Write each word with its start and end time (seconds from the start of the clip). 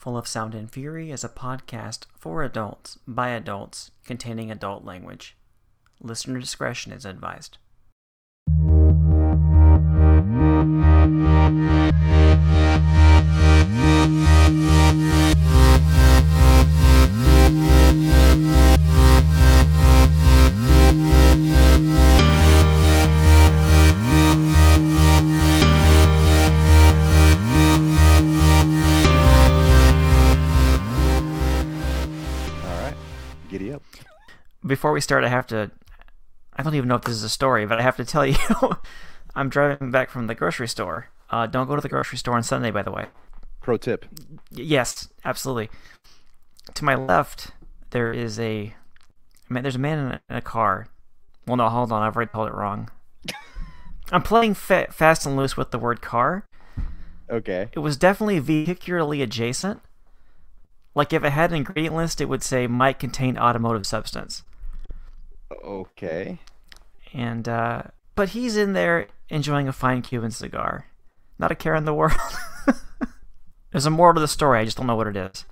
Full 0.00 0.16
of 0.16 0.26
Sound 0.26 0.54
and 0.54 0.70
Fury 0.70 1.10
is 1.10 1.24
a 1.24 1.28
podcast 1.28 2.06
for 2.16 2.42
adults 2.42 2.98
by 3.06 3.28
adults 3.28 3.90
containing 4.06 4.50
adult 4.50 4.82
language. 4.82 5.36
Listener 6.00 6.40
discretion 6.40 6.90
is 6.90 7.04
advised. 7.04 7.58
Before 34.80 34.92
we 34.92 35.02
start, 35.02 35.24
I 35.24 35.28
have 35.28 35.46
to. 35.48 35.70
I 36.56 36.62
don't 36.62 36.74
even 36.74 36.88
know 36.88 36.94
if 36.94 37.02
this 37.02 37.14
is 37.14 37.22
a 37.22 37.28
story, 37.28 37.66
but 37.66 37.78
I 37.78 37.82
have 37.82 37.98
to 37.98 38.04
tell 38.06 38.24
you. 38.24 38.38
I'm 39.34 39.50
driving 39.50 39.90
back 39.90 40.08
from 40.08 40.26
the 40.26 40.34
grocery 40.34 40.68
store. 40.68 41.10
Uh, 41.28 41.46
don't 41.46 41.68
go 41.68 41.76
to 41.76 41.82
the 41.82 41.88
grocery 41.90 42.16
store 42.16 42.34
on 42.34 42.42
Sunday, 42.42 42.70
by 42.70 42.82
the 42.82 42.90
way. 42.90 43.08
Pro 43.60 43.76
tip. 43.76 44.06
Yes, 44.50 45.10
absolutely. 45.22 45.68
To 46.72 46.82
my 46.82 46.94
left, 46.94 47.50
there 47.90 48.10
is 48.10 48.40
a 48.40 48.74
man. 49.50 49.64
There's 49.64 49.76
a 49.76 49.78
man 49.78 49.98
in 49.98 50.06
a, 50.12 50.20
in 50.30 50.36
a 50.36 50.40
car. 50.40 50.86
Well, 51.46 51.58
no, 51.58 51.68
hold 51.68 51.92
on. 51.92 52.02
I've 52.02 52.16
already 52.16 52.30
told 52.32 52.48
it 52.48 52.54
wrong. 52.54 52.90
I'm 54.10 54.22
playing 54.22 54.54
fa- 54.54 54.88
fast 54.90 55.26
and 55.26 55.36
loose 55.36 55.58
with 55.58 55.72
the 55.72 55.78
word 55.78 56.00
car. 56.00 56.46
Okay. 57.28 57.68
It 57.74 57.80
was 57.80 57.98
definitely 57.98 58.40
vehicularly 58.40 59.22
adjacent. 59.22 59.82
Like 60.94 61.12
if 61.12 61.22
it 61.22 61.32
had 61.32 61.50
an 61.50 61.58
ingredient 61.58 61.94
list, 61.94 62.22
it 62.22 62.30
would 62.30 62.42
say 62.42 62.66
might 62.66 62.98
contain 62.98 63.36
automotive 63.36 63.86
substance. 63.86 64.42
Okay. 65.50 66.38
And 67.12 67.48
uh, 67.48 67.82
but 68.14 68.30
he's 68.30 68.56
in 68.56 68.72
there 68.72 69.08
enjoying 69.28 69.68
a 69.68 69.72
fine 69.72 70.02
Cuban 70.02 70.30
cigar. 70.30 70.86
Not 71.38 71.50
a 71.50 71.56
care 71.56 71.74
in 71.74 71.84
the 71.84 71.94
world. 71.94 72.12
There's 73.72 73.86
a 73.86 73.90
moral 73.90 74.14
to 74.14 74.20
the 74.20 74.28
story. 74.28 74.58
I 74.60 74.64
just 74.64 74.76
don't 74.76 74.86
know 74.86 74.96
what 74.96 75.06
it 75.06 75.16
is. 75.16 75.44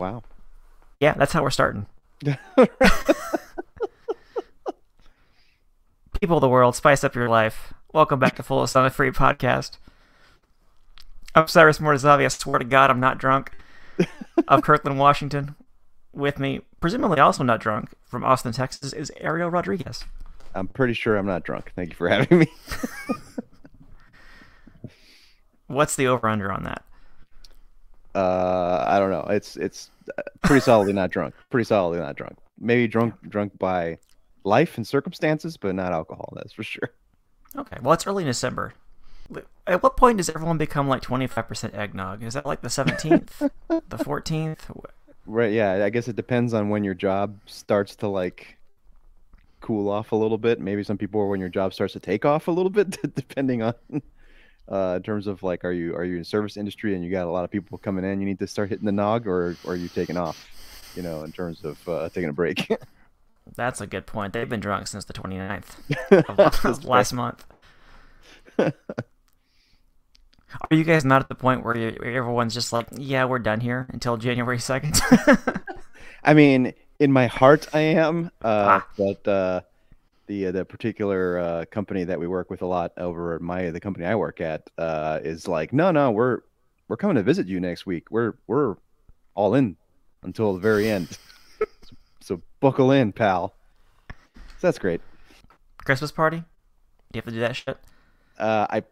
Wow. 0.00 0.22
Yeah, 0.98 1.12
that's 1.12 1.34
how 1.34 1.42
we're 1.42 1.50
starting. 1.50 1.84
People 6.18 6.38
of 6.38 6.40
the 6.40 6.48
world, 6.48 6.74
spice 6.74 7.04
up 7.04 7.14
your 7.14 7.28
life. 7.28 7.74
Welcome 7.92 8.18
back 8.18 8.36
to 8.36 8.42
Full 8.42 8.66
Sound 8.66 8.94
Free 8.94 9.10
podcast. 9.10 9.72
I'm 11.34 11.46
Cyrus 11.48 11.80
Mortazavi. 11.80 12.24
I 12.24 12.28
swear 12.28 12.58
to 12.60 12.64
God, 12.64 12.90
I'm 12.90 12.98
not 12.98 13.18
drunk. 13.18 13.52
of 14.48 14.62
Kirkland, 14.62 14.98
Washington. 14.98 15.54
With 16.12 16.38
me, 16.38 16.60
presumably 16.80 17.20
also 17.20 17.44
not 17.44 17.60
drunk, 17.60 17.90
from 18.04 18.24
Austin, 18.24 18.52
Texas, 18.52 18.92
is 18.92 19.12
Ariel 19.18 19.50
Rodriguez. 19.50 20.04
I'm 20.54 20.66
pretty 20.66 20.94
sure 20.94 21.16
I'm 21.16 21.26
not 21.26 21.44
drunk. 21.44 21.72
Thank 21.76 21.90
you 21.90 21.94
for 21.94 22.08
having 22.08 22.40
me. 22.40 22.50
What's 25.68 25.94
the 25.94 26.08
over 26.08 26.28
under 26.28 26.50
on 26.50 26.64
that? 26.64 26.84
Uh, 28.14 28.84
I 28.88 28.98
don't 28.98 29.10
know. 29.10 29.26
It's 29.30 29.56
it's 29.56 29.90
uh, 30.18 30.22
pretty 30.42 30.60
solidly 30.60 30.92
not 30.92 31.10
drunk. 31.10 31.34
Pretty 31.48 31.64
solidly 31.64 32.00
not 32.00 32.16
drunk. 32.16 32.36
Maybe 32.58 32.88
drunk 32.88 33.14
drunk 33.28 33.56
by 33.56 33.98
life 34.42 34.76
and 34.76 34.86
circumstances, 34.86 35.56
but 35.56 35.76
not 35.76 35.92
alcohol. 35.92 36.32
That's 36.34 36.52
for 36.52 36.64
sure. 36.64 36.90
Okay, 37.56 37.76
well, 37.80 37.92
it's 37.92 38.06
early 38.06 38.24
December. 38.24 38.74
At 39.66 39.82
what 39.82 39.96
point 39.96 40.16
does 40.16 40.28
everyone 40.28 40.58
become 40.58 40.88
like 40.88 41.02
25% 41.02 41.74
eggnog? 41.74 42.24
Is 42.24 42.34
that 42.34 42.46
like 42.46 42.62
the 42.62 42.68
17th? 42.68 43.50
the 43.68 43.96
14th? 43.96 44.58
Right. 45.26 45.52
Yeah. 45.52 45.84
I 45.84 45.90
guess 45.90 46.08
it 46.08 46.16
depends 46.16 46.54
on 46.54 46.68
when 46.68 46.84
your 46.84 46.94
job 46.94 47.38
starts 47.46 47.96
to 47.96 48.08
like 48.08 48.58
cool 49.60 49.88
off 49.88 50.12
a 50.12 50.16
little 50.16 50.38
bit. 50.38 50.60
Maybe 50.60 50.82
some 50.82 50.98
people 50.98 51.20
are 51.20 51.28
when 51.28 51.40
your 51.40 51.48
job 51.48 51.72
starts 51.74 51.92
to 51.92 52.00
take 52.00 52.24
off 52.24 52.48
a 52.48 52.50
little 52.50 52.70
bit, 52.78 52.96
depending 53.14 53.62
on 53.62 53.74
uh, 54.68 54.94
in 54.96 55.02
terms 55.02 55.26
of 55.26 55.42
like, 55.42 55.64
are 55.64 55.72
you 55.72 55.94
are 55.94 56.04
you 56.04 56.16
in 56.16 56.24
service 56.24 56.56
industry 56.56 56.94
and 56.94 57.04
you 57.04 57.10
got 57.10 57.26
a 57.26 57.30
lot 57.30 57.44
of 57.44 57.50
people 57.50 57.78
coming 57.78 58.04
in? 58.04 58.20
You 58.20 58.26
need 58.26 58.38
to 58.38 58.46
start 58.46 58.70
hitting 58.70 58.86
the 58.86 58.92
nog, 58.92 59.26
or, 59.26 59.56
or 59.64 59.72
are 59.72 59.76
you 59.76 59.88
taking 59.88 60.16
off? 60.16 60.46
You 60.96 61.02
know, 61.02 61.22
in 61.22 61.30
terms 61.30 61.64
of 61.64 61.88
uh, 61.88 62.08
taking 62.08 62.30
a 62.30 62.32
break. 62.32 62.68
That's 63.56 63.80
a 63.80 63.86
good 63.86 64.06
point. 64.06 64.32
They've 64.32 64.48
been 64.48 64.60
drunk 64.60 64.86
since 64.86 65.04
the 65.04 65.12
29th 65.12 66.64
of 66.64 66.84
last 66.84 67.12
month. 67.12 67.44
Are 70.70 70.76
you 70.76 70.84
guys 70.84 71.04
not 71.04 71.22
at 71.22 71.28
the 71.28 71.34
point 71.34 71.64
where, 71.64 71.76
you, 71.76 71.96
where 71.98 72.12
everyone's 72.12 72.54
just 72.54 72.72
like, 72.72 72.86
yeah, 72.96 73.24
we're 73.24 73.38
done 73.38 73.60
here 73.60 73.86
until 73.90 74.16
January 74.16 74.58
2nd? 74.58 75.62
I 76.24 76.34
mean, 76.34 76.74
in 76.98 77.12
my 77.12 77.26
heart, 77.26 77.68
I 77.72 77.80
am. 77.80 78.30
Uh, 78.42 78.80
Ah. 78.82 78.86
But 78.96 79.28
uh, 79.28 79.60
the 80.26 80.46
uh, 80.46 80.52
the 80.52 80.64
particular 80.64 81.38
uh, 81.38 81.64
company 81.70 82.04
that 82.04 82.18
we 82.20 82.26
work 82.26 82.50
with 82.50 82.62
a 82.62 82.66
lot 82.66 82.92
over 82.96 83.38
my 83.40 83.70
the 83.70 83.80
company 83.80 84.06
I 84.06 84.14
work 84.14 84.40
at 84.40 84.68
uh, 84.78 85.20
is 85.22 85.48
like, 85.48 85.72
no, 85.72 85.90
no, 85.90 86.10
we're 86.10 86.40
we're 86.88 86.96
coming 86.96 87.16
to 87.16 87.22
visit 87.22 87.46
you 87.46 87.58
next 87.60 87.86
week. 87.86 88.10
We're 88.10 88.34
we're 88.46 88.76
all 89.34 89.54
in 89.54 89.76
until 90.22 90.52
the 90.54 90.60
very 90.60 90.90
end. 90.90 91.16
so, 91.82 91.96
so 92.20 92.42
buckle 92.60 92.90
in, 92.92 93.12
pal. 93.12 93.54
So 94.58 94.66
that's 94.66 94.78
great. 94.78 95.00
Christmas 95.84 96.12
party? 96.12 96.38
Do 96.38 96.44
you 97.14 97.18
have 97.18 97.24
to 97.24 97.30
do 97.30 97.40
that 97.40 97.56
shit? 97.56 97.78
Uh, 98.38 98.66
I 98.68 98.82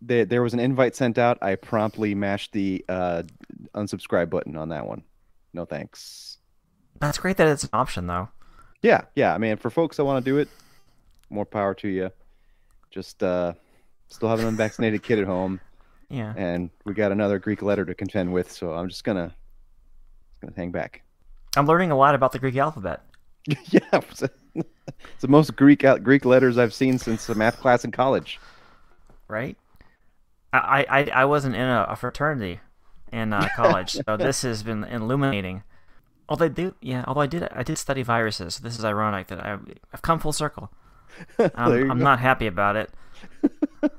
there 0.00 0.24
there 0.24 0.42
was 0.42 0.54
an 0.54 0.60
invite 0.60 0.94
sent 0.94 1.18
out. 1.18 1.38
I 1.42 1.54
promptly 1.56 2.14
mashed 2.14 2.52
the 2.52 2.84
uh, 2.88 3.22
unsubscribe 3.74 4.30
button 4.30 4.56
on 4.56 4.68
that 4.70 4.86
one. 4.86 5.02
No 5.52 5.64
thanks. 5.64 6.38
That's 7.00 7.18
great 7.18 7.36
that 7.38 7.48
it's 7.48 7.64
an 7.64 7.70
option, 7.72 8.06
though. 8.06 8.28
Yeah, 8.82 9.02
yeah. 9.14 9.34
I 9.34 9.38
mean, 9.38 9.56
for 9.56 9.70
folks 9.70 9.96
that 9.96 10.04
want 10.04 10.24
to 10.24 10.30
do 10.30 10.38
it, 10.38 10.48
more 11.30 11.44
power 11.46 11.74
to 11.74 11.88
you. 11.88 12.10
Just 12.90 13.22
uh, 13.22 13.52
still 14.08 14.28
have 14.28 14.40
an 14.40 14.46
unvaccinated 14.46 15.02
kid 15.02 15.18
at 15.18 15.26
home, 15.26 15.60
Yeah. 16.08 16.32
and 16.36 16.70
we 16.84 16.94
got 16.94 17.12
another 17.12 17.38
Greek 17.38 17.60
letter 17.62 17.84
to 17.84 17.94
contend 17.94 18.32
with. 18.32 18.50
So 18.50 18.72
I'm 18.72 18.88
just 18.88 19.04
gonna, 19.04 19.34
gonna 20.40 20.54
hang 20.56 20.70
back. 20.72 21.02
I'm 21.56 21.66
learning 21.66 21.90
a 21.90 21.96
lot 21.96 22.14
about 22.14 22.32
the 22.32 22.38
Greek 22.38 22.56
alphabet. 22.56 23.02
yeah, 23.46 23.80
it's, 23.92 24.22
it's 24.54 24.64
the 25.20 25.28
most 25.28 25.54
Greek 25.56 25.84
Greek 26.02 26.24
letters 26.24 26.56
I've 26.58 26.74
seen 26.74 26.98
since 26.98 27.26
the 27.26 27.34
math 27.34 27.60
class 27.60 27.84
in 27.84 27.90
college. 27.92 28.40
right? 29.28 29.56
I 30.58 30.86
I, 30.88 31.04
I 31.04 31.24
wasn't 31.24 31.56
in 31.56 31.62
a, 31.62 31.86
a 31.90 31.96
fraternity 31.96 32.60
in 33.12 33.32
uh, 33.32 33.48
college, 33.56 33.92
so 33.92 34.16
this 34.16 34.42
has 34.42 34.62
been 34.62 34.84
illuminating. 34.84 35.62
Although 36.28 36.46
I 36.46 36.48
do, 36.48 36.74
yeah. 36.80 37.04
Although 37.06 37.20
I 37.20 37.26
did 37.26 37.48
I 37.52 37.62
did 37.62 37.78
study 37.78 38.02
viruses, 38.02 38.56
so 38.56 38.62
this 38.62 38.78
is 38.78 38.84
ironic 38.84 39.28
that 39.28 39.40
I 39.40 39.58
I've 39.92 40.02
come 40.02 40.18
full 40.18 40.32
circle. 40.32 40.70
I'm, 41.38 41.90
I'm 41.90 41.98
not 41.98 42.18
happy 42.18 42.46
about 42.46 42.76
it. 42.76 42.90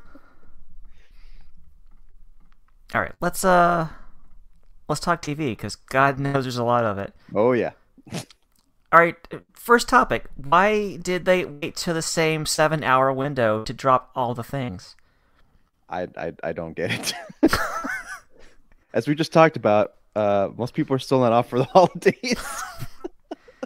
All 2.94 3.01
right, 3.01 3.13
let's 3.19 3.44
uh 3.44 3.88
let's 4.88 5.01
talk 5.01 5.22
TV 5.22 5.51
because 5.51 5.75
God 5.75 6.19
knows 6.19 6.44
there's 6.44 6.57
a 6.57 6.63
lot 6.63 6.84
of 6.85 6.97
it. 6.97 7.13
Oh 7.34 7.53
yeah. 7.53 7.72
All 8.91 9.00
right, 9.00 9.16
first 9.53 9.90
topic. 9.90 10.25
Why 10.35 10.96
did 10.97 11.25
they 11.25 11.44
wait 11.44 11.75
to 11.78 11.91
the 11.91 12.01
same 12.01 12.46
seven-hour 12.46 13.12
window 13.12 13.66
to 13.66 13.73
drop 13.73 14.12
all 14.16 14.34
the 14.34 14.44
things? 14.44 14.96
I, 15.89 16.07
I 16.17 16.33
I 16.43 16.51
don't 16.53 16.75
get 16.75 16.91
it. 16.91 17.13
As 18.93 19.07
we 19.07 19.15
just 19.15 19.31
talked 19.33 19.55
about, 19.57 19.93
uh, 20.15 20.49
most 20.57 20.73
people 20.73 20.95
are 20.95 20.99
still 20.99 21.19
not 21.19 21.31
off 21.31 21.49
for 21.49 21.59
the 21.59 21.65
holidays. 21.73 22.63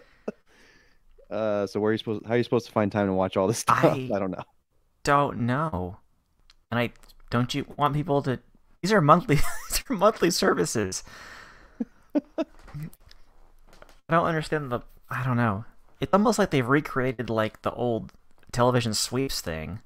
uh, 1.29 1.65
so 1.67 1.79
where 1.79 1.89
are 1.89 1.93
you 1.93 1.97
supposed? 1.97 2.25
How 2.25 2.33
are 2.33 2.37
you 2.37 2.43
supposed 2.43 2.65
to 2.65 2.71
find 2.71 2.91
time 2.91 3.07
to 3.07 3.13
watch 3.13 3.37
all 3.37 3.47
this 3.47 3.59
stuff? 3.59 3.83
I- 3.83 4.09
I 4.13 4.19
don't 4.19 4.31
know. 4.31 4.43
don't 5.03 5.39
know. 5.41 5.97
And 6.69 6.79
I 6.79 6.91
don't 7.29 7.53
you 7.53 7.65
want 7.77 7.93
people 7.93 8.21
to 8.23 8.39
these 8.81 8.91
are 8.93 9.01
monthly 9.01 9.35
these 9.35 9.83
are 9.89 9.95
monthly 9.95 10.31
services. 10.31 11.03
I 12.15 12.43
don't 14.09 14.25
understand 14.25 14.71
the 14.71 14.81
I 15.09 15.23
don't 15.23 15.37
know. 15.37 15.65
It's 15.99 16.13
almost 16.13 16.39
like 16.39 16.49
they've 16.49 16.67
recreated 16.67 17.29
like 17.29 17.61
the 17.61 17.71
old 17.71 18.11
television 18.51 18.93
sweeps 18.93 19.39
thing. 19.41 19.79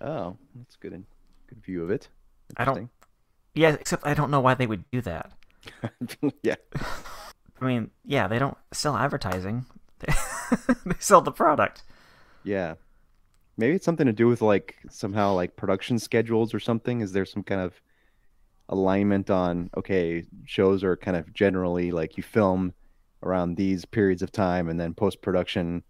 Oh, 0.00 0.36
that's 0.54 0.76
good. 0.76 1.04
Good 1.48 1.62
view 1.64 1.82
of 1.82 1.90
it. 1.90 2.08
I 2.56 2.64
don't- 2.64 2.90
Yeah, 3.54 3.70
except 3.74 4.06
I 4.06 4.14
don't 4.14 4.30
know 4.30 4.40
why 4.40 4.54
they 4.54 4.66
would 4.66 4.88
do 4.90 5.00
that. 5.02 5.32
Yeah. 6.42 6.54
I 7.60 7.64
mean, 7.64 7.90
yeah, 8.04 8.28
they 8.28 8.38
don't 8.38 8.56
sell 8.72 8.96
advertising. 8.96 9.66
they 10.00 10.94
sell 11.00 11.20
the 11.20 11.32
product. 11.32 11.82
Yeah. 12.44 12.74
Maybe 13.56 13.74
it's 13.74 13.84
something 13.84 14.06
to 14.06 14.12
do 14.12 14.28
with 14.28 14.40
like 14.40 14.76
somehow 14.88 15.34
like 15.34 15.56
production 15.56 15.98
schedules 15.98 16.54
or 16.54 16.60
something. 16.60 17.00
Is 17.00 17.12
there 17.12 17.24
some 17.26 17.42
kind 17.42 17.60
of 17.60 17.74
alignment 18.68 19.30
on 19.30 19.70
okay, 19.76 20.24
shows 20.46 20.84
are 20.84 20.96
kind 20.96 21.16
of 21.16 21.32
generally 21.34 21.90
like 21.90 22.16
you 22.16 22.22
film 22.22 22.72
around 23.22 23.56
these 23.56 23.84
periods 23.84 24.22
of 24.22 24.30
time 24.30 24.68
and 24.68 24.78
then 24.78 24.94
post 24.94 25.20
production 25.20 25.82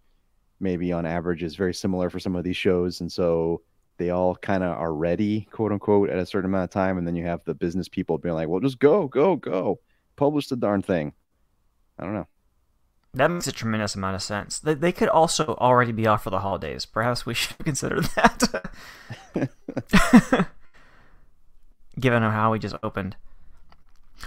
maybe 0.59 0.91
on 0.91 1.05
average 1.05 1.43
is 1.43 1.55
very 1.55 1.73
similar 1.73 2.09
for 2.09 2.19
some 2.19 2.35
of 2.35 2.43
these 2.43 2.57
shows 2.57 3.01
and 3.01 3.11
so 3.11 3.61
they 3.99 4.09
all 4.09 4.35
kind 4.35 4.63
of 4.63 4.71
are 4.71 4.93
ready, 4.93 5.47
quote 5.51 5.71
unquote, 5.71 6.09
at 6.09 6.17
a 6.17 6.25
certain 6.25 6.49
amount 6.49 6.63
of 6.63 6.69
time, 6.71 6.97
and 6.97 7.05
then 7.05 7.15
you 7.15 7.25
have 7.25 7.43
the 7.43 7.53
business 7.53 7.87
people 7.87 8.17
being 8.17 8.33
like, 8.33 8.47
"Well, 8.47 8.59
just 8.59 8.79
go, 8.79 9.07
go, 9.07 9.35
go, 9.35 9.79
publish 10.15 10.47
the 10.47 10.55
darn 10.55 10.81
thing." 10.81 11.13
I 11.99 12.05
don't 12.05 12.13
know. 12.13 12.27
That 13.13 13.29
makes 13.29 13.47
a 13.47 13.51
tremendous 13.51 13.95
amount 13.95 14.15
of 14.15 14.23
sense. 14.23 14.59
They, 14.59 14.73
they 14.73 14.91
could 14.91 15.09
also 15.09 15.55
already 15.59 15.91
be 15.91 16.07
off 16.07 16.23
for 16.23 16.29
the 16.29 16.39
holidays. 16.39 16.85
Perhaps 16.85 17.25
we 17.25 17.33
should 17.35 17.57
consider 17.59 18.01
that. 18.01 18.71
Given 21.99 22.23
how 22.23 22.51
we 22.51 22.59
just 22.59 22.75
opened. 22.81 23.15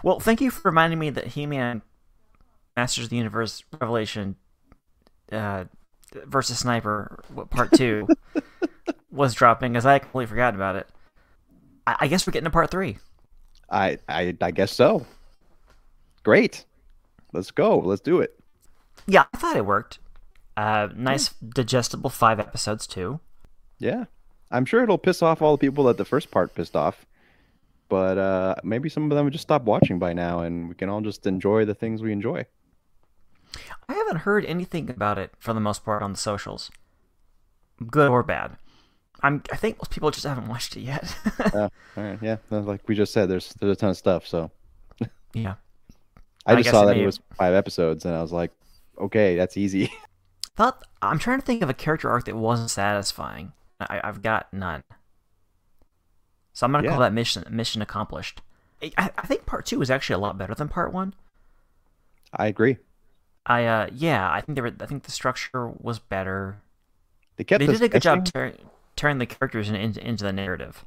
Well, 0.03 0.21
thank 0.21 0.41
you 0.41 0.51
for 0.51 0.63
reminding 0.69 0.99
me 0.99 1.11
that 1.11 1.29
He 1.29 1.47
Man 1.47 1.83
Masters 2.77 3.05
of 3.05 3.11
the 3.11 3.17
Universe 3.17 3.65
Revelation 3.81 4.37
uh, 5.31 5.65
versus 6.27 6.59
Sniper 6.59 7.23
Part 7.51 7.73
2 7.73 8.09
was 9.13 9.35
dropping, 9.35 9.77
as 9.77 9.87
I 9.87 9.99
completely 9.99 10.27
forgot 10.27 10.55
about 10.55 10.77
it. 10.77 10.89
I, 11.87 11.97
I 12.01 12.07
guess 12.09 12.27
we're 12.27 12.33
getting 12.33 12.45
to 12.45 12.51
Part 12.51 12.71
3. 12.71 12.99
I, 13.71 13.99
I 14.09 14.37
I 14.41 14.51
guess 14.51 14.73
so. 14.73 15.07
Great. 16.23 16.65
Let's 17.33 17.51
go. 17.51 17.79
Let's 17.79 18.03
do 18.03 18.21
it. 18.21 18.39
Yeah, 19.07 19.25
I 19.33 19.37
thought 19.39 19.57
it 19.57 19.67
worked. 19.67 19.99
Uh, 20.57 20.89
nice, 20.95 21.31
digestible 21.31 22.11
five 22.11 22.39
episodes, 22.39 22.87
too. 22.87 23.21
Yeah. 23.79 24.05
I'm 24.51 24.67
sure 24.67 24.83
it'll 24.83 24.99
piss 24.99 25.23
off 25.23 25.41
all 25.41 25.57
the 25.57 25.67
people 25.67 25.85
that 25.85 25.97
the 25.97 26.05
first 26.05 26.31
part 26.31 26.55
pissed 26.55 26.77
off. 26.77 27.07
But 27.89 28.19
uh, 28.19 28.55
maybe 28.63 28.89
some 28.89 29.11
of 29.11 29.17
them 29.17 29.25
would 29.25 29.33
just 29.33 29.43
stop 29.43 29.65
watching 29.65 29.99
by 29.99 30.13
now 30.13 30.41
and 30.41 30.69
we 30.69 30.75
can 30.75 30.89
all 30.89 31.01
just 31.01 31.27
enjoy 31.27 31.65
the 31.65 31.75
things 31.75 32.03
we 32.03 32.13
enjoy. 32.13 32.47
I 33.89 33.95
haven't 33.95 34.19
heard 34.19 34.47
anything 34.47 34.89
about 34.89 35.19
it 35.19 35.33
for 35.39 35.53
the 35.53 35.61
most 35.61 35.85
part 35.85 36.03
on 36.03 36.13
the 36.13 36.19
socials, 36.19 36.71
good 37.91 38.09
or 38.09 38.23
bad. 38.23 38.57
I'm. 39.23 39.43
I 39.53 39.57
think 39.57 39.79
most 39.79 39.91
people 39.91 40.11
just 40.11 40.27
haven't 40.27 40.49
watched 40.49 40.77
it 40.77 40.81
yet. 40.81 41.15
yeah, 41.55 41.69
all 41.97 42.03
right, 42.03 42.19
yeah. 42.21 42.37
Like 42.51 42.87
we 42.89 42.95
just 42.95 43.13
said, 43.13 43.29
there's 43.29 43.55
there's 43.55 43.73
a 43.73 43.77
ton 43.77 43.91
of 43.91 43.97
stuff. 43.97 44.27
So 44.27 44.51
yeah, 45.33 45.55
I 46.47 46.57
just 46.57 46.71
saw 46.71 46.85
that 46.87 46.97
it 46.97 47.07
was 47.07 47.21
five 47.37 47.55
episodes, 47.55 48.05
and 48.05 48.15
I 48.15 48.23
was 48.23 48.33
like, 48.33 48.51
okay, 48.99 49.37
that's 49.37 49.57
easy. 49.57 49.93
Thought 50.57 50.83
I'm 51.01 51.19
trying 51.19 51.41
to 51.41 51.47
think 51.47 51.63
of 51.63 51.71
a 51.71 51.75
character 51.75 52.11
arc 52.11 52.27
that 52.27 52.37
wasn't 52.37 52.71
satisfying. 52.71 53.53
I, 53.81 54.01
have 54.05 54.23
got 54.23 54.53
none. 54.53 54.85
So 56.53 56.67
I'm 56.67 56.73
gonna 56.73 56.85
yeah. 56.85 56.91
call 56.91 57.01
that 57.01 57.13
mission 57.13 57.45
mission 57.51 57.81
accomplished. 57.81 58.43
I, 58.83 59.11
I 59.17 59.27
think 59.27 59.47
part 59.47 59.65
two 59.65 59.79
was 59.79 59.91
actually 59.91 60.15
a 60.15 60.19
lot 60.19 60.37
better 60.37 60.55
than 60.55 60.69
part 60.69 60.93
one. 60.93 61.15
I 62.35 62.49
agree. 62.49 62.79
I 63.47 63.65
uh 63.65 63.89
yeah, 63.93 64.31
I 64.31 64.41
think 64.41 64.57
they 64.57 64.63
were. 64.63 64.73
I 64.81 64.87
think 64.87 65.05
the 65.05 65.11
structure 65.11 65.69
was 65.69 65.99
better. 65.99 66.61
They 67.37 67.45
kept. 67.45 67.61
They 67.61 67.67
did 67.67 67.83
a 67.83 67.89
good 67.89 68.03
job 68.03 68.25
tur- 68.25 68.55
turning 69.03 69.19
the 69.19 69.27
characters 69.27 69.69
in, 69.69 69.75
into, 69.75 70.07
into 70.07 70.23
the 70.23 70.33
narrative. 70.33 70.85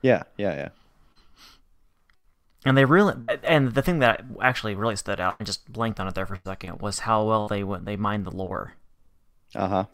Yeah, 0.00 0.22
yeah, 0.38 0.54
yeah. 0.54 0.68
And 2.64 2.78
they 2.78 2.84
really, 2.84 3.14
and 3.42 3.74
the 3.74 3.82
thing 3.82 3.98
that 3.98 4.24
actually 4.40 4.76
really 4.76 4.94
stood 4.94 5.18
out, 5.18 5.34
and 5.40 5.46
just 5.46 5.72
blanked 5.72 5.98
on 5.98 6.06
it 6.06 6.14
there 6.14 6.26
for 6.26 6.34
a 6.34 6.40
second, 6.46 6.80
was 6.80 7.00
how 7.00 7.24
well 7.24 7.48
they 7.48 7.64
went. 7.64 7.84
They 7.84 7.96
mined 7.96 8.24
the 8.24 8.30
lore. 8.30 8.74
Uh 9.52 9.68
huh. 9.68 9.84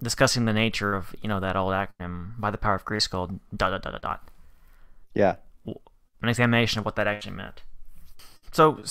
Discussing 0.00 0.44
the 0.44 0.52
nature 0.52 0.94
of 0.94 1.16
you 1.20 1.28
know 1.28 1.40
that 1.40 1.56
old 1.56 1.72
acronym 1.72 2.38
by 2.38 2.52
the 2.52 2.58
power 2.58 2.76
of 2.76 2.84
Grayskull 2.84 3.40
dot 3.56 3.72
dot 3.72 3.82
dot 3.82 3.92
dot 3.92 4.02
dot. 4.02 4.28
Yeah. 5.14 5.36
An 5.66 6.28
examination 6.28 6.78
of 6.78 6.84
what 6.84 6.94
that 6.94 7.08
actually 7.08 7.34
meant. 7.34 7.64
So, 8.52 8.84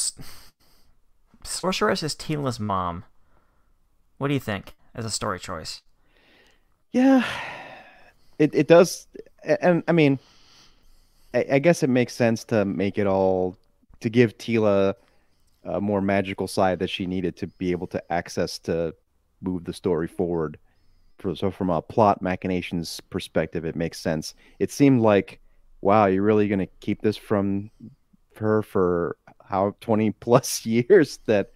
Sorceress 1.46 2.04
is 2.04 2.16
Teela's 2.16 2.60
mom. 2.60 3.06
What 4.18 4.28
do 4.28 4.34
you 4.34 4.42
think 4.42 4.76
as 4.94 5.06
a 5.06 5.10
story 5.10 5.40
choice? 5.40 5.82
Yeah, 6.92 7.26
it 8.44 8.56
it 8.56 8.68
does, 8.68 9.08
and 9.44 9.84
I 9.88 9.92
mean, 9.92 10.20
I, 11.34 11.46
I 11.54 11.60
guess 11.60 11.84
it 11.84 11.90
makes 11.90 12.14
sense 12.14 12.44
to 12.46 12.66
make 12.66 12.98
it 12.98 13.08
all 13.08 13.58
to 14.02 14.10
give 14.10 14.38
Teela 14.38 14.96
a 15.64 15.80
more 15.80 16.02
magical 16.02 16.48
side 16.48 16.80
that 16.80 16.90
she 16.90 17.06
needed 17.06 17.38
to 17.38 17.48
be 17.48 17.72
able 17.72 17.88
to 17.88 18.12
access 18.12 18.60
to 18.60 18.94
move 19.42 19.64
the 19.64 19.74
story 19.74 20.08
forward. 20.08 20.58
So 21.36 21.52
from 21.52 21.70
a 21.70 21.82
plot 21.82 22.22
machinations 22.22 23.00
perspective, 23.10 23.64
it 23.64 23.78
makes 23.78 24.00
sense. 24.02 24.36
It 24.60 24.72
seemed 24.72 25.02
like, 25.02 25.40
wow, 25.80 26.08
you're 26.08 26.24
really 26.24 26.50
going 26.50 26.60
to 26.60 26.68
keep 26.82 27.02
this 27.02 27.16
from 27.16 27.72
her 28.36 28.62
for 28.62 29.16
how 29.42 29.76
20 29.80 30.12
plus 30.20 30.66
years 30.66 31.20
that 31.26 31.52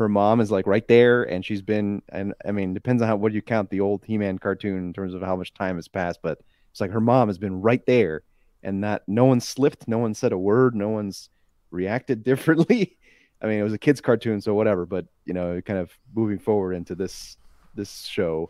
her 0.00 0.08
mom 0.08 0.40
is 0.40 0.50
like 0.50 0.66
right 0.66 0.88
there 0.88 1.24
and 1.24 1.44
she's 1.44 1.60
been 1.60 2.00
and 2.08 2.32
i 2.46 2.50
mean 2.50 2.72
depends 2.72 3.02
on 3.02 3.08
how 3.08 3.14
what 3.14 3.32
do 3.32 3.36
you 3.36 3.42
count 3.42 3.68
the 3.68 3.80
old 3.80 4.02
he-man 4.06 4.38
cartoon 4.38 4.78
in 4.78 4.94
terms 4.94 5.12
of 5.12 5.20
how 5.20 5.36
much 5.36 5.52
time 5.52 5.76
has 5.76 5.88
passed 5.88 6.20
but 6.22 6.40
it's 6.70 6.80
like 6.80 6.90
her 6.90 7.02
mom 7.02 7.28
has 7.28 7.36
been 7.36 7.60
right 7.60 7.84
there 7.84 8.22
and 8.62 8.82
that 8.82 9.02
no 9.06 9.26
one 9.26 9.40
slipped 9.40 9.86
no 9.86 9.98
one 9.98 10.14
said 10.14 10.32
a 10.32 10.38
word 10.38 10.74
no 10.74 10.88
one's 10.88 11.28
reacted 11.70 12.24
differently. 12.30 12.96
I 13.42 13.46
mean 13.46 13.60
it 13.60 13.62
was 13.62 13.74
a 13.74 13.78
kids 13.78 14.00
cartoon 14.00 14.40
so 14.40 14.54
whatever 14.54 14.86
but 14.86 15.04
you 15.26 15.34
know 15.34 15.60
kind 15.60 15.78
of 15.78 15.90
moving 16.14 16.38
forward 16.38 16.72
into 16.72 16.94
this 16.94 17.36
this 17.74 18.04
show 18.04 18.48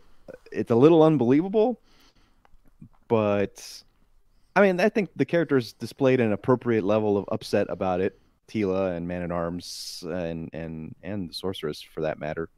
it's 0.53 0.71
a 0.71 0.77
little 0.77 1.03
unbelievable 1.03 1.81
but 3.09 3.83
i 4.55 4.61
mean 4.61 4.79
i 4.79 4.89
think 4.89 5.11
the 5.17 5.25
characters 5.25 5.73
displayed 5.73 6.21
an 6.21 6.33
appropriate 6.33 6.85
level 6.85 7.19
of 7.19 7.25
upset 7.33 7.67
about 7.71 8.01
it 8.01 8.21
Teela 8.51 8.97
and 8.97 9.07
Man 9.07 9.23
at 9.23 9.31
Arms 9.31 10.03
and 10.07 10.51
and 10.53 10.95
and 11.03 11.31
the 11.31 11.35
Sorceress 11.35 11.83
for 11.83 12.03
that 12.03 12.19
matter. 12.19 12.49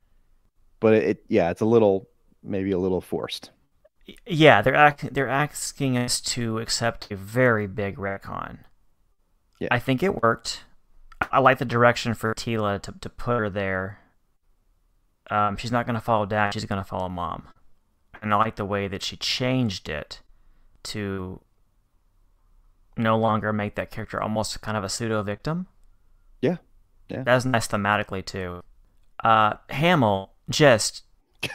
But 0.81 0.95
it, 0.95 1.03
it 1.05 1.25
yeah, 1.29 1.51
it's 1.51 1.61
a 1.61 1.67
little 1.67 2.09
maybe 2.43 2.73
a 2.73 2.79
little 2.79 3.01
forced. 3.01 3.51
Yeah, 4.27 4.63
they're 4.63 4.75
act- 4.75 5.15
they're 5.15 5.29
asking 5.29 5.97
us 5.97 6.21
to 6.21 6.59
accept 6.59 7.11
a 7.11 7.17
very 7.17 7.67
big 7.67 7.97
retcon. 7.97 8.61
Yeah. 9.59 9.69
I 9.71 9.79
think 9.79 10.03
it 10.03 10.23
worked. 10.23 10.65
I 11.31 11.39
like 11.39 11.59
the 11.59 11.65
direction 11.65 12.15
for 12.15 12.35
Teela 12.35 12.81
to 12.83 12.93
to 13.01 13.09
put 13.09 13.39
her 13.39 13.51
there. 13.51 14.01
Um, 15.31 15.57
she's 15.57 15.73
not 15.73 15.87
going 15.87 15.95
to 15.95 16.01
follow 16.01 16.27
Dad. 16.27 16.53
She's 16.53 16.65
going 16.65 16.83
to 16.83 16.89
follow 16.89 17.09
Mom, 17.09 17.49
and 18.21 18.35
I 18.35 18.37
like 18.39 18.57
the 18.57 18.65
way 18.65 18.89
that 18.89 19.03
she 19.03 19.17
changed 19.17 19.89
it 19.89 20.21
to 20.85 21.41
no 22.97 23.17
longer 23.17 23.53
make 23.53 23.77
that 23.77 23.91
character 23.91 24.21
almost 24.21 24.61
kind 24.61 24.77
of 24.77 24.85
a 24.85 24.89
pseudo 24.89 25.23
victim. 25.23 25.67
Yeah. 26.43 26.57
Yeah. 27.09 27.23
That 27.23 27.35
was 27.35 27.47
nice 27.47 27.69
thematically 27.69 28.25
too. 28.25 28.63
Uh, 29.23 29.55
Hamill 29.71 30.33
just 30.51 31.05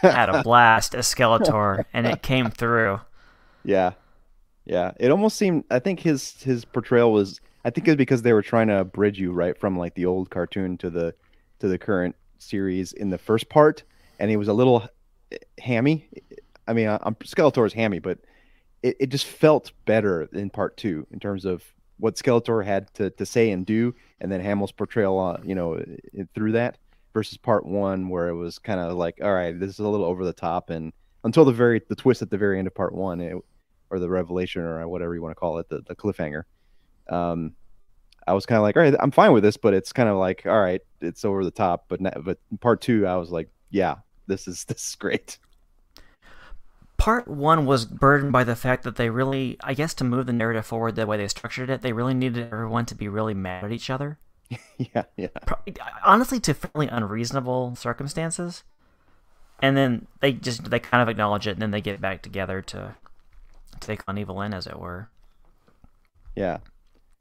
had 0.02 0.30
a 0.30 0.42
blast 0.44 0.96
as 0.96 1.14
Skeletor, 1.14 1.86
and 1.94 2.08
it 2.08 2.22
came 2.22 2.50
through. 2.50 3.00
Yeah, 3.64 3.92
yeah. 4.66 4.92
It 5.00 5.12
almost 5.12 5.38
seemed. 5.38 5.66
I 5.70 5.80
think 5.80 6.00
his 6.00 6.42
his 6.42 6.66
portrayal 6.66 7.12
was. 7.12 7.40
I 7.66 7.70
think 7.70 7.88
it's 7.88 7.98
because 7.98 8.22
they 8.22 8.34
were 8.34 8.42
trying 8.42 8.68
to 8.68 8.86
bridge 8.86 9.20
you 9.20 9.34
right 9.34 9.58
from 9.58 9.78
like 9.78 9.96
the 9.96 10.06
old 10.06 10.30
cartoon 10.30 10.78
to 10.78 10.90
the 10.90 11.14
to 11.60 11.68
the 11.68 11.78
current 11.78 12.16
series 12.40 12.94
in 12.94 13.10
the 13.10 13.18
first 13.18 13.50
part, 13.50 13.84
and 14.20 14.30
he 14.30 14.38
was 14.38 14.48
a 14.48 14.54
little 14.54 14.88
hammy. 15.60 16.08
I 16.68 16.74
mean, 16.74 16.88
I'm 16.88 17.16
Skeletor's 17.16 17.74
hammy, 17.74 18.00
but 18.00 18.20
it, 18.84 18.96
it 19.00 19.08
just 19.08 19.26
felt 19.26 19.72
better 19.86 20.30
in 20.32 20.50
part 20.50 20.78
two 20.78 21.08
in 21.12 21.20
terms 21.20 21.46
of 21.46 21.64
what 22.00 22.16
Skeletor 22.16 22.64
had 22.64 22.94
to, 22.96 23.10
to 23.12 23.26
say 23.26 23.52
and 23.52 23.66
do, 23.66 23.94
and 24.22 24.32
then 24.32 24.42
Hamill's 24.42 24.72
portrayal, 24.72 25.20
uh, 25.20 25.38
you 25.44 25.56
know, 25.56 25.84
through 26.34 26.54
that 26.54 26.78
versus 27.14 27.38
part 27.38 27.66
one 27.66 28.10
where 28.10 28.28
it 28.28 28.36
was 28.36 28.60
kind 28.60 28.80
of 28.80 28.96
like, 28.96 29.20
all 29.24 29.34
right, 29.34 29.60
this 29.60 29.72
is 29.72 29.80
a 29.80 29.88
little 29.88 30.06
over 30.06 30.24
the 30.24 30.34
top, 30.34 30.70
and 30.70 30.94
until 31.24 31.46
the 31.46 31.52
very 31.52 31.82
the 31.90 31.96
twist 31.96 32.22
at 32.22 32.30
the 32.30 32.38
very 32.38 32.60
end 32.60 32.68
of 32.68 32.76
part 32.76 32.94
one, 32.94 33.20
it, 33.20 33.36
or 33.90 34.00
the 34.00 34.10
revelation 34.10 34.62
or 34.62 34.88
whatever 34.88 35.16
you 35.16 35.22
want 35.22 35.32
to 35.32 35.40
call 35.40 35.58
it, 35.58 35.70
the, 35.70 35.82
the 35.88 35.96
cliffhanger. 35.96 36.44
Um, 37.10 37.54
I 38.28 38.34
was 38.34 38.46
kind 38.46 38.58
of 38.58 38.64
like, 38.64 38.76
all 38.76 38.84
right, 38.84 38.94
I'm 39.00 39.12
fine 39.12 39.32
with 39.32 39.44
this, 39.44 39.56
but 39.56 39.74
it's 39.74 39.94
kind 39.94 40.10
of 40.10 40.18
like, 40.18 40.46
all 40.46 40.60
right, 40.60 40.82
it's 41.00 41.24
over 41.24 41.44
the 41.44 41.52
top. 41.52 41.86
But 41.88 42.02
but 42.24 42.38
part 42.60 42.82
two, 42.82 43.08
I 43.08 43.16
was 43.16 43.30
like, 43.30 43.50
yeah, 43.70 43.96
this 44.28 44.48
is 44.48 44.64
this 44.68 44.90
is 44.90 44.96
great 44.96 45.40
part 46.98 47.28
one 47.28 47.66
was 47.66 47.86
burdened 47.86 48.32
by 48.32 48.44
the 48.44 48.56
fact 48.56 48.84
that 48.84 48.96
they 48.96 49.10
really, 49.10 49.58
I 49.64 49.74
guess, 49.74 49.94
to 49.96 50.04
move 50.04 50.26
the 50.26 50.34
narrative 50.34 50.66
forward 50.66 50.96
the 50.96 51.06
way 51.06 51.18
they 51.18 51.28
structured 51.28 51.70
it, 51.70 51.82
they 51.82 51.94
really 51.94 52.14
needed 52.14 52.52
everyone 52.52 52.86
to 52.88 52.96
be 52.96 53.08
really 53.08 53.34
mad 53.34 53.64
at 53.64 53.72
each 53.72 53.90
other. 53.90 54.18
yeah, 54.78 55.04
yeah. 55.16 55.28
Honestly, 56.04 56.40
to 56.42 56.54
fairly 56.54 56.88
unreasonable 56.88 57.76
circumstances, 57.76 58.64
and 59.60 59.76
then 59.76 60.08
they 60.22 60.34
just 60.34 60.70
they 60.70 60.80
kind 60.80 61.02
of 61.02 61.10
acknowledge 61.10 61.48
it, 61.48 61.52
and 61.52 61.62
then 61.62 61.72
they 61.72 61.82
get 61.82 62.02
back 62.02 62.22
together 62.22 62.62
to 62.64 62.96
take 63.80 64.02
on 64.08 64.18
Evil 64.18 64.42
in, 64.42 64.54
as 64.54 64.66
it 64.66 64.80
were. 64.80 65.10
Yeah, 66.36 66.60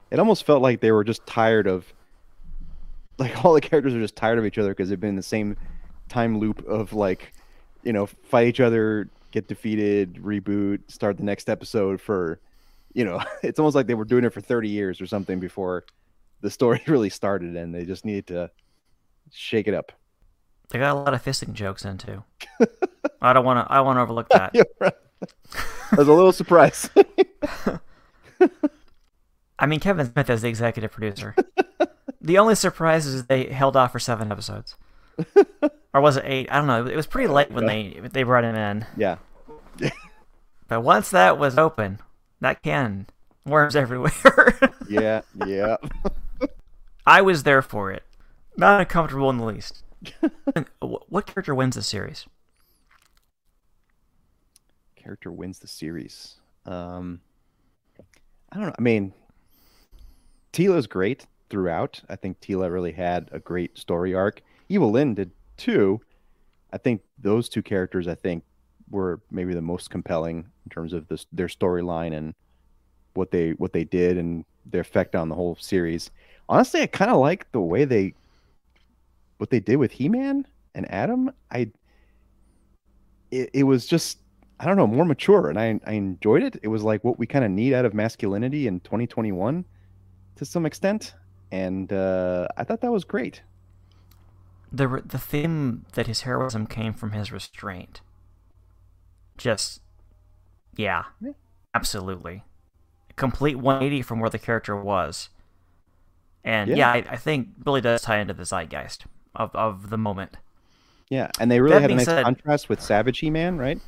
it 0.09 0.19
almost 0.19 0.45
felt 0.45 0.61
like 0.61 0.79
they 0.79 0.91
were 0.91 1.03
just 1.03 1.25
tired 1.27 1.67
of, 1.67 1.91
like 3.17 3.43
all 3.45 3.53
the 3.53 3.61
characters 3.61 3.93
are 3.93 4.01
just 4.01 4.15
tired 4.15 4.39
of 4.39 4.45
each 4.45 4.57
other 4.57 4.69
because 4.69 4.89
they've 4.89 4.99
been 4.99 5.11
in 5.11 5.15
the 5.15 5.21
same 5.21 5.57
time 6.07 6.39
loop 6.39 6.65
of 6.65 6.93
like, 6.93 7.33
you 7.83 7.91
know, 7.91 8.05
fight 8.05 8.47
each 8.47 8.61
other 8.61 9.09
get 9.31 9.47
defeated, 9.47 10.15
reboot, 10.15 10.79
start 10.89 11.17
the 11.17 11.23
next 11.23 11.49
episode 11.49 12.01
for, 12.01 12.39
you 12.93 13.05
know, 13.05 13.21
it's 13.43 13.59
almost 13.59 13.75
like 13.75 13.87
they 13.87 13.95
were 13.95 14.05
doing 14.05 14.23
it 14.23 14.33
for 14.33 14.41
30 14.41 14.69
years 14.69 15.01
or 15.01 15.07
something 15.07 15.39
before 15.39 15.85
the 16.41 16.49
story 16.49 16.81
really 16.87 17.09
started 17.09 17.55
and 17.55 17.73
they 17.73 17.85
just 17.85 18.05
needed 18.05 18.27
to 18.27 18.51
shake 19.31 19.67
it 19.67 19.73
up. 19.73 19.91
They 20.69 20.79
got 20.79 20.95
a 20.95 20.99
lot 20.99 21.13
of 21.13 21.23
fisting 21.23 21.53
jokes 21.53 21.85
in 21.85 21.97
too. 21.97 22.23
I 23.21 23.33
don't 23.33 23.45
want 23.45 23.65
to. 23.65 23.73
I 23.73 23.79
want 23.81 23.97
to 23.97 24.01
overlook 24.01 24.27
that. 24.29 24.51
yeah, 24.53 24.63
right. 24.79 24.93
I 25.91 25.95
was 25.95 26.07
a 26.07 26.13
little 26.13 26.33
surprised. 26.33 26.89
I 29.57 29.65
mean, 29.65 29.79
Kevin 29.79 30.11
Smith 30.11 30.29
is 30.29 30.41
the 30.41 30.49
executive 30.49 30.91
producer. 30.91 31.33
the 32.21 32.37
only 32.37 32.53
surprise 32.55 33.05
is 33.05 33.25
they 33.25 33.45
held 33.45 33.77
off 33.77 33.93
for 33.93 33.99
seven 33.99 34.31
episodes, 34.31 34.75
or 35.97 36.01
was 36.01 36.17
it 36.17 36.23
eight? 36.27 36.47
I 36.51 36.57
don't 36.57 36.67
know. 36.67 36.85
It 36.85 36.95
was 36.95 37.07
pretty 37.07 37.27
late 37.27 37.51
when 37.51 37.65
they 37.65 37.99
they 38.13 38.23
brought 38.23 38.43
him 38.43 38.55
in. 38.55 38.85
yeah. 38.95 39.17
But 40.69 40.81
once 40.81 41.11
that 41.11 41.37
was 41.39 41.57
open, 41.57 41.99
that 42.41 42.61
can 42.61 43.07
worms 43.45 43.75
everywhere. 43.75 44.11
Yeah. 44.89 45.21
Yeah. 45.45 45.77
I 47.05 47.21
was 47.21 47.43
there 47.43 47.61
for 47.61 47.91
it. 47.91 48.03
Not 48.55 48.79
uncomfortable 48.81 49.29
in 49.29 49.37
the 49.37 49.45
least. 49.45 49.83
What 50.79 51.25
character 51.25 51.53
wins 51.55 51.75
the 51.75 51.81
series? 51.81 52.25
Character 54.95 55.31
wins 55.31 55.59
the 55.59 55.67
series. 55.67 56.35
Um, 56.65 57.19
I 58.51 58.55
don't 58.57 58.67
know. 58.67 58.75
I 58.77 58.81
mean, 58.81 59.13
Teela's 60.53 60.87
great 60.87 61.25
throughout. 61.49 62.01
I 62.09 62.15
think 62.15 62.39
Tila 62.39 62.71
really 62.71 62.93
had 62.93 63.29
a 63.31 63.39
great 63.39 63.77
story 63.77 64.13
arc. 64.13 64.41
Evil-Lyn 64.69 65.15
did 65.15 65.31
too. 65.57 66.01
I 66.71 66.77
think 66.77 67.01
those 67.19 67.49
two 67.49 67.61
characters, 67.61 68.07
I 68.07 68.15
think, 68.15 68.43
were 68.89 69.21
maybe 69.31 69.53
the 69.53 69.61
most 69.61 69.89
compelling 69.89 70.45
in 70.65 70.69
terms 70.69 70.93
of 70.93 71.07
this, 71.07 71.25
their 71.31 71.47
storyline 71.47 72.15
and 72.15 72.33
what 73.13 73.31
they 73.31 73.51
what 73.51 73.73
they 73.73 73.83
did 73.83 74.17
and 74.17 74.45
their 74.65 74.81
effect 74.81 75.15
on 75.15 75.29
the 75.29 75.35
whole 75.35 75.55
series. 75.59 76.11
Honestly, 76.49 76.81
I 76.81 76.87
kind 76.87 77.11
of 77.11 77.17
like 77.17 77.51
the 77.51 77.59
way 77.59 77.85
they 77.85 78.13
what 79.37 79.49
they 79.49 79.59
did 79.59 79.77
with 79.77 79.91
He-Man 79.91 80.45
and 80.75 80.89
Adam. 80.91 81.31
I 81.51 81.71
it, 83.31 83.49
it 83.53 83.63
was 83.63 83.85
just 83.85 84.19
I 84.59 84.65
don't 84.65 84.77
know 84.77 84.87
more 84.87 85.05
mature 85.05 85.49
and 85.49 85.59
I 85.59 85.79
I 85.85 85.93
enjoyed 85.93 86.43
it. 86.43 86.59
It 86.63 86.67
was 86.67 86.83
like 86.83 87.03
what 87.03 87.19
we 87.19 87.27
kind 87.27 87.43
of 87.43 87.51
need 87.51 87.73
out 87.73 87.85
of 87.85 87.93
masculinity 87.93 88.67
in 88.67 88.79
2021 88.81 89.65
to 90.35 90.45
some 90.45 90.65
extent, 90.65 91.15
and 91.51 91.91
uh, 91.91 92.47
I 92.57 92.63
thought 92.63 92.81
that 92.81 92.91
was 92.91 93.03
great. 93.03 93.41
The 94.71 95.01
the 95.05 95.17
theme 95.17 95.85
that 95.93 96.07
his 96.07 96.21
heroism 96.21 96.67
came 96.67 96.93
from 96.93 97.11
his 97.11 97.31
restraint. 97.31 98.01
Just, 99.37 99.81
yeah, 100.75 101.03
absolutely, 101.75 102.43
complete 103.15 103.55
180 103.57 104.01
from 104.01 104.19
where 104.19 104.29
the 104.31 104.39
character 104.39 104.75
was. 104.75 105.29
And 106.43 106.69
Yeah. 106.71 106.75
yeah, 106.75 106.91
I, 106.91 107.13
I 107.13 107.15
think 107.17 107.49
really 107.65 107.81
does 107.81 108.01
tie 108.01 108.17
into 108.19 108.33
the 108.33 108.45
zeitgeist 108.45 109.05
of, 109.35 109.53
of 109.55 109.89
the 109.89 109.97
moment. 109.97 110.37
Yeah, 111.09 111.29
and 111.39 111.51
they 111.51 111.61
really 111.61 111.75
That 111.75 111.81
had 111.83 111.91
a 111.91 111.95
nice 111.95 112.05
said- 112.05 112.23
contrast 112.23 112.67
with 112.67 112.81
Savage 112.81 113.19
He-Man, 113.19 113.57
right? 113.57 113.79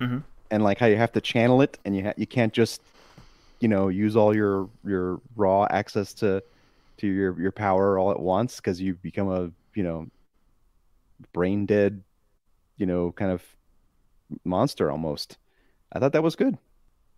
Mhm. 0.00 0.24
And 0.50 0.64
like 0.64 0.78
how 0.78 0.86
you 0.86 0.96
have 0.96 1.12
to 1.12 1.20
channel 1.20 1.62
it, 1.62 1.78
and 1.84 1.94
you 1.96 2.02
ha- 2.04 2.14
you 2.16 2.26
can't 2.26 2.52
just, 2.52 2.82
you 3.60 3.68
know, 3.68 3.88
use 3.88 4.16
all 4.16 4.34
your 4.34 4.68
your 4.84 5.20
raw 5.36 5.66
access 5.70 6.12
to 6.14 6.42
to 6.96 7.06
your 7.06 7.40
your 7.40 7.52
power 7.52 7.98
all 7.98 8.10
at 8.10 8.18
once 8.18 8.56
because 8.56 8.80
you 8.80 8.94
become 8.94 9.28
a 9.30 9.50
you 9.80 9.84
know 9.88 10.06
brain 11.32 11.64
dead, 11.64 12.02
you 12.76 12.84
know, 12.86 13.12
kind 13.12 13.32
of 13.32 13.42
monster 14.44 14.90
almost. 14.90 15.38
I 15.92 15.98
thought 15.98 16.12
that 16.12 16.22
was 16.22 16.36
good. 16.36 16.58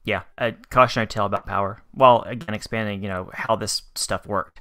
Yeah, 0.04 0.22
a 0.38 0.52
cautionary 0.70 1.06
tale 1.08 1.26
about 1.26 1.44
power. 1.46 1.82
While 1.92 2.22
again 2.22 2.54
expanding, 2.54 3.02
you 3.02 3.08
know, 3.08 3.30
how 3.32 3.56
this 3.56 3.82
stuff 3.96 4.26
worked, 4.26 4.60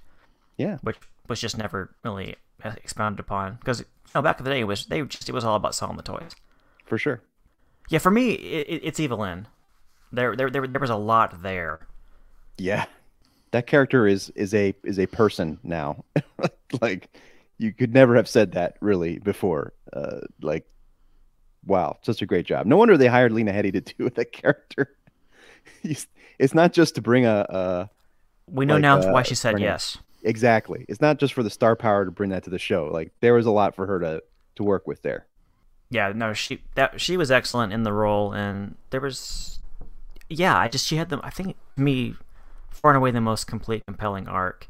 Yeah, 0.58 0.78
which 0.82 0.98
was 1.28 1.40
just 1.40 1.58
never 1.58 1.96
really 2.04 2.36
expounded 2.84 3.20
upon. 3.20 3.56
Because 3.56 3.80
you 3.82 3.86
know, 4.16 4.22
back 4.24 4.40
in 4.40 4.46
the 4.46 4.52
day, 4.52 4.62
it 4.62 4.66
was 4.66 4.86
they 4.88 5.02
just 5.04 5.30
it 5.30 5.34
was 5.34 5.44
all 5.46 5.56
about 5.56 5.76
selling 5.76 5.98
the 5.98 6.04
toys. 6.04 6.32
for 6.86 6.98
sure. 6.98 7.22
Yeah, 7.90 8.00
for 8.00 8.12
me, 8.12 8.32
it, 8.32 8.68
it- 8.70 8.82
it's 8.86 9.00
Evil-Lyn. 9.00 9.48
There, 10.14 10.36
there, 10.36 10.50
there, 10.50 10.66
there 10.68 10.82
was 10.82 10.90
a 10.90 10.96
lot 10.96 11.42
there. 11.44 11.88
Yeah, 12.58 12.86
that 13.52 13.66
character 13.68 14.06
is 14.08 14.30
is 14.36 14.54
a 14.54 14.76
is 14.84 15.00
a 15.00 15.08
person 15.08 15.58
now. 15.64 16.04
like 16.82 17.10
you 17.62 17.72
could 17.72 17.94
never 17.94 18.16
have 18.16 18.28
said 18.28 18.54
that 18.54 18.76
really 18.82 19.20
before. 19.20 19.74
Uh, 19.94 20.22
like, 20.42 20.66
wow, 21.64 22.00
such 22.02 22.24
a 22.24 22.26
great 22.26 22.46
job. 22.46 22.66
No 22.66 22.76
wonder 22.76 22.98
they 22.98 23.08
hired 23.08 23.32
Lena 23.32 23.54
Headey 23.54 23.72
to 23.74 23.82
do 23.98 24.10
that 24.10 24.32
character. 24.32 24.96
It's 26.40 26.56
not 26.56 26.74
just 26.74 26.96
to 26.96 27.02
bring 27.04 27.28
a, 27.28 27.46
a 27.50 27.90
We 28.48 28.66
know 28.66 28.74
Like, 28.74 28.82
now 28.82 28.98
uh, 28.98 29.12
why 29.12 29.22
she 29.22 29.36
said 29.36 29.60
yes. 29.60 30.00
exactly. 30.24 30.88
It's 30.90 31.00
not 31.00 31.20
just 31.20 31.36
for 31.36 31.44
the 31.44 31.52
star 31.52 31.76
power 31.76 32.04
to 32.04 32.10
bring 32.10 32.32
that 32.32 32.44
to 32.46 32.50
the 32.50 32.58
show. 32.58 32.90
Like 32.92 33.12
there 33.20 33.36
was 33.36 33.46
a 33.46 33.52
lot 33.52 33.76
for 33.76 33.86
her 33.86 34.00
to 34.00 34.24
to 34.56 34.64
work 34.64 34.88
with 34.88 35.04
there. 35.04 35.28
Yeah, 35.92 36.14
no, 36.16 36.34
she 36.34 36.64
that 36.74 37.00
she 37.00 37.16
was 37.16 37.30
excellent 37.30 37.74
in 37.74 37.84
the 37.84 37.94
role, 37.94 38.34
and 38.34 38.76
there 38.90 39.02
was, 39.02 39.60
yeah, 40.30 40.58
I 40.58 40.68
just 40.68 40.88
she 40.88 40.96
had 40.96 41.10
the 41.10 41.20
I 41.22 41.30
think 41.30 41.56
me 41.78 42.16
far 42.72 42.90
and 42.90 42.98
away 42.98 43.12
the 43.12 43.22
most 43.22 43.46
complete, 43.46 43.86
compelling 43.86 44.28
arc. 44.28 44.66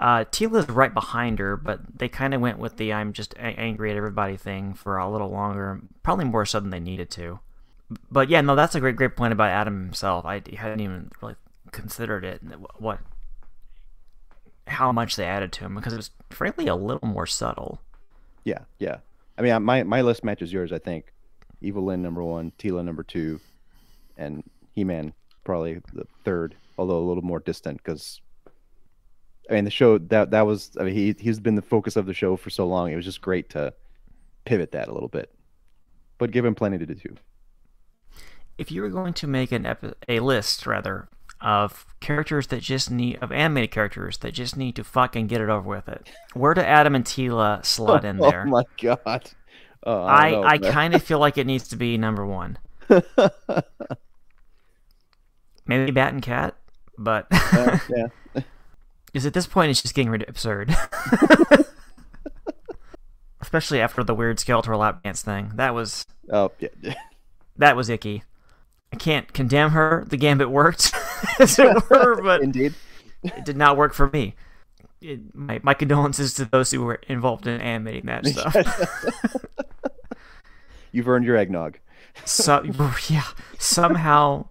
Uh, 0.00 0.24
Teela's 0.24 0.66
right 0.70 0.94
behind 0.94 1.38
her, 1.40 1.58
but 1.58 1.98
they 1.98 2.08
kind 2.08 2.32
of 2.32 2.40
went 2.40 2.58
with 2.58 2.78
the 2.78 2.90
"I'm 2.90 3.12
just 3.12 3.34
a- 3.34 3.40
angry 3.40 3.90
at 3.90 3.98
everybody" 3.98 4.38
thing 4.38 4.72
for 4.72 4.96
a 4.96 5.10
little 5.10 5.28
longer, 5.28 5.82
probably 6.02 6.24
more 6.24 6.46
so 6.46 6.58
than 6.58 6.70
they 6.70 6.80
needed 6.80 7.10
to. 7.10 7.38
But 8.10 8.30
yeah, 8.30 8.40
no, 8.40 8.56
that's 8.56 8.74
a 8.74 8.80
great, 8.80 8.96
great 8.96 9.14
point 9.14 9.34
about 9.34 9.50
Adam 9.50 9.84
himself. 9.84 10.24
I 10.24 10.40
hadn't 10.56 10.80
even 10.80 11.10
really 11.20 11.34
considered 11.70 12.24
it. 12.24 12.40
What, 12.78 13.00
how 14.68 14.90
much 14.90 15.16
they 15.16 15.26
added 15.26 15.52
to 15.52 15.66
him 15.66 15.74
because 15.74 15.92
it 15.92 15.98
was 15.98 16.10
frankly 16.30 16.66
a 16.66 16.74
little 16.74 17.06
more 17.06 17.26
subtle. 17.26 17.82
Yeah, 18.42 18.60
yeah. 18.78 18.98
I 19.36 19.42
mean, 19.42 19.62
my 19.62 19.82
my 19.82 20.00
list 20.00 20.24
matches 20.24 20.50
yours. 20.50 20.72
I 20.72 20.78
think 20.78 21.12
Evil-Lyn 21.60 22.00
number 22.00 22.22
one, 22.22 22.52
Tila 22.58 22.82
number 22.82 23.02
two, 23.02 23.38
and 24.16 24.44
He 24.72 24.82
Man 24.82 25.12
probably 25.44 25.82
the 25.92 26.06
third, 26.24 26.56
although 26.78 26.98
a 26.98 27.06
little 27.06 27.22
more 27.22 27.40
distant 27.40 27.82
because. 27.82 28.22
I 29.50 29.54
mean, 29.54 29.64
the 29.64 29.70
show 29.70 29.98
that 29.98 30.30
that 30.30 30.46
was. 30.46 30.70
I 30.78 30.84
mean, 30.84 30.94
he 30.94 31.14
he's 31.18 31.40
been 31.40 31.56
the 31.56 31.62
focus 31.62 31.96
of 31.96 32.06
the 32.06 32.14
show 32.14 32.36
for 32.36 32.50
so 32.50 32.66
long. 32.66 32.92
It 32.92 32.96
was 32.96 33.04
just 33.04 33.20
great 33.20 33.50
to 33.50 33.74
pivot 34.44 34.72
that 34.72 34.88
a 34.88 34.92
little 34.94 35.08
bit, 35.08 35.34
but 36.18 36.30
give 36.30 36.44
him 36.44 36.54
plenty 36.54 36.78
to 36.78 36.86
do. 36.86 36.94
Too. 36.94 37.16
If 38.58 38.70
you 38.70 38.82
were 38.82 38.90
going 38.90 39.12
to 39.14 39.26
make 39.26 39.52
an 39.52 39.66
epi- 39.66 39.94
a 40.08 40.20
list 40.20 40.66
rather 40.66 41.08
of 41.40 41.86
characters 42.00 42.48
that 42.48 42.60
just 42.60 42.90
need 42.90 43.16
of 43.22 43.32
animated 43.32 43.70
characters 43.70 44.18
that 44.18 44.32
just 44.32 44.56
need 44.58 44.76
to 44.76 44.84
fucking 44.84 45.26
get 45.26 45.40
it 45.40 45.48
over 45.48 45.68
with 45.68 45.88
it, 45.88 46.10
where 46.34 46.54
do 46.54 46.60
Adam 46.60 46.94
and 46.94 47.04
Teela 47.04 47.64
slot 47.64 48.04
in 48.04 48.18
there? 48.20 48.44
Oh 48.46 48.50
my 48.50 48.62
god! 48.80 49.30
Oh, 49.82 50.04
I 50.04 50.30
know, 50.30 50.42
I 50.44 50.58
kind 50.58 50.94
of 50.94 51.02
feel 51.10 51.18
like 51.18 51.38
it 51.38 51.46
needs 51.46 51.66
to 51.68 51.76
be 51.76 51.96
number 51.98 52.24
one. 52.24 52.58
Maybe 55.66 55.90
Bat 55.92 56.12
and 56.14 56.22
Cat, 56.22 56.56
but 56.98 57.26
Uh, 57.52 57.78
yeah, 57.88 58.42
is 59.14 59.26
at 59.26 59.34
this 59.34 59.46
point 59.46 59.70
it's 59.70 59.82
just 59.82 59.94
getting 59.94 60.10
rid 60.10 60.28
absurd. 60.28 60.74
Especially 63.40 63.80
after 63.80 64.04
the 64.04 64.14
weird 64.14 64.38
skeletal 64.38 64.78
lap 64.78 65.02
dance 65.02 65.22
thing. 65.22 65.52
That 65.54 65.74
was 65.74 66.06
oh 66.30 66.52
yeah. 66.58 66.94
that 67.56 67.76
was 67.76 67.88
icky. 67.88 68.22
I 68.92 68.96
can't 68.96 69.32
condemn 69.32 69.70
her. 69.70 70.04
The 70.08 70.16
gambit 70.16 70.50
worked, 70.50 70.92
as 71.38 71.58
it 71.58 71.74
were, 71.90 72.22
but 72.22 72.42
Indeed. 72.42 72.74
it 73.22 73.44
did 73.44 73.56
not 73.56 73.76
work 73.76 73.94
for 73.94 74.08
me. 74.10 74.34
It, 75.00 75.34
my, 75.34 75.60
my 75.62 75.74
condolences 75.74 76.34
to 76.34 76.44
those 76.44 76.70
who 76.70 76.82
were 76.82 77.00
involved 77.08 77.46
in 77.46 77.60
animating 77.60 78.06
that 78.06 78.26
stuff. 78.26 78.54
You've 80.92 81.08
earned 81.08 81.24
your 81.24 81.36
eggnog. 81.36 81.78
so, 82.24 82.62
yeah, 83.08 83.24
somehow 83.58 84.48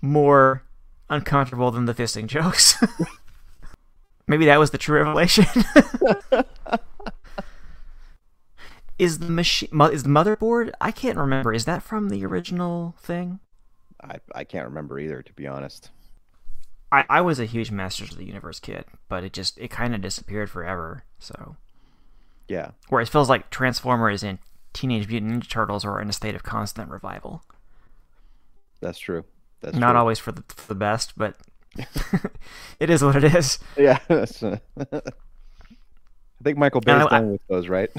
more 0.00 0.62
uncomfortable 1.08 1.70
than 1.70 1.84
the 1.84 1.94
fisting 1.94 2.26
jokes. 2.26 2.82
Maybe 4.26 4.46
that 4.46 4.58
was 4.58 4.70
the 4.70 4.78
true 4.78 4.98
revelation. 5.02 5.44
is 8.98 9.18
the 9.18 9.28
machine 9.30 9.68
is 9.92 10.02
the 10.04 10.08
motherboard? 10.08 10.72
I 10.80 10.90
can't 10.90 11.18
remember. 11.18 11.52
Is 11.52 11.64
that 11.66 11.82
from 11.82 12.08
the 12.08 12.24
original 12.24 12.94
thing? 13.00 13.40
I 14.02 14.18
I 14.34 14.44
can't 14.44 14.66
remember 14.66 14.98
either, 14.98 15.22
to 15.22 15.32
be 15.32 15.46
honest. 15.46 15.90
I, 16.92 17.04
I 17.10 17.20
was 17.22 17.40
a 17.40 17.44
huge 17.44 17.70
Masters 17.72 18.12
of 18.12 18.18
the 18.18 18.24
Universe 18.26 18.60
kid, 18.60 18.84
but 19.08 19.24
it 19.24 19.32
just 19.32 19.58
it 19.58 19.68
kind 19.70 19.94
of 19.94 20.00
disappeared 20.00 20.48
forever. 20.50 21.04
So 21.18 21.56
Yeah. 22.48 22.70
where 22.88 23.00
it 23.00 23.08
feels 23.08 23.28
like 23.28 23.50
Transformers 23.50 24.22
and 24.22 24.38
Teenage 24.72 25.08
Mutant 25.08 25.32
Ninja 25.42 25.48
Turtles 25.48 25.84
are 25.84 26.00
in 26.00 26.08
a 26.08 26.12
state 26.12 26.34
of 26.34 26.42
constant 26.44 26.90
revival. 26.90 27.42
That's 28.80 28.98
true. 28.98 29.24
That's 29.60 29.76
Not 29.76 29.92
true. 29.92 29.98
always 30.00 30.18
for 30.18 30.30
the 30.32 30.44
for 30.48 30.68
the 30.68 30.74
best, 30.78 31.14
but 31.16 31.36
it 32.80 32.90
is 32.90 33.02
what 33.02 33.16
it 33.16 33.34
is. 33.34 33.58
Yeah. 33.76 33.98
uh, 34.10 34.26
I 34.76 35.00
think 36.42 36.58
Michael 36.58 36.80
Bay's 36.80 37.06
I- 37.06 37.08
done 37.08 37.32
with 37.32 37.46
those, 37.48 37.68
right? 37.68 37.90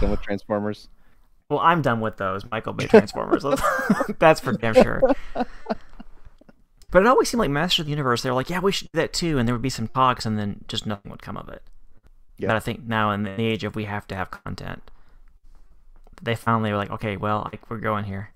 done 0.00 0.10
with 0.10 0.22
Transformers. 0.22 0.88
Well, 1.48 1.60
I'm 1.60 1.80
done 1.80 2.00
with 2.00 2.16
those 2.16 2.44
Michael 2.50 2.72
Bay 2.72 2.86
Transformers. 2.86 3.44
That's 4.18 4.40
for 4.40 4.52
damn 4.52 4.74
sure. 4.74 5.00
But 6.90 7.02
it 7.02 7.08
always 7.08 7.28
seemed 7.28 7.40
like 7.40 7.50
Master 7.50 7.82
of 7.82 7.86
the 7.86 7.90
Universe. 7.90 8.22
They 8.22 8.30
were 8.30 8.34
like, 8.36 8.50
"Yeah, 8.50 8.60
we 8.60 8.72
should 8.72 8.90
do 8.92 9.00
that 9.00 9.12
too," 9.12 9.38
and 9.38 9.46
there 9.46 9.54
would 9.54 9.62
be 9.62 9.70
some 9.70 9.88
talks, 9.88 10.24
and 10.24 10.38
then 10.38 10.64
just 10.66 10.86
nothing 10.86 11.10
would 11.10 11.22
come 11.22 11.36
of 11.36 11.48
it. 11.48 11.62
Yeah. 12.38 12.48
But 12.48 12.56
I 12.56 12.60
think 12.60 12.84
now 12.84 13.10
in 13.10 13.24
the 13.24 13.40
age 13.40 13.64
of 13.64 13.76
we 13.76 13.84
have 13.84 14.06
to 14.08 14.14
have 14.16 14.30
content, 14.30 14.90
they 16.22 16.34
finally 16.34 16.70
were 16.70 16.78
like, 16.78 16.90
"Okay, 16.90 17.16
well, 17.16 17.48
like, 17.52 17.68
we're 17.70 17.78
going 17.78 18.04
here." 18.04 18.30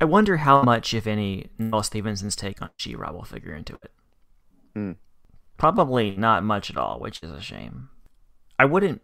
I 0.00 0.04
wonder 0.04 0.38
how 0.38 0.62
much, 0.62 0.94
if 0.94 1.06
any, 1.06 1.50
Noelle 1.58 1.82
Stevenson's 1.82 2.36
take 2.36 2.60
on 2.62 2.70
She-Ra 2.76 3.12
will 3.12 3.24
figure 3.24 3.54
into 3.54 3.74
it. 3.74 3.90
Hmm. 4.74 4.92
Probably 5.56 6.14
not 6.16 6.44
much 6.44 6.70
at 6.70 6.76
all, 6.76 7.00
which 7.00 7.22
is 7.22 7.30
a 7.30 7.40
shame. 7.40 7.88
I 8.58 8.64
wouldn't 8.64 9.02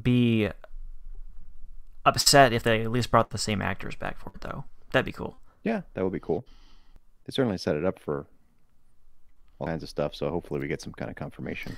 be 0.00 0.48
upset 2.04 2.52
if 2.52 2.62
they 2.62 2.80
at 2.82 2.90
least 2.90 3.10
brought 3.10 3.30
the 3.30 3.38
same 3.38 3.62
actors 3.62 3.94
back 3.94 4.18
for 4.18 4.30
it, 4.34 4.40
though. 4.40 4.64
That'd 4.92 5.06
be 5.06 5.12
cool. 5.12 5.38
Yeah, 5.64 5.82
that 5.94 6.04
would 6.04 6.12
be 6.12 6.20
cool. 6.20 6.44
They 7.24 7.32
certainly 7.32 7.58
set 7.58 7.76
it 7.76 7.84
up 7.84 7.98
for 7.98 8.26
all 9.58 9.66
kinds 9.66 9.82
of 9.82 9.88
stuff, 9.88 10.14
so 10.14 10.30
hopefully 10.30 10.60
we 10.60 10.68
get 10.68 10.80
some 10.80 10.92
kind 10.92 11.10
of 11.10 11.16
confirmation. 11.16 11.76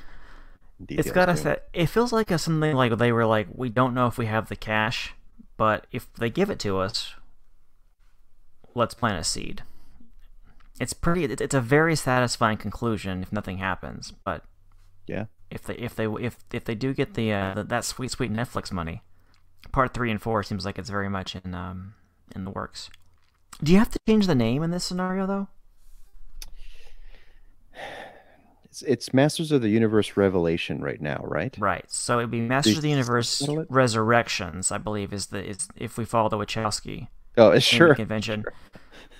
It's 0.88 1.10
got 1.10 1.28
a 1.28 1.36
soon. 1.36 1.46
th- 1.46 1.62
it 1.72 1.86
feels 1.86 2.12
like 2.12 2.30
a, 2.30 2.38
something 2.38 2.74
like 2.74 2.96
they 2.98 3.12
were 3.12 3.26
like, 3.26 3.48
we 3.52 3.68
don't 3.68 3.94
know 3.94 4.06
if 4.06 4.18
we 4.18 4.26
have 4.26 4.48
the 4.48 4.56
cash, 4.56 5.14
but 5.56 5.86
if 5.90 6.12
they 6.14 6.30
give 6.30 6.50
it 6.50 6.58
to 6.60 6.78
us, 6.78 7.14
let's 8.74 8.94
plant 8.94 9.18
a 9.18 9.24
seed. 9.24 9.62
It's 10.80 10.92
pretty. 10.92 11.24
It's 11.24 11.54
a 11.54 11.60
very 11.60 11.96
satisfying 11.96 12.56
conclusion 12.58 13.22
if 13.22 13.32
nothing 13.32 13.58
happens. 13.58 14.12
But 14.24 14.44
Yeah. 15.06 15.24
if 15.50 15.62
they 15.64 15.74
if 15.74 15.94
they 15.96 16.06
if 16.06 16.36
if 16.52 16.64
they 16.64 16.74
do 16.74 16.94
get 16.94 17.14
the 17.14 17.32
uh, 17.32 17.62
that 17.66 17.84
sweet 17.84 18.10
sweet 18.10 18.32
Netflix 18.32 18.70
money, 18.70 19.02
part 19.72 19.92
three 19.92 20.10
and 20.10 20.22
four 20.22 20.42
seems 20.42 20.64
like 20.64 20.78
it's 20.78 20.90
very 20.90 21.08
much 21.08 21.34
in 21.34 21.54
um 21.54 21.94
in 22.34 22.44
the 22.44 22.50
works. 22.50 22.90
Do 23.62 23.72
you 23.72 23.78
have 23.78 23.90
to 23.90 23.98
change 24.06 24.26
the 24.28 24.34
name 24.36 24.62
in 24.62 24.70
this 24.70 24.84
scenario 24.84 25.26
though? 25.26 25.48
It's, 28.64 28.82
it's 28.82 29.14
Masters 29.14 29.50
of 29.50 29.62
the 29.62 29.70
Universe 29.70 30.16
Revelation 30.16 30.80
right 30.80 31.00
now, 31.00 31.20
right? 31.24 31.54
Right. 31.58 31.84
So 31.90 32.18
it'd 32.18 32.30
be 32.30 32.40
Masters 32.40 32.76
of 32.76 32.82
the 32.82 32.90
Universe? 32.90 33.46
Resurrections, 33.68 34.70
I 34.70 34.78
believe, 34.78 35.12
is 35.12 35.26
the 35.26 35.44
is 35.44 35.68
if 35.76 35.96
we 35.96 36.04
follow 36.04 36.28
the 36.28 36.36
Wachowski 36.36 37.08
Oh, 37.38 37.58
sure. 37.58 37.94
convention. 37.94 38.44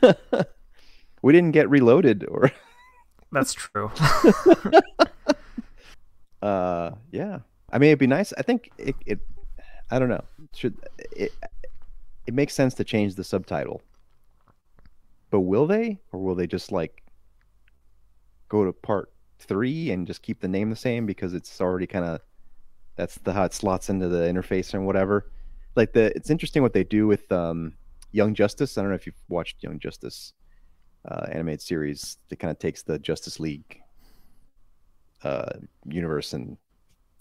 we 1.22 1.32
didn't 1.32 1.52
get 1.52 1.70
reloaded, 1.70 2.26
or 2.28 2.50
That's 3.32 3.54
true. 3.54 3.90
uh, 6.42 6.92
yeah. 7.10 7.38
I 7.70 7.78
mean, 7.78 7.88
it'd 7.88 7.98
be 7.98 8.06
nice. 8.06 8.32
I 8.37 8.42
think 8.42 8.70
it. 8.78 8.96
it 9.06 9.20
I 9.90 9.98
don't 9.98 10.08
know. 10.08 10.25
It 10.42 10.56
Should 10.56 10.76
it? 11.12 11.32
It 12.26 12.34
makes 12.34 12.54
sense 12.54 12.75
to 12.75 12.84
change 12.84 13.14
the 13.14 13.25
subtitle, 13.25 13.80
but 15.30 15.40
will 15.40 15.66
they, 15.66 15.98
or 16.12 16.20
will 16.20 16.34
they 16.34 16.46
just 16.46 16.72
like 16.72 17.02
go 18.48 18.64
to 18.64 18.72
part 18.72 19.10
three 19.38 19.90
and 19.90 20.06
just 20.06 20.22
keep 20.22 20.40
the 20.40 20.48
name 20.48 20.68
the 20.68 20.76
same 20.76 21.06
because 21.06 21.32
it's 21.32 21.60
already 21.60 21.87
kind 21.87 22.04
of 22.04 22.20
that's 22.96 23.16
the 23.18 23.32
how 23.32 23.44
it 23.44 23.54
slots 23.54 23.88
into 23.88 24.08
the 24.08 24.25
interface 24.25 24.75
and 24.75 24.84
whatever. 24.84 25.30
Like 25.76 25.92
the, 25.92 26.14
it's 26.16 26.30
interesting 26.30 26.62
what 26.62 26.72
they 26.72 26.84
do 26.84 27.06
with 27.06 27.30
um, 27.30 27.75
Young 28.12 28.35
Justice. 28.35 28.77
I 28.77 28.83
don't 28.83 28.91
know 28.91 28.97
if 28.97 29.07
you've 29.07 29.15
watched 29.29 29.62
Young 29.62 29.79
Justice 29.79 30.33
uh, 31.07 31.27
animated 31.31 31.62
series. 31.62 32.19
That 32.29 32.37
kind 32.38 32.50
of 32.50 32.59
takes 32.59 32.83
the 32.83 32.99
Justice 32.99 33.38
League 33.41 33.81
uh, 35.23 35.50
universe 35.87 36.33
and 36.33 36.57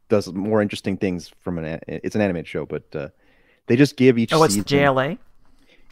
does 0.10 0.32
more 0.34 0.62
interesting 0.62 0.98
things 0.98 1.32
from 1.42 1.58
an. 1.58 1.80
It's 1.88 2.16
an 2.16 2.22
animated 2.22 2.48
show, 2.48 2.66
but 2.66 2.96
uh, 2.96 3.10
they 3.68 3.76
just 3.76 3.98
give 3.98 4.18
each. 4.18 4.34
oh, 4.34 4.44
it's 4.44 4.56
the 4.56 4.64
season- 4.64 4.80
JLA. 4.80 5.18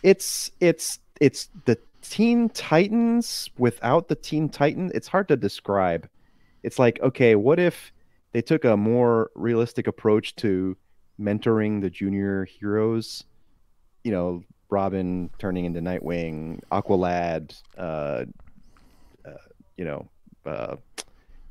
it's 0.04 0.52
it's 0.60 1.00
it's 1.20 1.50
the 1.66 1.78
Teen 2.02 2.50
Titans 2.50 3.50
without 3.58 4.08
the 4.08 4.16
Teen 4.16 4.50
Titan. 4.50 4.92
It's 4.94 5.08
hard 5.08 5.28
to 5.30 5.36
describe. 5.36 6.08
It's 6.64 6.80
like, 6.80 7.00
okay, 7.02 7.36
what 7.36 7.60
if 7.60 7.92
they 8.32 8.42
took 8.42 8.64
a 8.64 8.78
more 8.78 9.32
realistic 9.36 9.88
approach 9.88 10.36
to 10.38 10.78
mentoring 11.20 11.82
the 11.82 11.90
junior 11.90 12.46
heroes? 12.46 13.24
You 14.04 14.12
know, 14.12 14.44
Robin 14.69 15.29
turning 15.38 15.65
into 15.65 15.79
Nightwing, 15.79 16.62
Aqualad, 16.72 17.62
uh, 17.77 18.25
uh, 19.25 19.31
you 19.77 19.86
know, 19.86 20.07
uh, 20.45 20.75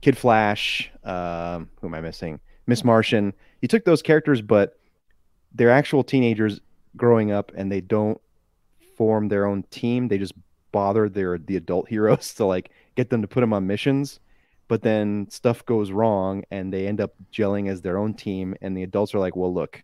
Kid 0.00 0.16
Flash. 0.16 0.90
Um, 1.04 1.68
who 1.80 1.86
am 1.88 1.94
I 1.94 2.00
missing? 2.00 2.40
Miss 2.66 2.84
Martian. 2.84 3.32
You 3.60 3.68
took 3.68 3.84
those 3.84 4.02
characters, 4.02 4.42
but 4.42 4.78
they're 5.54 5.70
actual 5.70 6.02
teenagers 6.02 6.60
growing 6.96 7.30
up, 7.30 7.52
and 7.56 7.70
they 7.70 7.80
don't 7.80 8.20
form 8.96 9.28
their 9.28 9.46
own 9.46 9.62
team. 9.64 10.08
They 10.08 10.18
just 10.18 10.34
bother 10.72 11.08
their 11.08 11.38
the 11.38 11.56
adult 11.56 11.88
heroes 11.94 12.34
to 12.34 12.44
like 12.44 12.70
get 12.96 13.10
them 13.10 13.22
to 13.22 13.28
put 13.28 13.40
them 13.40 13.52
on 13.52 13.66
missions. 13.66 14.20
But 14.66 14.82
then 14.82 15.28
stuff 15.30 15.64
goes 15.66 15.90
wrong, 15.90 16.42
and 16.50 16.72
they 16.72 16.86
end 16.86 17.00
up 17.00 17.14
gelling 17.32 17.68
as 17.68 17.82
their 17.82 17.98
own 17.98 18.14
team. 18.14 18.56
And 18.62 18.76
the 18.76 18.82
adults 18.82 19.14
are 19.14 19.18
like, 19.18 19.36
"Well, 19.36 19.52
look, 19.52 19.82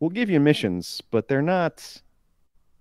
we'll 0.00 0.10
give 0.10 0.30
you 0.30 0.40
missions, 0.40 1.00
but 1.10 1.28
they're 1.28 1.42
not 1.42 2.02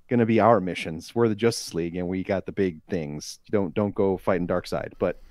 going 0.10 0.20
to 0.20 0.26
be 0.26 0.40
our 0.40 0.60
missions. 0.60 1.14
We're 1.16 1.28
the 1.28 1.36
Justice 1.36 1.74
League, 1.74 1.96
and 1.96 2.08
we 2.08 2.24
got 2.24 2.46
the 2.46 2.52
big 2.52 2.82
things. 2.90 3.40
Don't 3.52 3.74
don't 3.74 3.96
go 3.96 4.18
fighting 4.18 4.48
Darkseid." 4.48 4.94
But 5.00 5.22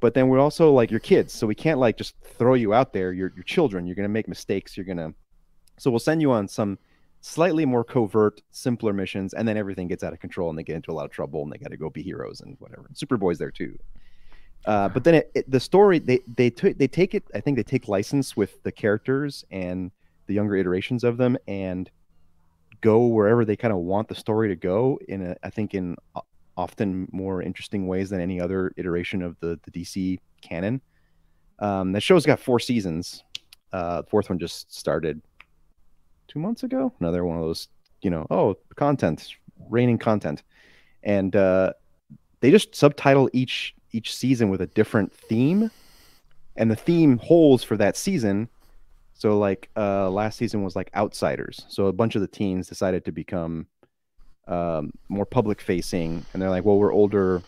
but 0.00 0.14
then 0.14 0.28
we're 0.28 0.40
also 0.40 0.72
like 0.72 0.90
your 0.90 1.00
kids, 1.00 1.32
so 1.32 1.46
we 1.46 1.54
can't 1.54 1.78
like 1.78 1.96
just 1.96 2.14
throw 2.22 2.54
you 2.54 2.74
out 2.74 2.92
there. 2.92 3.12
You're 3.12 3.32
your 3.34 3.44
children. 3.44 3.86
You're 3.86 3.96
going 3.96 4.08
to 4.08 4.12
make 4.12 4.28
mistakes. 4.28 4.76
You're 4.76 4.86
going 4.86 4.98
to 4.98 5.14
so 5.78 5.90
we'll 5.90 6.00
send 6.00 6.20
you 6.20 6.30
on 6.32 6.48
some 6.48 6.78
slightly 7.20 7.64
more 7.64 7.84
covert, 7.84 8.42
simpler 8.50 8.92
missions, 8.92 9.34
and 9.34 9.48
then 9.48 9.56
everything 9.56 9.88
gets 9.88 10.04
out 10.04 10.12
of 10.12 10.20
control 10.20 10.50
and 10.50 10.58
they 10.58 10.62
get 10.62 10.76
into 10.76 10.90
a 10.90 10.94
lot 10.94 11.04
of 11.04 11.10
trouble 11.10 11.42
and 11.42 11.52
they 11.52 11.58
got 11.58 11.70
to 11.70 11.76
go 11.76 11.90
be 11.90 12.02
heroes 12.02 12.40
and 12.40 12.56
whatever. 12.60 12.86
And 12.86 12.96
Superboy's 12.96 13.38
there 13.38 13.50
too. 13.50 13.78
Uh, 14.66 14.88
but 14.88 15.04
then 15.04 15.14
it, 15.14 15.30
it, 15.34 15.50
the 15.50 15.60
story 15.60 15.98
they 15.98 16.20
they 16.36 16.48
t- 16.48 16.72
they 16.72 16.86
take 16.86 17.14
it. 17.14 17.24
I 17.34 17.40
think 17.40 17.56
they 17.56 17.62
take 17.62 17.88
license 17.88 18.36
with 18.36 18.62
the 18.62 18.72
characters 18.72 19.44
and 19.50 19.90
the 20.26 20.34
younger 20.34 20.56
iterations 20.56 21.04
of 21.04 21.18
them 21.18 21.36
and 21.46 21.90
go 22.84 23.06
wherever 23.06 23.46
they 23.46 23.56
kind 23.56 23.72
of 23.72 23.78
want 23.78 24.08
the 24.08 24.14
story 24.14 24.48
to 24.48 24.56
go. 24.56 25.00
In 25.08 25.22
a, 25.28 25.36
I 25.42 25.48
think 25.48 25.74
in 25.74 25.96
often 26.56 27.08
more 27.10 27.42
interesting 27.42 27.86
ways 27.88 28.10
than 28.10 28.20
any 28.20 28.38
other 28.38 28.72
iteration 28.76 29.22
of 29.22 29.40
the 29.40 29.58
the 29.64 29.70
DC 29.70 30.18
canon. 30.42 30.80
Um, 31.58 31.92
that 31.92 32.02
show's 32.02 32.26
got 32.26 32.38
four 32.38 32.60
seasons. 32.60 33.24
Uh, 33.72 34.02
the 34.02 34.08
fourth 34.08 34.28
one 34.28 34.38
just 34.38 34.72
started 34.72 35.20
two 36.28 36.38
months 36.38 36.62
ago. 36.62 36.92
Another 37.00 37.24
one 37.24 37.38
of 37.38 37.42
those, 37.42 37.68
you 38.02 38.10
know, 38.10 38.26
oh, 38.30 38.56
content, 38.76 39.34
raining 39.70 39.98
content, 39.98 40.42
and 41.02 41.34
uh, 41.34 41.72
they 42.40 42.50
just 42.50 42.74
subtitle 42.74 43.30
each 43.32 43.74
each 43.92 44.14
season 44.14 44.50
with 44.50 44.60
a 44.60 44.66
different 44.66 45.10
theme, 45.10 45.70
and 46.56 46.70
the 46.70 46.76
theme 46.76 47.16
holds 47.16 47.64
for 47.64 47.78
that 47.78 47.96
season. 47.96 48.48
So, 49.24 49.38
like 49.38 49.70
uh, 49.74 50.10
last 50.10 50.36
season 50.36 50.62
was 50.62 50.76
like 50.76 50.90
outsiders. 50.94 51.64
So 51.68 51.86
a 51.86 51.94
bunch 51.94 52.14
of 52.14 52.20
the 52.20 52.28
teens 52.28 52.68
decided 52.68 53.06
to 53.06 53.12
become 53.12 53.66
um, 54.46 54.92
more 55.08 55.24
public 55.24 55.62
facing, 55.62 56.26
and 56.32 56.42
they're 56.42 56.50
like, 56.50 56.66
well, 56.66 56.76
we're 56.76 56.92
older. 56.92 57.40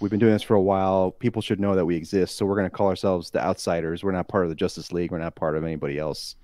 We've 0.00 0.10
been 0.10 0.18
doing 0.18 0.32
this 0.32 0.42
for 0.42 0.54
a 0.54 0.60
while. 0.60 1.12
People 1.12 1.40
should 1.40 1.60
know 1.60 1.76
that 1.76 1.86
we 1.86 1.94
exist. 1.94 2.36
So 2.36 2.44
we're 2.44 2.56
going 2.56 2.68
to 2.68 2.76
call 2.76 2.88
ourselves 2.88 3.30
the 3.30 3.40
outsiders. 3.40 4.02
We're 4.02 4.10
not 4.10 4.26
part 4.26 4.42
of 4.42 4.48
the 4.48 4.56
Justice 4.56 4.90
League. 4.90 5.12
We're 5.12 5.18
not 5.18 5.36
part 5.36 5.56
of 5.56 5.62
anybody 5.62 6.00
else 6.00 6.34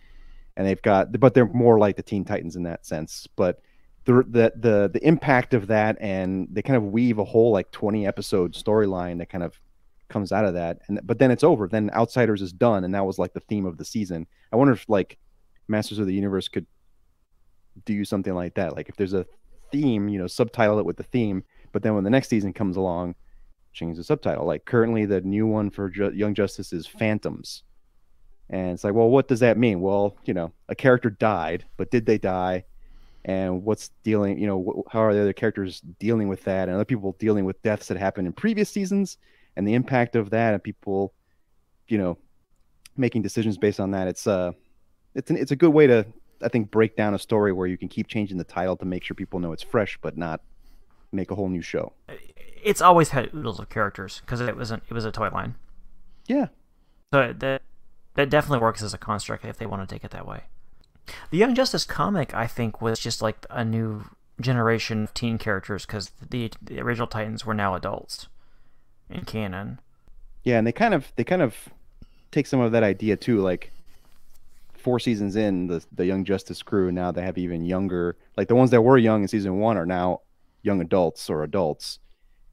and 0.57 0.67
they've 0.67 0.83
got 0.83 1.19
but 1.19 1.33
they're 1.33 1.47
more 1.47 1.79
like 1.79 1.97
the 1.97 2.03
teen 2.03 2.25
titans 2.25 2.57
in 2.57 2.65
that 2.65 2.85
sense 2.85 3.27
but 3.37 3.61
the 4.05 4.25
the 4.29 4.53
the, 4.57 4.91
the 4.93 5.07
impact 5.07 5.55
of 5.55 5.69
that 5.69 5.97
and 6.01 6.49
they 6.51 6.61
kind 6.61 6.77
of 6.77 6.85
weave 6.85 7.19
a 7.19 7.25
whole 7.25 7.53
like 7.53 7.71
20 7.71 8.07
episode 8.07 8.53
storyline 8.53 9.19
that 9.19 9.29
kind 9.29 9.45
of 9.45 9.59
comes 10.11 10.33
out 10.33 10.45
of 10.45 10.55
that 10.55 10.79
and 10.89 11.01
but 11.05 11.19
then 11.19 11.31
it's 11.31 11.45
over 11.45 11.69
then 11.69 11.91
outsiders 11.95 12.43
is 12.43 12.53
done 12.53 12.85
and 12.85 12.95
that 12.95 13.07
was 13.07 13.19
like 13.19 13.33
the 13.33 13.41
theme 13.41 13.65
of 13.65 13.79
the 13.79 13.85
season 13.85 14.27
i 14.53 14.57
wonder 14.57 14.73
if 14.73 14.85
like 14.89 15.19
masters 15.69 15.99
of 15.99 16.07
the 16.07 16.15
universe 16.15 16.49
could 16.49 16.67
do 17.85 18.05
something 18.05 18.35
like 18.35 18.55
that 18.55 18.75
like 18.75 18.89
if 18.89 18.97
there's 18.97 19.15
a 19.15 19.25
theme 19.73 20.09
you 20.09 20.19
know 20.19 20.27
subtitle 20.27 20.79
it 20.79 20.85
with 20.85 20.97
the 20.97 21.03
theme 21.05 21.43
but 21.73 21.83
then 21.83 21.95
when 21.95 22.05
the 22.05 22.11
next 22.11 22.29
season 22.29 22.53
comes 22.53 22.77
along 22.77 23.15
change 23.73 23.97
the 23.97 24.05
subtitle 24.05 24.45
like 24.45 24.65
currently 24.65 25.07
the 25.07 25.21
new 25.21 25.47
one 25.47 25.71
for 25.71 25.89
Ju- 25.89 26.13
young 26.13 26.35
justice 26.35 26.73
is 26.73 26.87
phantoms 26.87 27.63
and 28.51 28.73
it's 28.73 28.85
like, 28.85 28.95
well, 28.95 29.09
what 29.09 29.29
does 29.29 29.41
that 29.41 29.57
mean? 29.57 29.81
Well, 29.81 30.17
you 30.25 30.35
know, 30.35 30.53
a 30.69 30.75
character 30.75 31.09
died, 31.09 31.65
but 31.77 31.91
did 31.91 32.05
they 32.05 32.19
die? 32.19 32.65
And 33.25 33.65
what's 33.65 33.91
dealing, 34.03 34.39
you 34.39 34.47
know, 34.47 34.85
wh- 34.89 34.93
how 34.93 35.03
are 35.03 35.15
the 35.15 35.21
other 35.21 35.33
characters 35.33 35.81
dealing 36.01 36.27
with 36.27 36.43
that? 36.45 36.69
And 36.69 36.75
other 36.75 36.85
people 36.85 37.15
dealing 37.21 37.45
with 37.45 37.63
deaths 37.63 37.87
that 37.89 37.97
happened 37.97 38.27
in 38.27 38.33
previous 38.33 38.69
seasons 38.69 39.19
and 39.57 39.67
the 39.67 39.75
impact 39.75 40.17
of 40.17 40.31
that 40.31 40.55
and 40.55 40.63
people, 40.63 41.13
you 41.89 41.99
know, 41.99 42.19
making 42.97 43.23
decisions 43.23 43.59
based 43.59 43.81
on 43.81 43.93
that. 43.93 44.09
It's 44.09 44.27
uh 44.27 44.53
it's 45.15 45.31
an, 45.31 45.37
it's 45.37 45.51
a 45.51 45.57
good 45.57 45.71
way 45.71 45.87
to 45.87 46.07
I 46.43 46.49
think 46.49 46.71
break 46.71 46.97
down 46.97 47.15
a 47.15 47.19
story 47.19 47.53
where 47.53 47.67
you 47.67 47.77
can 47.77 47.89
keep 47.89 48.07
changing 48.09 48.39
the 48.39 48.45
title 48.45 48.77
to 48.77 48.85
make 48.85 49.05
sure 49.05 49.15
people 49.15 49.41
know 49.41 49.53
it's 49.53 49.63
fresh 49.63 49.99
but 50.01 50.17
not 50.17 50.41
make 51.13 51.31
a 51.31 51.35
whole 51.35 51.49
new 51.49 51.63
show. 51.63 51.93
It's 52.63 52.81
always 52.81 53.11
had 53.11 53.35
oodles 53.35 53.59
of 53.59 53.69
characters 53.69 54.21
because 54.21 54.41
it 54.41 54.57
was 54.57 54.71
an, 54.71 54.83
it 54.89 54.95
was 54.95 55.05
a 55.05 55.11
toy 55.13 55.31
line. 55.31 55.55
Yeah. 56.27 56.49
So 57.13 57.35
that 57.39 57.63
that 58.15 58.31
definitely 58.31 58.61
works 58.61 58.83
as 58.83 58.95
a 58.95 58.99
construct 58.99 59.45
if 59.45 59.59
they 59.59 59.67
want 59.67 59.87
to 59.87 59.93
take 59.93 60.05
it 60.05 60.11
that 60.13 60.27
way. 60.27 60.45
The 61.31 61.39
Young 61.39 61.55
Justice 61.55 61.85
comic, 61.85 62.35
I 62.35 62.47
think, 62.47 62.81
was 62.81 63.01
just 63.01 63.21
like 63.23 63.47
a 63.51 63.65
new 63.65 64.05
generation 64.41 65.05
of 65.05 65.15
teen 65.15 65.39
characters 65.39 65.87
because 65.87 66.13
the, 66.29 66.51
the 66.63 66.81
original 66.81 67.07
Titans 67.07 67.45
were 67.45 67.55
now 67.55 67.75
adults 67.75 68.29
in 69.11 69.25
canon. 69.25 69.79
Yeah, 70.45 70.59
and 70.59 70.67
they 70.67 70.73
kind 70.73 70.95
of 70.95 71.13
they 71.17 71.25
kind 71.25 71.43
of 71.43 71.57
take 72.31 72.47
some 72.47 72.61
of 72.61 72.73
that 72.73 72.83
idea 72.83 73.17
too. 73.17 73.41
Like 73.41 73.73
four 74.75 74.99
seasons 74.99 75.37
in, 75.37 75.67
the 75.67 75.85
the 75.93 76.07
Young 76.07 76.25
Justice 76.25 76.63
crew 76.63 76.91
now 76.91 77.11
they 77.11 77.23
have 77.23 77.39
even 77.39 77.65
younger, 77.65 78.17
like 78.37 78.49
the 78.49 78.55
ones 78.55 78.71
that 78.71 78.83
were 78.83 78.99
young 78.99 79.23
in 79.23 79.29
season 79.29 79.59
one 79.59 79.77
are 79.77 79.87
now 79.87 80.21
young 80.63 80.81
adults 80.81 81.29
or 81.31 81.43
adults, 81.43 81.99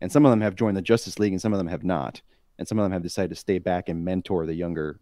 and 0.01 0.11
some 0.11 0.25
of 0.25 0.31
them 0.31 0.41
have 0.41 0.55
joined 0.55 0.77
the 0.77 0.81
Justice 0.81 1.19
League 1.19 1.33
and 1.33 1.41
some 1.41 1.53
of 1.53 1.57
them 1.57 1.67
have 1.67 1.83
not, 1.83 2.21
and 2.57 2.67
some 2.67 2.79
of 2.79 2.83
them 2.83 2.91
have 2.91 3.03
decided 3.03 3.29
to 3.29 3.35
stay 3.35 3.59
back 3.59 3.89
and 3.89 4.03
mentor 4.03 4.45
the 4.45 4.53
younger 4.53 4.99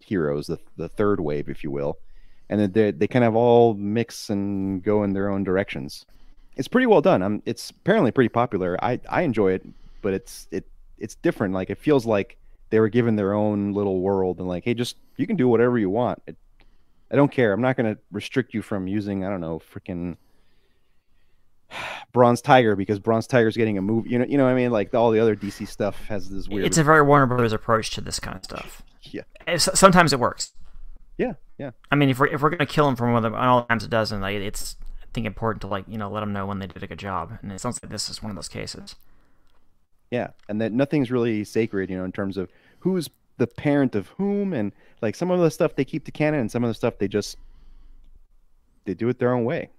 heroes, 0.00 0.46
the 0.46 0.58
the 0.76 0.88
third 0.88 1.20
wave, 1.20 1.48
if 1.48 1.62
you 1.62 1.70
will, 1.70 1.98
and 2.48 2.60
then 2.60 2.72
they 2.72 2.90
they 2.90 3.06
kind 3.06 3.24
of 3.24 3.36
all 3.36 3.74
mix 3.74 4.30
and 4.30 4.82
go 4.82 5.04
in 5.04 5.12
their 5.12 5.30
own 5.30 5.44
directions. 5.44 6.06
It's 6.56 6.68
pretty 6.68 6.86
well 6.86 7.00
done. 7.00 7.22
I'm, 7.22 7.42
it's 7.46 7.70
apparently 7.70 8.10
pretty 8.10 8.28
popular. 8.28 8.76
I 8.84 9.00
I 9.08 9.22
enjoy 9.22 9.52
it, 9.52 9.66
but 10.02 10.12
it's 10.12 10.48
it 10.50 10.66
it's 10.98 11.14
different. 11.16 11.54
Like 11.54 11.70
it 11.70 11.78
feels 11.78 12.04
like 12.04 12.36
they 12.70 12.80
were 12.80 12.88
given 12.88 13.16
their 13.16 13.34
own 13.34 13.72
little 13.72 14.00
world 14.00 14.38
and 14.38 14.48
like, 14.48 14.64
hey, 14.64 14.74
just 14.74 14.96
you 15.16 15.26
can 15.26 15.36
do 15.36 15.48
whatever 15.48 15.78
you 15.78 15.90
want. 15.90 16.22
It, 16.26 16.36
I 17.10 17.16
don't 17.16 17.30
care. 17.30 17.52
I'm 17.52 17.60
not 17.60 17.76
going 17.76 17.94
to 17.94 18.00
restrict 18.10 18.54
you 18.54 18.62
from 18.62 18.86
using 18.86 19.24
I 19.24 19.28
don't 19.28 19.40
know 19.40 19.60
freaking 19.60 20.16
Bronze 22.12 22.40
Tiger 22.40 22.74
because 22.74 22.98
Bronze 22.98 23.26
Tiger's 23.26 23.56
getting 23.56 23.76
a 23.78 23.82
movie. 23.82 24.10
You 24.10 24.18
know, 24.18 24.24
you 24.24 24.38
know 24.38 24.44
what 24.44 24.52
I 24.52 24.54
mean? 24.54 24.70
Like 24.70 24.94
all 24.94 25.10
the 25.10 25.20
other 25.20 25.36
DC 25.36 25.68
stuff 25.68 26.02
has 26.06 26.30
this 26.30 26.48
weird. 26.48 26.66
It's 26.66 26.78
a 26.78 26.84
very 26.84 27.02
Warner 27.02 27.26
Brothers 27.26 27.52
approach 27.52 27.90
to 27.90 28.00
this 28.00 28.18
kind 28.18 28.36
of 28.36 28.44
stuff. 28.44 28.82
Yeah. 29.10 29.22
Eh, 29.48 29.58
sometimes 29.58 30.12
it 30.12 30.20
works. 30.20 30.52
Yeah, 31.18 31.32
yeah. 31.58 31.72
I 31.90 31.96
mean, 31.96 32.08
if 32.08 32.20
we're 32.20 32.28
if 32.28 32.40
we're 32.40 32.50
gonna 32.50 32.66
kill 32.66 32.86
them 32.86 32.94
from 32.94 33.12
one 33.12 33.24
of 33.24 33.32
the, 33.32 33.36
all 33.36 33.64
times 33.64 33.82
it 33.82 33.90
doesn't, 33.90 34.20
like 34.20 34.36
it's 34.36 34.76
I 35.02 35.06
think 35.12 35.26
important 35.26 35.60
to 35.62 35.66
like 35.66 35.86
you 35.88 35.98
know 35.98 36.08
let 36.08 36.20
them 36.20 36.32
know 36.32 36.46
when 36.46 36.60
they 36.60 36.68
did 36.68 36.84
a 36.84 36.86
good 36.86 37.00
job, 37.00 37.36
and 37.42 37.50
it 37.50 37.60
sounds 37.60 37.80
like 37.82 37.90
this 37.90 38.08
is 38.08 38.22
one 38.22 38.30
of 38.30 38.36
those 38.36 38.48
cases. 38.48 38.94
Yeah, 40.12 40.28
and 40.46 40.60
that 40.60 40.72
nothing's 40.72 41.10
really 41.10 41.42
sacred, 41.42 41.88
you 41.88 41.96
know, 41.96 42.04
in 42.04 42.12
terms 42.12 42.36
of 42.36 42.50
who's 42.80 43.08
the 43.38 43.46
parent 43.46 43.94
of 43.94 44.08
whom, 44.08 44.52
and 44.52 44.72
like 45.00 45.16
some 45.16 45.30
of 45.30 45.40
the 45.40 45.50
stuff 45.50 45.74
they 45.74 45.86
keep 45.86 46.04
to 46.04 46.12
canon, 46.12 46.38
and 46.38 46.50
some 46.50 46.62
of 46.62 46.68
the 46.68 46.74
stuff 46.74 46.98
they 46.98 47.08
just 47.08 47.38
they 48.84 48.92
do 48.92 49.08
it 49.08 49.18
their 49.18 49.32
own 49.32 49.46
way. 49.46 49.70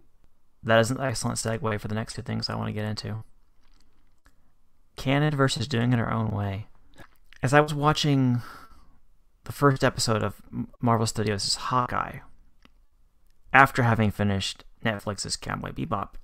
That 0.64 0.80
is 0.80 0.90
an 0.90 1.00
excellent 1.00 1.38
segue 1.38 1.80
for 1.80 1.88
the 1.88 1.94
next 1.94 2.16
two 2.16 2.24
things 2.24 2.50
I 2.50 2.56
want 2.56 2.70
to 2.70 2.74
get 2.74 2.84
into. 2.84 3.24
Canon 4.96 5.36
versus 5.36 5.68
doing 5.68 5.94
it 5.94 6.00
our 6.00 6.12
own 6.12 6.32
way. 6.32 6.66
As 7.44 7.54
I 7.54 7.60
was 7.60 7.76
watching 7.76 8.42
the 9.44 9.52
first 9.52 9.84
episode 9.84 10.24
of 10.24 10.42
Marvel 10.82 11.06
Studios' 11.06 11.56
Hawkeye, 11.56 12.20
after 13.54 13.84
having 13.84 14.10
finished 14.10 14.64
Netflix's 14.84 15.36
Cowboy 15.36 15.74
Bebop, 15.74 16.16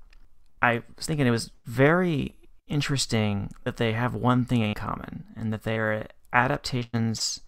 I 0.64 0.82
was 0.98 1.06
thinking 1.06 1.28
it 1.28 1.32
was 1.32 1.52
very 1.68 2.39
interesting 2.70 3.52
that 3.64 3.78
they 3.78 3.94
have 3.94 4.14
one 4.16 4.46
thing 4.46 4.62
in 4.62 4.74
common, 4.74 5.26
and 5.36 5.52
that 5.52 5.64
they 5.64 5.78
are 5.78 6.08
adaptations 6.32 7.42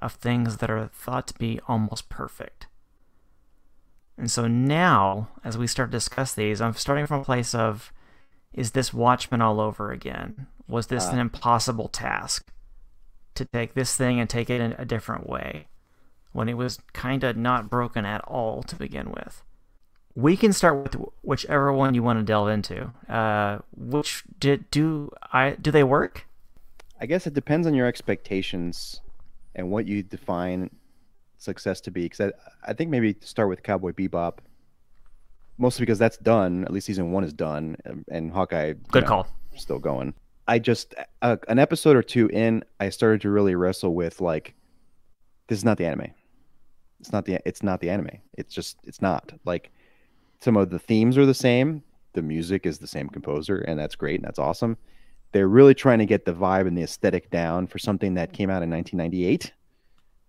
of 0.00 0.12
things 0.12 0.58
that 0.58 0.70
are 0.70 0.88
thought 0.92 1.28
to 1.28 1.38
be 1.38 1.60
almost 1.68 2.08
perfect. 2.08 2.66
And 4.16 4.30
so 4.30 4.46
now, 4.46 5.28
as 5.42 5.58
we 5.58 5.66
start 5.66 5.90
to 5.90 5.96
discuss 5.96 6.34
these, 6.34 6.60
I'm 6.60 6.74
starting 6.74 7.06
from 7.06 7.20
a 7.20 7.24
place 7.24 7.54
of 7.54 7.92
is 8.52 8.70
this 8.70 8.94
Watchmen 8.94 9.42
all 9.42 9.60
over 9.60 9.90
again? 9.90 10.46
Was 10.68 10.86
this 10.86 11.08
uh, 11.08 11.10
an 11.12 11.18
impossible 11.18 11.88
task 11.88 12.52
to 13.34 13.44
take 13.44 13.74
this 13.74 13.96
thing 13.96 14.20
and 14.20 14.30
take 14.30 14.48
it 14.48 14.60
in 14.60 14.74
a 14.78 14.84
different 14.84 15.28
way 15.28 15.66
when 16.32 16.48
it 16.48 16.56
was 16.56 16.78
kind 16.92 17.24
of 17.24 17.36
not 17.36 17.68
broken 17.68 18.04
at 18.04 18.20
all 18.22 18.62
to 18.62 18.76
begin 18.76 19.10
with? 19.10 19.42
We 20.16 20.36
can 20.36 20.52
start 20.52 20.82
with 20.82 20.96
whichever 21.22 21.72
one 21.72 21.94
you 21.94 22.02
want 22.02 22.20
to 22.20 22.24
delve 22.24 22.48
into. 22.48 22.92
Uh, 23.08 23.58
which 23.76 24.24
did 24.38 24.70
do 24.70 25.10
I 25.32 25.52
do 25.60 25.70
they 25.70 25.84
work? 25.84 26.26
I 27.00 27.06
guess 27.06 27.26
it 27.26 27.34
depends 27.34 27.66
on 27.66 27.74
your 27.74 27.86
expectations 27.86 29.00
and 29.54 29.70
what 29.70 29.86
you 29.86 30.02
define 30.02 30.70
success 31.38 31.80
to 31.82 31.90
be. 31.90 32.04
Because 32.04 32.20
I, 32.20 32.70
I 32.70 32.72
think 32.72 32.90
maybe 32.90 33.16
start 33.20 33.48
with 33.48 33.62
Cowboy 33.62 33.92
Bebop, 33.92 34.38
mostly 35.58 35.82
because 35.82 35.98
that's 35.98 36.16
done. 36.18 36.64
At 36.64 36.72
least 36.72 36.86
season 36.86 37.10
one 37.10 37.24
is 37.24 37.32
done, 37.32 37.76
and 38.08 38.30
Hawkeye. 38.30 38.74
Good 38.90 39.02
know, 39.02 39.08
call. 39.08 39.28
Still 39.56 39.78
going. 39.78 40.14
I 40.46 40.58
just 40.58 40.94
uh, 41.22 41.36
an 41.48 41.58
episode 41.58 41.96
or 41.96 42.02
two 42.02 42.28
in, 42.28 42.64
I 42.78 42.90
started 42.90 43.22
to 43.22 43.30
really 43.30 43.54
wrestle 43.54 43.94
with 43.94 44.20
like, 44.20 44.54
this 45.48 45.58
is 45.58 45.64
not 45.64 45.78
the 45.78 45.86
anime. 45.86 46.12
It's 47.00 47.12
not 47.12 47.24
the 47.24 47.40
it's 47.44 47.62
not 47.62 47.80
the 47.80 47.90
anime. 47.90 48.18
It's 48.36 48.54
just 48.54 48.78
it's 48.84 49.02
not 49.02 49.32
like 49.44 49.70
some 50.44 50.58
of 50.58 50.68
the 50.68 50.78
themes 50.78 51.16
are 51.16 51.24
the 51.24 51.32
same. 51.32 51.82
The 52.12 52.20
music 52.20 52.66
is 52.66 52.78
the 52.78 52.86
same 52.86 53.08
composer, 53.08 53.60
and 53.60 53.78
that's 53.78 53.96
great 53.96 54.16
and 54.16 54.24
that's 54.24 54.38
awesome. 54.38 54.76
They're 55.32 55.48
really 55.48 55.74
trying 55.74 56.00
to 56.00 56.06
get 56.06 56.26
the 56.26 56.34
vibe 56.34 56.68
and 56.68 56.76
the 56.76 56.82
aesthetic 56.82 57.30
down 57.30 57.66
for 57.66 57.78
something 57.78 58.14
that 58.14 58.34
came 58.34 58.50
out 58.50 58.62
in 58.62 58.70
1998 58.70 59.52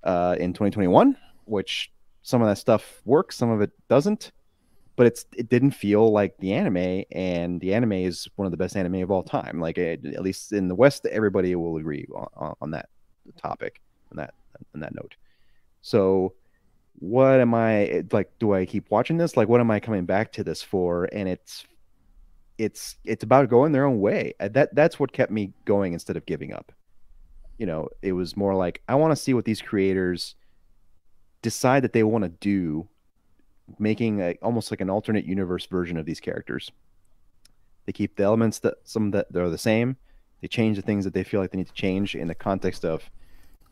uh, 0.05 0.37
in 0.39 0.53
2021, 0.53 1.17
which 1.43 1.91
some 2.23 2.41
of 2.41 2.47
that 2.47 2.57
stuff 2.57 3.01
works, 3.03 3.35
some 3.35 3.51
of 3.51 3.61
it 3.61 3.71
doesn't. 3.89 4.31
But 4.95 5.07
it's 5.07 5.25
it 5.35 5.49
didn't 5.49 5.71
feel 5.71 6.09
like 6.13 6.37
the 6.37 6.53
anime, 6.53 7.03
and 7.11 7.59
the 7.59 7.73
anime 7.73 7.91
is 7.91 8.29
one 8.37 8.45
of 8.45 8.51
the 8.51 8.57
best 8.57 8.77
anime 8.77 9.03
of 9.03 9.11
all 9.11 9.23
time. 9.23 9.59
Like 9.59 9.77
at 9.77 10.01
least 10.21 10.53
in 10.53 10.69
the 10.69 10.75
West, 10.75 11.05
everybody 11.07 11.53
will 11.55 11.75
agree 11.75 12.07
on, 12.15 12.55
on 12.61 12.71
that 12.71 12.87
topic, 13.35 13.81
on 14.11 14.17
that 14.17 14.33
on 14.73 14.79
that 14.79 14.95
note. 14.95 15.15
So, 15.81 16.33
what 16.99 17.39
am 17.39 17.53
I 17.53 18.03
like? 18.11 18.31
Do 18.39 18.53
I 18.53 18.65
keep 18.65 18.89
watching 18.89 19.17
this? 19.17 19.37
Like, 19.37 19.47
what 19.47 19.61
am 19.61 19.71
I 19.71 19.79
coming 19.79 20.05
back 20.05 20.31
to 20.33 20.43
this 20.43 20.61
for? 20.61 21.09
And 21.11 21.27
it's 21.29 21.65
it's 22.57 22.95
it's 23.03 23.23
about 23.23 23.49
going 23.49 23.71
their 23.71 23.85
own 23.85 23.99
way. 23.99 24.33
Uh, 24.39 24.47
that 24.49 24.73
that's 24.75 24.99
what 24.99 25.11
kept 25.11 25.31
me 25.31 25.53
going 25.65 25.93
instead 25.93 26.17
of 26.17 26.25
giving 26.25 26.53
up 26.53 26.71
you 27.57 27.65
know, 27.65 27.89
it 28.01 28.13
was 28.13 28.35
more 28.35 28.55
like 28.55 28.81
I 28.87 28.95
want 28.95 29.11
to 29.11 29.15
see 29.15 29.33
what 29.33 29.45
these 29.45 29.61
creators 29.61 30.35
decide 31.41 31.83
that 31.83 31.93
they 31.93 32.03
want 32.03 32.23
to 32.23 32.29
do, 32.29 32.87
making 33.79 34.21
a, 34.21 34.37
almost 34.41 34.71
like 34.71 34.81
an 34.81 34.89
alternate 34.89 35.25
universe 35.25 35.65
version 35.65 35.97
of 35.97 36.05
these 36.05 36.19
characters. 36.19 36.71
They 37.85 37.93
keep 37.93 38.15
the 38.15 38.23
elements 38.23 38.59
that 38.59 38.75
some 38.83 39.11
that 39.11 39.31
they're 39.31 39.49
the 39.49 39.57
same. 39.57 39.95
They 40.41 40.47
change 40.47 40.75
the 40.75 40.81
things 40.81 41.05
that 41.05 41.13
they 41.13 41.23
feel 41.23 41.39
like 41.39 41.51
they 41.51 41.57
need 41.57 41.67
to 41.67 41.73
change 41.73 42.15
in 42.15 42.27
the 42.27 42.35
context 42.35 42.83
of 42.83 43.09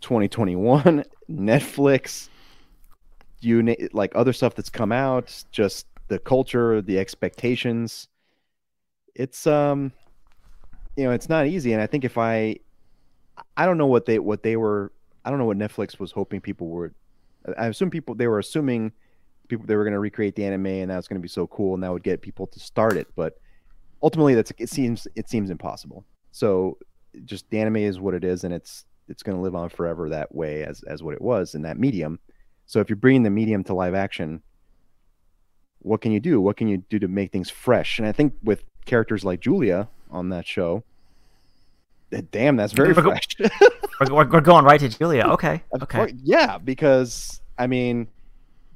2021, 0.02 1.04
Netflix, 1.30 2.30
you 3.44 3.90
like 3.94 4.12
other 4.16 4.34
stuff 4.34 4.56
that's 4.56 4.70
come 4.70 4.92
out, 4.92 5.44
just 5.52 5.88
the 6.08 6.20
culture, 6.20 6.82
the 6.82 7.00
expectations. 7.00 8.08
It's 9.16 9.46
um, 9.48 9.92
you 10.96 11.04
know, 11.04 11.12
it's 11.12 11.30
not 11.30 11.48
easy, 11.48 11.74
and 11.74 11.82
I 11.82 11.88
think 11.88 12.04
if 12.04 12.18
I 12.18 12.58
I 13.58 13.66
don't 13.66 13.78
know 13.78 13.88
what 13.88 14.06
they 14.06 14.20
what 14.20 14.44
they 14.44 14.56
were. 14.56 14.92
I 15.26 15.30
don't 15.30 15.40
know 15.40 15.46
what 15.46 15.58
Netflix 15.58 16.00
was 16.00 16.12
hoping 16.12 16.42
people 16.42 16.68
would. 16.70 16.94
I 17.58 17.68
assume 17.68 17.90
people 17.90 18.16
they 18.16 18.28
were 18.28 18.40
assuming 18.40 18.92
people 19.48 19.66
they 19.66 19.76
were 19.76 19.84
going 19.84 19.94
to 19.94 20.00
recreate 20.00 20.36
the 20.36 20.46
anime 20.46 20.66
and 20.66 20.92
that 20.92 20.98
was 20.98 21.08
going 21.08 21.20
to 21.20 21.22
be 21.22 21.30
so 21.30 21.48
cool 21.48 21.74
and 21.74 21.84
that 21.84 21.92
would 21.92 22.04
get 22.04 22.22
people 22.22 22.48
to 22.48 22.60
start 22.60 22.98
it. 22.98 23.08
But 23.16 23.38
ultimately, 24.02 24.36
that's 24.36 24.52
it 24.58 24.70
seems 24.70 25.08
it 25.16 25.30
seems 25.30 25.50
impossible. 25.50 26.06
So 26.32 26.78
just 27.26 27.50
the 27.50 27.60
anime 27.60 27.78
is 27.78 28.00
what 28.00 28.14
it 28.14 28.24
is, 28.24 28.44
and 28.44 28.54
it's 28.54 28.86
it's 29.08 29.24
going 29.24 29.38
to 29.38 29.42
live 29.42 29.56
on 29.56 29.70
forever 29.70 30.10
that 30.10 30.34
way 30.34 30.64
as 30.64 30.84
as 30.84 31.04
what 31.04 31.14
it 31.14 31.22
was 31.22 31.56
in 31.56 31.62
that 31.64 31.80
medium. 31.80 32.20
So 32.66 32.80
if 32.80 32.90
you're 32.90 32.98
bringing 32.98 33.24
the 33.24 33.30
medium 33.30 33.64
to 33.66 33.74
live 33.74 33.94
action, 33.94 34.42
what 35.80 36.02
can 36.02 36.12
you 36.12 36.20
do? 36.20 36.42
What 36.42 36.58
can 36.58 36.68
you 36.68 36.78
do 36.78 37.00
to 37.00 37.08
make 37.08 37.32
things 37.32 37.50
fresh? 37.50 38.00
And 38.00 38.08
I 38.08 38.12
think 38.12 38.34
with 38.44 38.64
characters 38.86 39.24
like 39.24 39.42
Julia 39.42 39.88
on 40.10 40.30
that 40.30 40.48
show, 40.48 40.84
eh, 42.12 42.22
Damn, 42.32 42.56
that's 42.56 42.74
very 42.74 42.94
we're, 42.94 43.04
fresh. 43.04 43.28
we're, 44.10 44.26
we're, 44.26 44.42
going 44.42 44.66
right 44.66 44.80
to 44.80 44.90
Julia. 44.90 45.26
Okay. 45.30 45.62
Okay. 45.82 46.14
yeah, 46.24 46.58
because 46.58 47.42
I 47.58 47.68
mean, 47.68 48.08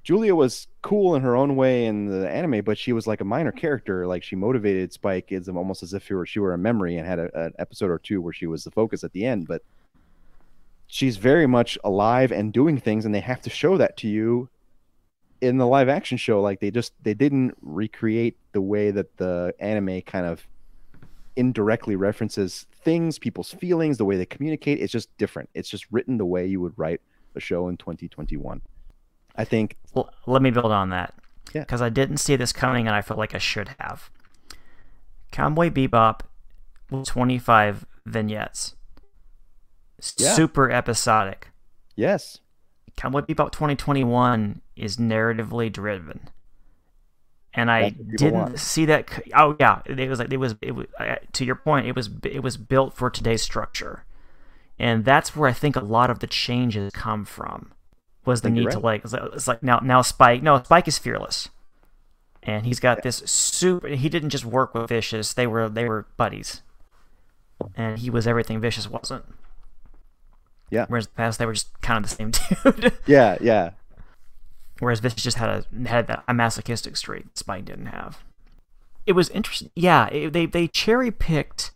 Julia 0.03 0.35
was 0.35 0.67
cool 0.81 1.15
in 1.15 1.21
her 1.21 1.35
own 1.35 1.55
way 1.55 1.85
in 1.85 2.05
the 2.05 2.29
anime, 2.29 2.63
but 2.63 2.77
she 2.77 2.93
was 2.93 3.07
like 3.07 3.19
a 3.19 3.25
minor 3.25 3.51
character. 3.51 4.07
Like 4.07 4.23
she 4.23 4.35
motivated 4.35 4.93
Spike 4.93 5.31
is 5.31 5.49
almost 5.49 5.83
as 5.83 5.93
if 5.93 6.05
she 6.05 6.13
were, 6.13 6.25
she 6.25 6.39
were 6.39 6.53
a 6.53 6.57
memory 6.57 6.97
and 6.97 7.05
had 7.05 7.19
a, 7.19 7.45
an 7.45 7.53
episode 7.59 7.89
or 7.89 7.99
two 7.99 8.21
where 8.21 8.31
she 8.31 8.47
was 8.47 8.63
the 8.63 8.71
focus 8.71 9.03
at 9.03 9.11
the 9.11 9.25
end. 9.25 9.47
But 9.47 9.63
she's 10.87 11.17
very 11.17 11.45
much 11.45 11.77
alive 11.83 12.31
and 12.31 12.51
doing 12.51 12.77
things, 12.79 13.05
and 13.05 13.13
they 13.13 13.19
have 13.19 13.41
to 13.41 13.49
show 13.49 13.77
that 13.77 13.97
to 13.97 14.07
you 14.07 14.49
in 15.41 15.57
the 15.57 15.67
live 15.67 15.89
action 15.89 16.17
show. 16.17 16.41
Like 16.41 16.59
they 16.59 16.71
just 16.71 16.93
they 17.03 17.13
didn't 17.13 17.55
recreate 17.61 18.37
the 18.53 18.61
way 18.61 18.91
that 18.91 19.17
the 19.17 19.53
anime 19.59 20.01
kind 20.01 20.25
of 20.25 20.47
indirectly 21.35 21.95
references 21.95 22.65
things, 22.83 23.19
people's 23.19 23.53
feelings, 23.53 23.97
the 23.97 24.05
way 24.05 24.17
they 24.17 24.25
communicate. 24.25 24.79
It's 24.79 24.91
just 24.91 25.15
different. 25.17 25.49
It's 25.53 25.69
just 25.69 25.85
written 25.91 26.17
the 26.17 26.25
way 26.25 26.47
you 26.47 26.59
would 26.61 26.73
write 26.77 27.01
a 27.35 27.39
show 27.39 27.67
in 27.67 27.77
2021. 27.77 28.61
I 29.35 29.43
think. 29.45 29.77
Well, 29.93 30.09
let 30.25 30.41
me 30.41 30.49
build 30.49 30.71
on 30.71 30.89
that. 30.89 31.13
Yeah. 31.53 31.61
Because 31.61 31.81
I 31.81 31.89
didn't 31.89 32.17
see 32.17 32.35
this 32.35 32.51
coming 32.51 32.87
and 32.87 32.95
I 32.95 33.01
felt 33.01 33.19
like 33.19 33.35
I 33.35 33.37
should 33.37 33.75
have. 33.79 34.09
Cowboy 35.31 35.69
Bebop, 35.69 36.21
25 37.05 37.85
vignettes. 38.05 38.75
Yeah. 40.17 40.33
Super 40.33 40.69
episodic. 40.71 41.49
Yes. 41.95 42.39
Cowboy 42.95 43.21
Bebop 43.21 43.51
2021 43.51 44.61
is 44.75 44.97
narratively 44.97 45.71
driven 45.71 46.29
and 47.57 47.71
I 47.71 47.89
didn't 47.89 48.33
want. 48.33 48.59
see 48.59 48.85
that. 48.85 49.09
Oh 49.35 49.55
yeah, 49.59 49.81
it 49.85 50.07
was 50.09 50.19
like 50.19 50.31
it 50.31 50.37
was 50.37 50.55
it 50.61 50.71
was 50.73 50.85
to 51.33 51.43
your 51.43 51.55
point. 51.55 51.87
It 51.87 51.95
was 51.95 52.09
it 52.23 52.43
was 52.43 52.55
built 52.55 52.93
for 52.93 53.09
today's 53.09 53.41
structure, 53.41 54.05
and 54.77 55.03
that's 55.03 55.35
where 55.35 55.49
I 55.49 55.53
think 55.53 55.75
a 55.75 55.79
lot 55.83 56.11
of 56.11 56.19
the 56.19 56.27
changes 56.27 56.91
come 56.93 57.25
from. 57.25 57.71
was 58.25 58.41
the 58.41 58.51
need 58.51 58.61
you're 58.63 58.71
to 58.73 58.79
like 58.79 59.03
it's 59.03 59.13
like- 59.13 59.33
it's 59.33 59.47
like 59.47 59.63
now 59.63 59.79
now 59.79 60.03
Spike 60.03 60.43
no 60.43 60.61
Spike 60.61 60.87
is 60.87 60.99
fearless, 60.99 61.49
and 62.43 62.65
he's 62.67 62.79
got 62.79 63.01
this 63.01 63.23
super. 63.25 63.87
He 63.87 64.07
didn't 64.07 64.29
just 64.29 64.45
work 64.45 64.75
with 64.75 64.87
Vicious; 64.89 65.33
they 65.33 65.47
were 65.47 65.67
they 65.67 65.89
were 65.89 66.05
buddies, 66.15 66.61
and 67.75 67.97
he 67.97 68.11
was 68.11 68.27
everything 68.27 68.61
Vicious 68.61 68.87
wasn't. 68.87 69.25
Yeah. 70.69 70.85
Whereas 70.87 71.05
in 71.05 71.11
the 71.13 71.17
past 71.17 71.39
they 71.39 71.45
were 71.45 71.53
just 71.53 71.79
kind 71.81 72.03
of 72.03 72.09
the 72.09 72.15
same 72.15 72.31
dude. 72.81 72.93
Yeah, 73.05 73.37
yeah. 73.41 73.71
Whereas 74.79 74.99
Vicious 74.99 75.23
just 75.23 75.37
had 75.37 75.49
a 75.49 75.87
had 75.89 76.21
a 76.27 76.33
masochistic 76.33 76.97
streak 76.97 77.25
Spike 77.35 77.65
didn't 77.65 77.87
have. 77.87 78.23
It 79.05 79.13
was 79.13 79.29
interesting. 79.29 79.71
Yeah, 79.75 80.07
it, 80.07 80.33
they 80.33 80.45
they 80.45 80.67
cherry 80.67 81.11
picked 81.11 81.71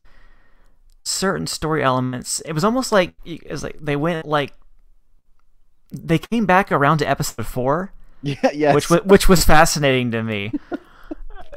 certain 1.04 1.48
story 1.48 1.84
elements. 1.84 2.42
It 2.42 2.54
was 2.54 2.64
almost 2.64 2.92
like 2.92 3.16
it 3.26 3.50
was 3.50 3.64
like 3.64 3.78
they 3.80 3.96
went 3.96 4.28
like 4.28 4.54
they 5.92 6.20
came 6.20 6.46
back 6.46 6.72
around 6.72 7.00
to 7.00 7.10
episode 7.10 7.46
four, 7.46 7.94
Yeah, 8.22 8.52
yes. 8.54 8.76
which 8.76 8.90
was 8.90 9.02
which 9.04 9.28
was 9.30 9.44
fascinating 9.44 10.12
to 10.12 10.22
me. 10.24 10.52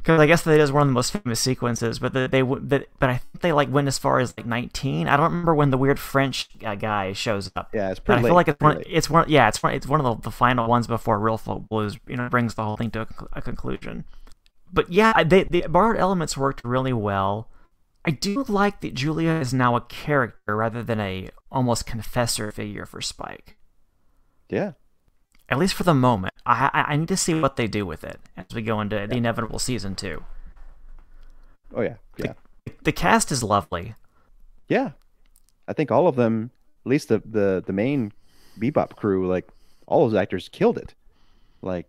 Because 0.02 0.20
I 0.20 0.26
guess 0.26 0.42
that 0.42 0.58
is 0.58 0.72
one 0.72 0.82
of 0.82 0.88
the 0.88 0.92
most 0.94 1.12
famous 1.12 1.38
sequences, 1.38 2.00
but 2.00 2.12
they, 2.12 2.26
they 2.26 2.42
but, 2.42 2.88
but 2.98 3.08
I 3.08 3.18
think 3.18 3.40
they 3.40 3.52
like 3.52 3.70
went 3.70 3.86
as 3.86 3.98
far 3.98 4.18
as 4.18 4.36
like 4.36 4.46
19. 4.46 5.06
I 5.06 5.16
don't 5.16 5.26
remember 5.30 5.54
when 5.54 5.70
the 5.70 5.78
weird 5.78 6.00
French 6.00 6.48
uh, 6.64 6.74
guy 6.74 7.12
shows 7.12 7.52
up. 7.54 7.70
yeah, 7.72 7.90
it's 7.90 8.00
But 8.00 8.06
pretty 8.06 8.18
I 8.18 8.22
late. 8.22 8.28
feel 8.30 8.34
like 8.34 8.48
it's 8.48 8.60
one. 8.60 8.76
late. 8.78 8.86
It's 8.90 9.08
one. 9.10 9.24
Yeah, 9.28 9.46
it's 9.48 9.62
one. 9.62 9.74
It's 9.74 9.86
one 9.86 10.04
of 10.04 10.04
the, 10.16 10.22
the 10.24 10.32
final 10.32 10.66
ones 10.68 10.88
before 10.88 11.20
Real 11.20 11.38
Folk 11.38 11.68
Blues. 11.68 11.98
You 12.08 12.16
know, 12.16 12.28
brings 12.28 12.54
the 12.54 12.64
whole 12.64 12.76
thing 12.76 12.90
to 12.90 13.02
a, 13.02 13.06
a 13.34 13.42
conclusion. 13.42 14.04
But 14.72 14.90
yeah, 14.90 15.22
they, 15.22 15.44
the 15.44 15.66
borrowed 15.68 15.98
elements 15.98 16.36
worked 16.36 16.62
really 16.64 16.92
well. 16.92 17.48
I 18.04 18.10
do 18.10 18.42
like 18.48 18.80
that 18.80 18.94
Julia 18.94 19.30
is 19.34 19.54
now 19.54 19.76
a 19.76 19.82
character 19.82 20.56
rather 20.56 20.82
than 20.82 20.98
a 20.98 21.28
almost 21.52 21.86
confessor 21.86 22.50
figure 22.50 22.86
for 22.86 23.00
Spike. 23.00 23.56
Yeah. 24.48 24.72
At 25.48 25.58
least 25.58 25.74
for 25.74 25.82
the 25.84 25.94
moment. 25.94 26.32
I 26.46 26.70
I, 26.72 26.82
I 26.92 26.96
need 26.96 27.08
to 27.08 27.16
see 27.16 27.34
what 27.38 27.56
they 27.56 27.66
do 27.66 27.84
with 27.86 28.04
it 28.04 28.20
as 28.36 28.46
we 28.54 28.62
go 28.62 28.80
into 28.80 29.06
the 29.08 29.16
inevitable 29.16 29.58
season 29.58 29.94
two. 29.94 30.24
Oh 31.74 31.82
yeah. 31.82 31.96
Yeah. 32.16 32.32
The 32.84 32.92
cast 32.92 33.30
is 33.32 33.42
lovely. 33.42 33.94
Yeah. 34.68 34.90
I 35.68 35.72
think 35.72 35.90
all 35.90 36.08
of 36.08 36.16
them, 36.16 36.50
at 36.84 36.90
least 36.90 37.08
the 37.08 37.22
the 37.24 37.62
the 37.66 37.72
main 37.72 38.12
Bebop 38.58 38.96
crew, 38.96 39.26
like 39.28 39.48
all 39.86 40.08
those 40.08 40.18
actors 40.18 40.48
killed 40.48 40.78
it. 40.78 40.94
Like 41.62 41.86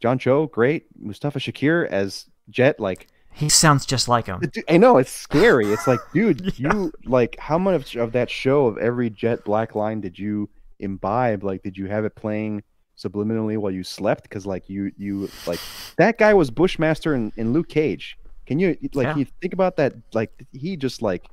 John 0.00 0.18
Cho, 0.18 0.46
great. 0.46 0.86
Mustafa 0.98 1.38
Shakir 1.38 1.86
as 1.88 2.26
Jet, 2.48 2.80
like 2.80 3.08
He 3.32 3.48
sounds 3.48 3.86
just 3.86 4.08
like 4.08 4.26
him. 4.26 4.40
the 4.40 4.64
I 4.68 4.76
know 4.78 4.96
it's 4.98 5.10
scary. 5.12 5.66
It's 5.72 5.86
like, 5.86 6.00
dude, 6.12 6.54
Yeah. 6.58 6.72
you 6.74 6.92
like 7.04 7.36
how 7.38 7.58
much 7.58 7.94
of 7.96 8.12
that 8.12 8.30
show 8.30 8.66
of 8.66 8.78
every 8.78 9.10
Jet 9.10 9.44
Black 9.44 9.74
line 9.74 10.00
did 10.00 10.18
you 10.18 10.48
imbibe? 10.80 11.44
Like, 11.44 11.62
did 11.62 11.76
you 11.76 11.86
have 11.86 12.04
it 12.04 12.14
playing 12.14 12.62
subliminally 12.98 13.56
while 13.58 13.70
you 13.72 13.84
slept? 13.84 14.24
Because 14.24 14.46
like 14.46 14.68
you 14.68 14.92
you 14.96 15.30
like 15.46 15.60
that 15.96 16.18
guy 16.18 16.34
was 16.34 16.50
Bushmaster 16.50 17.14
in, 17.14 17.32
in 17.36 17.52
Luke 17.52 17.68
Cage. 17.68 18.16
Can 18.46 18.58
you 18.58 18.76
like 18.94 19.06
Yeah. 19.06 19.16
you 19.16 19.26
think 19.40 19.52
about 19.52 19.76
that? 19.76 19.94
Like 20.12 20.32
he 20.52 20.76
just 20.76 21.00
like 21.02 21.28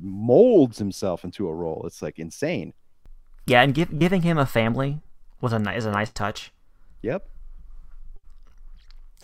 molds 0.00 0.78
himself 0.78 1.22
into 1.24 1.46
a 1.48 1.54
role. 1.54 1.84
It's 1.86 2.00
like 2.02 2.18
insane. 2.18 2.72
Yeah, 3.46 3.62
and 3.62 3.72
give, 3.74 3.98
giving 3.98 4.22
him 4.22 4.38
a 4.38 4.46
family 4.46 5.00
was 5.40 5.52
a 5.52 5.58
ni- 5.58 5.76
is 5.76 5.84
a 5.86 5.92
nice 5.92 6.10
touch. 6.10 6.50
Yep. 7.02 7.28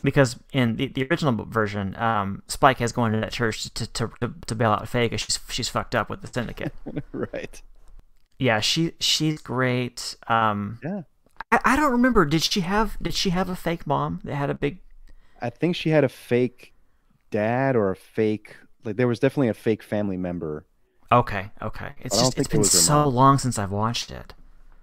because 0.05 0.37
in 0.53 0.77
the, 0.77 0.88
the 0.88 1.07
original 1.11 1.44
version, 1.46 1.96
um, 1.96 2.42
Spike 2.48 2.79
has 2.79 2.92
gone 2.92 3.12
to 3.12 3.20
that 3.20 3.33
church 3.33 3.62
to 3.75 3.87
to, 3.92 4.11
to, 4.20 4.35
to 4.46 4.55
bail 4.55 4.70
out 4.72 4.88
Faye 4.88 5.07
because 5.07 5.20
she's 5.22 5.40
she's 5.48 5.68
fucked 5.68 5.94
up 5.94 6.11
with 6.11 6.20
the 6.22 6.29
syndicate. 6.29 6.72
right. 7.12 7.62
Yeah, 8.38 8.61
she 8.61 8.92
she's 9.01 9.40
great. 9.40 10.16
Um, 10.29 10.79
Yeah. 10.83 11.03
I, 11.51 11.61
I 11.64 11.77
don't 11.77 11.92
remember. 11.92 12.25
Did 12.25 12.42
she 12.42 12.61
have 12.61 12.97
did 13.03 13.14
she 13.14 13.31
have 13.31 13.49
a 13.49 13.57
fake 13.57 13.87
mom 13.87 14.21
that 14.25 14.35
had 14.35 14.51
a 14.51 14.55
big? 14.55 14.79
I 15.40 15.51
think 15.51 15.77
she 15.77 15.90
had 15.90 16.05
a 16.05 16.09
fake 16.09 16.73
dad 17.31 17.77
or 17.77 17.90
a 17.90 17.97
fake 17.97 18.57
like 18.85 18.97
there 18.97 19.09
was 19.09 19.18
definitely 19.18 19.49
a 19.49 19.55
fake 19.55 19.83
family 19.83 20.16
member 20.16 20.66
Okay, 21.11 21.51
okay. 21.61 21.90
It's 22.01 22.18
just 22.18 22.38
it's 22.38 22.49
it 22.49 22.53
been 22.53 22.64
so 22.64 23.07
long 23.07 23.37
since 23.37 23.59
I've 23.59 23.71
watched 23.71 24.11
it. 24.11 24.33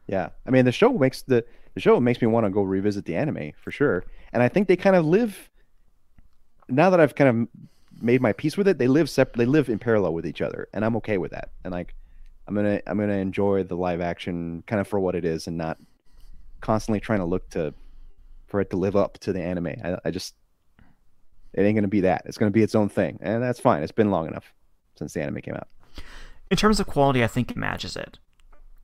Yeah, 0.06 0.30
I 0.46 0.52
mean 0.52 0.66
the 0.66 0.72
show 0.72 0.94
makes 0.94 1.24
the 1.24 1.44
the 1.74 1.80
show 1.80 2.00
makes 2.00 2.22
me 2.22 2.28
want 2.28 2.46
to 2.46 2.52
go 2.52 2.62
revisit 2.62 3.06
the 3.06 3.16
anime 3.16 3.54
for 3.60 3.72
sure, 3.72 4.06
and 4.32 4.44
I 4.44 4.48
think 4.48 4.68
they 4.68 4.76
kind 4.76 4.96
of 4.96 5.06
live. 5.06 5.50
Now 6.68 6.92
that 6.92 7.00
I've 7.00 7.16
kind 7.16 7.30
of 7.30 7.48
made 8.00 8.22
my 8.22 8.32
peace 8.32 8.58
with 8.58 8.68
it, 8.68 8.78
they 8.78 8.88
live 8.88 9.10
sep- 9.10 9.36
They 9.36 9.46
live 9.46 9.70
in 9.70 9.80
parallel 9.80 10.14
with 10.14 10.26
each 10.28 10.42
other, 10.42 10.68
and 10.72 10.86
I'm 10.86 10.96
okay 10.98 11.18
with 11.18 11.32
that. 11.32 11.50
And 11.64 11.72
like, 11.72 11.96
I'm 12.50 12.56
gonna 12.56 12.82
I'm 12.88 12.98
gonna 12.98 13.14
enjoy 13.14 13.62
the 13.62 13.76
live 13.76 14.02
action 14.02 14.64
kind 14.66 14.82
of 14.82 14.88
for 14.88 15.00
what 15.00 15.14
it 15.14 15.24
is, 15.24 15.46
and 15.46 15.56
not 15.56 15.78
constantly 16.62 17.00
trying 17.00 17.20
to 17.20 17.26
look 17.26 17.48
to 17.52 17.76
for 18.48 18.60
it 18.60 18.72
to 18.72 18.78
live 18.78 18.96
up 18.96 19.20
to 19.20 19.32
the 19.32 19.40
anime. 19.40 19.68
I, 19.68 19.98
I 20.04 20.10
just 20.10 20.34
it 21.54 21.62
ain't 21.62 21.76
gonna 21.76 21.88
be 21.88 22.02
that. 22.02 22.24
It's 22.26 22.40
gonna 22.40 22.50
be 22.50 22.64
its 22.64 22.74
own 22.74 22.90
thing, 22.90 23.20
and 23.22 23.44
that's 23.44 23.60
fine. 23.60 23.84
It's 23.84 23.92
been 23.92 24.10
long 24.10 24.28
enough 24.28 24.52
since 24.96 25.14
the 25.14 25.22
anime 25.22 25.42
came 25.42 25.54
out. 25.54 25.68
In 26.50 26.58
terms 26.58 26.80
of 26.80 26.88
quality, 26.88 27.24
I 27.24 27.28
think 27.28 27.52
it 27.52 27.58
matches 27.58 27.96
it, 27.96 28.18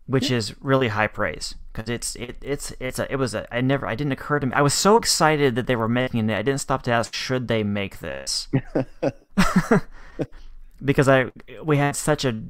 which 0.05 0.29
is 0.29 0.53
really 0.61 0.89
high 0.89 1.07
praise 1.07 1.55
because 1.73 1.89
it's 1.89 2.15
it 2.17 2.35
it's 2.43 2.71
it's 2.79 2.99
a 2.99 3.11
it 3.11 3.15
was 3.15 3.33
a 3.33 3.51
I 3.51 3.61
never 3.61 3.87
I 3.87 3.95
didn't 3.95 4.13
occur 4.13 4.39
to 4.41 4.45
me 4.45 4.53
I 4.53 4.61
was 4.61 4.75
so 4.75 4.95
excited 4.95 5.55
that 5.55 5.65
they 5.65 5.75
were 5.75 5.89
making 5.89 6.29
it 6.29 6.37
I 6.37 6.43
didn't 6.43 6.61
stop 6.61 6.83
to 6.83 6.91
ask 6.91 7.15
should 7.15 7.47
they 7.47 7.63
make 7.63 7.97
this 7.97 8.47
because 10.85 11.09
I 11.09 11.31
we 11.63 11.77
had 11.77 11.95
such 11.95 12.25
a 12.25 12.43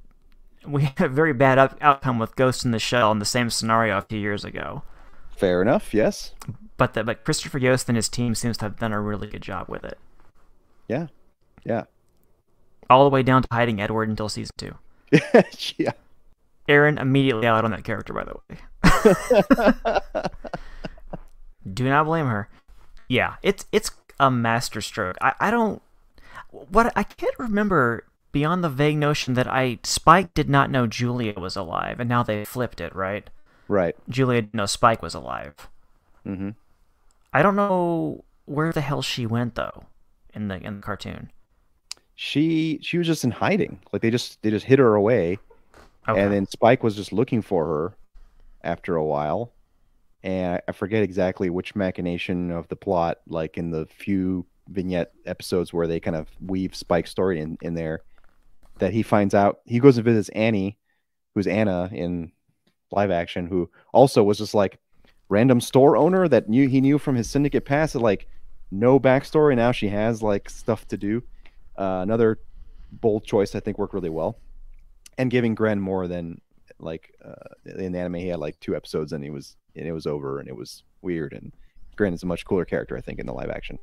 we 0.67 0.84
had 0.84 0.99
a 1.01 1.10
very 1.10 1.34
bad 1.34 1.58
up, 1.58 1.78
outcome 1.82 2.19
with 2.19 2.36
Ghost 2.36 2.65
in 2.65 2.71
the 2.71 2.80
Shell 2.80 3.12
in 3.12 3.19
the 3.19 3.25
same 3.25 3.49
scenario 3.49 3.97
a 3.97 4.01
few 4.01 4.19
years 4.19 4.43
ago. 4.45 4.84
Fair 5.36 5.62
enough. 5.62 5.93
Yes. 5.93 6.34
But 6.78 6.93
the, 6.93 7.04
but 7.04 7.23
Christopher 7.23 7.58
Yost 7.58 7.88
and 7.89 7.95
his 7.95 8.10
team 8.10 8.36
seems 8.36 8.58
to 8.58 8.65
have 8.65 8.80
done 8.80 8.93
a 8.93 8.99
really 9.01 9.28
good 9.28 9.41
job 9.41 9.67
with 9.69 9.84
it, 9.86 9.97
Yeah. 10.88 11.08
Yeah. 11.63 11.84
all 12.89 13.04
the 13.06 13.10
way 13.10 13.23
down 13.23 13.41
to 13.41 13.47
hiding 13.51 13.82
Edward 13.82 14.10
until 14.10 14.30
season 14.30 14.54
two. 14.58 14.75
yeah. 15.78 15.91
Aaron 16.67 16.97
immediately 16.97 17.47
out 17.47 17.63
on 17.65 17.71
that 17.71 17.84
character, 17.84 18.13
by 18.13 18.23
the 18.25 18.36
way. 20.23 20.32
Do 21.73 21.86
not 21.89 22.06
blame 22.06 22.28
her. 22.28 22.49
Yeah, 23.08 23.36
it's 23.43 23.65
it's 23.71 23.91
a 24.19 24.30
masterstroke. 24.32 25.17
I, 25.21 25.34
I 25.39 25.51
don't 25.51 25.82
what 26.51 26.91
I 26.95 27.04
can't 27.04 27.38
remember 27.39 28.06
beyond 28.36 28.62
the 28.65 28.69
vague 28.69 28.98
notion 28.98 29.34
that 29.36 29.48
I 29.48 29.80
Spike 29.84 30.34
did 30.34 30.50
not 30.50 30.69
know 30.69 30.88
Julia 30.88 31.39
was 31.39 31.56
alive, 31.56 32.02
and 32.02 32.10
now 32.10 32.21
they 32.21 32.43
flipped 32.43 32.82
it, 32.82 32.93
right? 32.93 33.30
Right. 33.69 33.95
Julia 34.10 34.41
didn't 34.41 34.54
know 34.56 34.65
Spike 34.65 35.02
was 35.02 35.15
alive. 35.15 35.56
Mm-hmm. 36.28 36.50
I 37.32 37.41
don't 37.41 37.56
know 37.56 38.26
where 38.43 38.74
the 38.74 38.82
hell 38.82 39.02
she 39.02 39.26
went 39.26 39.56
though 39.56 39.86
in 40.34 40.50
the 40.50 40.58
in 40.58 40.76
the 40.76 40.82
cartoon. 40.82 41.32
she 42.15 42.78
she 42.82 42.98
was 42.98 43.08
just 43.08 43.24
in 43.24 43.32
hiding. 43.32 43.80
Like 43.93 44.02
they 44.02 44.12
just 44.12 44.41
they 44.41 44.50
just 44.50 44.65
hid 44.65 44.80
her 44.80 44.95
away, 44.95 45.39
Okay. 46.10 46.19
and 46.21 46.34
then 46.34 46.45
Spike 46.45 46.84
was 46.84 46.95
just 46.98 47.13
looking 47.13 47.41
for 47.41 47.65
her 47.65 47.93
after 48.63 48.98
a 48.98 49.04
while. 49.06 49.54
And 50.24 50.56
I- 50.56 50.62
I 50.67 50.71
forget 50.74 51.04
exactly 51.04 51.50
which 51.50 51.74
machination 51.76 52.52
of 52.52 52.67
the 52.67 52.76
plot, 52.76 53.19
like 53.28 53.58
in 53.58 53.71
the 53.71 53.86
few 53.86 54.45
vignette 54.67 55.13
episodes 55.26 55.71
where 55.71 55.88
they 55.88 56.00
kind 56.02 56.17
of 56.17 56.28
weave 56.45 56.76
Spike's 56.76 57.12
story 57.12 57.39
in, 57.39 57.58
in 57.62 57.76
there, 57.76 58.02
that 58.80 58.94
he 58.94 59.04
finds 59.04 59.34
out 59.34 59.60
he 59.66 59.80
goes 59.80 59.98
and 59.98 60.06
visits 60.06 60.30
Annie, 60.30 60.78
who's 61.34 61.48
Anna 61.48 61.90
in 61.92 62.32
live 62.92 63.12
action, 63.12 63.48
who 63.48 63.70
also 63.94 64.24
was 64.24 64.38
just 64.38 64.54
like 64.54 64.80
random 65.30 65.60
store 65.60 65.98
owner 65.98 66.28
that 66.28 66.50
knew 66.50 66.68
he 66.68 66.82
knew 66.82 66.98
from 66.98 67.16
his 67.16 67.30
syndicate 67.30 67.66
past, 67.66 67.94
that, 67.94 68.00
like 68.00 68.28
no 68.72 69.00
backstory. 69.00 69.56
Now 69.56 69.72
she 69.72 69.90
has 69.90 70.22
like 70.22 70.50
stuff 70.50 70.88
to 70.90 70.98
do. 70.98 71.24
Uh, 71.78 72.00
another 72.04 72.40
bold 72.92 73.26
choice 73.26 73.56
I 73.56 73.60
think 73.60 73.78
worked 73.78 73.94
really 73.94 74.10
well, 74.10 74.38
and 75.18 75.32
giving 75.32 75.56
Gren 75.56 75.80
more 75.80 76.08
than 76.08 76.42
like 76.80 77.14
uh, 77.24 77.80
in 77.80 77.92
the 77.94 78.00
anime 78.00 78.16
he 78.16 78.28
had 78.28 78.40
like 78.40 78.60
two 78.60 78.76
episodes 78.76 79.14
and 79.14 79.24
he 79.24 79.30
was 79.30 79.56
and 79.76 79.88
it 79.88 79.94
was 79.94 80.06
over 80.06 80.40
and 80.40 80.50
it 80.50 80.56
was 80.56 80.84
weird 81.02 81.34
and 81.34 81.54
Gren 81.96 82.14
is 82.14 82.24
a 82.24 82.26
much 82.26 82.46
cooler 82.46 82.66
character 82.66 82.98
I 82.98 83.02
think 83.02 83.20
in 83.20 83.26
the 83.26 83.34
live 83.34 83.50
action. 83.50 83.80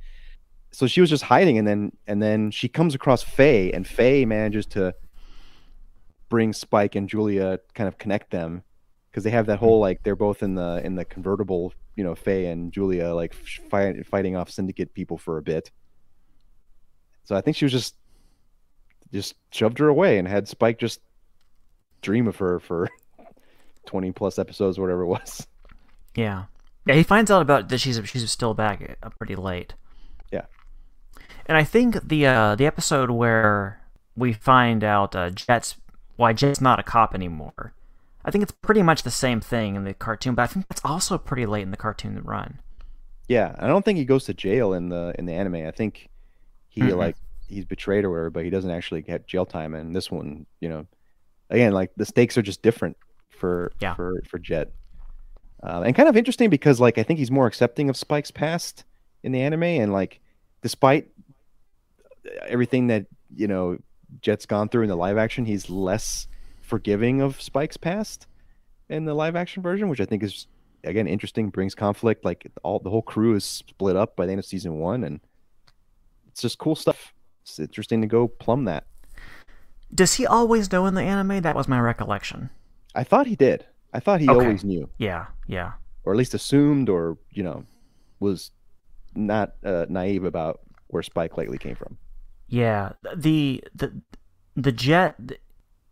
So 0.73 0.87
she 0.87 1.01
was 1.01 1.11
just 1.11 1.25
hiding 1.25 1.59
and 1.59 1.69
then 1.69 1.93
and 2.07 2.23
then 2.23 2.51
she 2.51 2.69
comes 2.69 2.95
across 2.95 3.23
Faye 3.23 3.71
and 3.73 3.87
Faye 3.87 4.25
manages 4.25 4.67
to 4.67 4.95
bring 6.29 6.53
Spike 6.53 6.95
and 6.95 7.09
Julia 7.09 7.61
kind 7.75 7.89
of 7.89 7.99
connect 7.99 8.31
them 8.31 8.63
because 9.11 9.23
they 9.23 9.31
have 9.31 9.47
that 9.47 9.59
whole 9.59 9.81
like 9.81 10.03
they're 10.03 10.17
both 10.17 10.43
in 10.43 10.55
the 10.55 10.81
in 10.85 10.95
the 10.95 11.05
convertible 11.05 11.75
you 11.95 12.03
know 12.03 12.15
Faye 12.15 12.47
and 12.47 12.73
Julia 12.73 13.15
like 13.15 13.35
fight, 13.35 14.07
fighting 14.07 14.35
off 14.35 14.51
syndicate 14.51 14.95
people 14.95 15.19
for 15.19 15.37
a 15.37 15.43
bit. 15.43 15.71
So 17.25 17.37
I 17.37 17.43
think 17.43 17.57
she 17.57 17.67
was 17.67 17.73
just 17.73 17.97
just 19.13 19.35
shoved 19.51 19.79
her 19.79 19.89
away 19.89 20.19
and 20.19 20.27
had 20.27 20.49
Spike 20.49 20.79
just 20.79 21.01
dream 22.01 22.27
of 22.27 22.37
her 22.37 22.59
for 22.59 22.89
20 23.87 24.11
plus 24.13 24.39
episodes 24.39 24.79
whatever 24.79 25.03
it 25.03 25.09
was. 25.09 25.47
Yeah. 26.15 26.45
Yeah, 26.87 26.95
he 26.95 27.03
finds 27.05 27.31
out 27.31 27.43
about 27.43 27.69
that 27.69 27.79
she's 27.79 28.01
she's 28.07 28.29
still 28.31 28.55
back 28.55 28.99
uh, 29.03 29.11
pretty 29.11 29.37
late. 29.37 29.75
And 31.47 31.57
I 31.57 31.65
think 31.65 32.09
the 32.09 32.27
uh, 32.27 32.55
the 32.55 32.67
episode 32.67 33.11
where 33.11 33.81
we 34.17 34.33
find 34.33 34.85
out 34.85 35.15
uh, 35.17 35.31
Jet's 35.31 35.77
why 36.17 36.33
Jet's 36.33 36.61
not 36.61 36.79
a 36.79 36.83
cop 36.83 37.15
anymore. 37.15 37.73
I 38.25 38.31
think 38.31 38.43
it's 38.43 38.53
pretty 38.53 38.83
much 38.83 39.03
the 39.03 39.11
same 39.11 39.41
thing 39.41 39.75
in 39.75 39.85
the 39.85 39.95
cartoon, 39.95 40.35
but 40.37 40.43
I 40.43 40.47
think 40.47 40.69
that's 40.69 40.81
also 40.85 41.19
pretty 41.19 41.47
late 41.47 41.63
in 41.63 41.73
the 41.73 41.77
cartoon 41.77 42.21
run. 42.23 42.61
Yeah, 43.29 43.55
I 43.59 43.67
don't 43.67 43.85
think 43.85 43.99
he 43.99 44.05
goes 44.05 44.25
to 44.27 44.35
jail 44.35 44.73
in 44.75 44.89
the 44.91 45.15
in 45.19 45.27
the 45.27 45.33
anime. 45.33 45.67
I 45.67 45.71
think 45.73 46.09
he 46.69 46.83
Mm-mm. 46.83 46.97
like 46.97 47.17
he's 47.49 47.65
betrayed 47.65 48.05
or 48.05 48.11
whatever, 48.11 48.31
but 48.31 48.45
he 48.45 48.51
doesn't 48.51 48.71
actually 48.71 49.03
get 49.03 49.27
jail 49.27 49.45
time. 49.47 49.75
And 49.75 49.95
this 49.95 50.11
one, 50.11 50.47
you 50.61 50.69
know, 50.69 50.87
again, 51.51 51.73
like 51.73 51.91
the 51.97 52.07
stakes 52.07 52.39
are 52.39 52.43
just 52.43 52.63
different 52.63 52.97
for 53.31 53.73
Yeah. 53.81 53.95
for 53.95 54.23
for 54.29 54.39
Jet. 54.39 54.71
Um, 55.65 55.85
and 55.85 55.95
kind 55.95 56.09
of 56.09 56.17
interesting 56.17 56.51
because 56.51 56.81
like 56.81 56.99
I 56.99 57.03
think 57.03 57.19
he's 57.19 57.31
more 57.31 57.47
accepting 57.47 57.89
of 57.89 57.97
Spike's 57.97 58.31
past 58.31 58.85
in 59.23 59.33
the 59.33 59.41
anime, 59.41 59.63
and 59.65 59.93
like 59.93 60.21
despite 60.61 61.09
everything 62.47 62.87
that 62.89 63.07
you 63.35 63.47
know 63.49 63.79
Jet's 64.21 64.47
gone 64.47 64.69
through 64.69 64.83
in 64.83 64.89
the 64.89 64.97
live 64.97 65.19
action, 65.19 65.45
he's 65.45 65.69
less 65.71 66.27
forgiving 66.61 67.21
of 67.21 67.41
Spike's 67.41 67.77
past 67.77 68.27
in 68.89 69.05
the 69.05 69.15
live 69.15 69.37
action 69.37 69.63
version, 69.63 69.89
which 69.89 70.01
I 70.01 70.05
think 70.05 70.23
is 70.23 70.47
again 70.85 71.07
interesting, 71.07 71.49
brings 71.51 71.75
conflict. 71.75 72.25
Like 72.25 72.47
all 72.63 72.79
the 72.79 72.91
whole 72.91 73.03
crew 73.03 73.35
is 73.35 73.45
split 73.45 73.97
up 73.97 74.17
by 74.17 74.27
the 74.27 74.33
end 74.33 74.39
of 74.39 74.45
season 74.45 74.79
one, 74.79 75.05
and 75.05 75.21
it's 76.29 76.43
just 76.43 76.59
cool 76.59 76.77
stuff. 76.77 77.13
It's 77.43 77.59
interesting 77.59 78.01
to 78.03 78.07
go 78.07 78.29
plumb 78.29 78.65
that. 78.67 78.85
Does 79.95 80.15
he 80.15 80.27
always 80.27 80.71
know 80.73 80.87
in 80.87 80.95
the 80.95 81.03
anime? 81.03 81.43
That 81.43 81.55
was 81.57 81.69
my 81.69 81.79
recollection. 81.79 82.51
I 82.95 83.05
thought 83.05 83.27
he 83.27 83.37
did. 83.37 83.67
I 83.93 84.01
thought 84.01 84.21
he 84.21 84.29
Okay. 84.29 84.45
always 84.47 84.65
knew, 84.65 84.89
Yeah, 84.97 85.27
yeah. 85.47 85.73
or 86.05 86.13
at 86.15 86.19
least 86.19 86.33
assumed, 86.35 86.89
or 86.89 87.19
you 87.31 87.43
know, 87.43 87.65
was 88.21 88.53
not 89.15 89.53
uh, 89.65 89.85
naive 89.91 90.25
about 90.25 90.61
where 90.87 91.03
Spike 91.03 91.37
lately 91.37 91.59
came 91.59 91.75
from. 91.75 91.99
Yeah, 92.53 92.93
the 93.17 93.65
the 93.75 94.03
the 94.55 94.73
jet 94.73 95.17
th- 95.27 95.41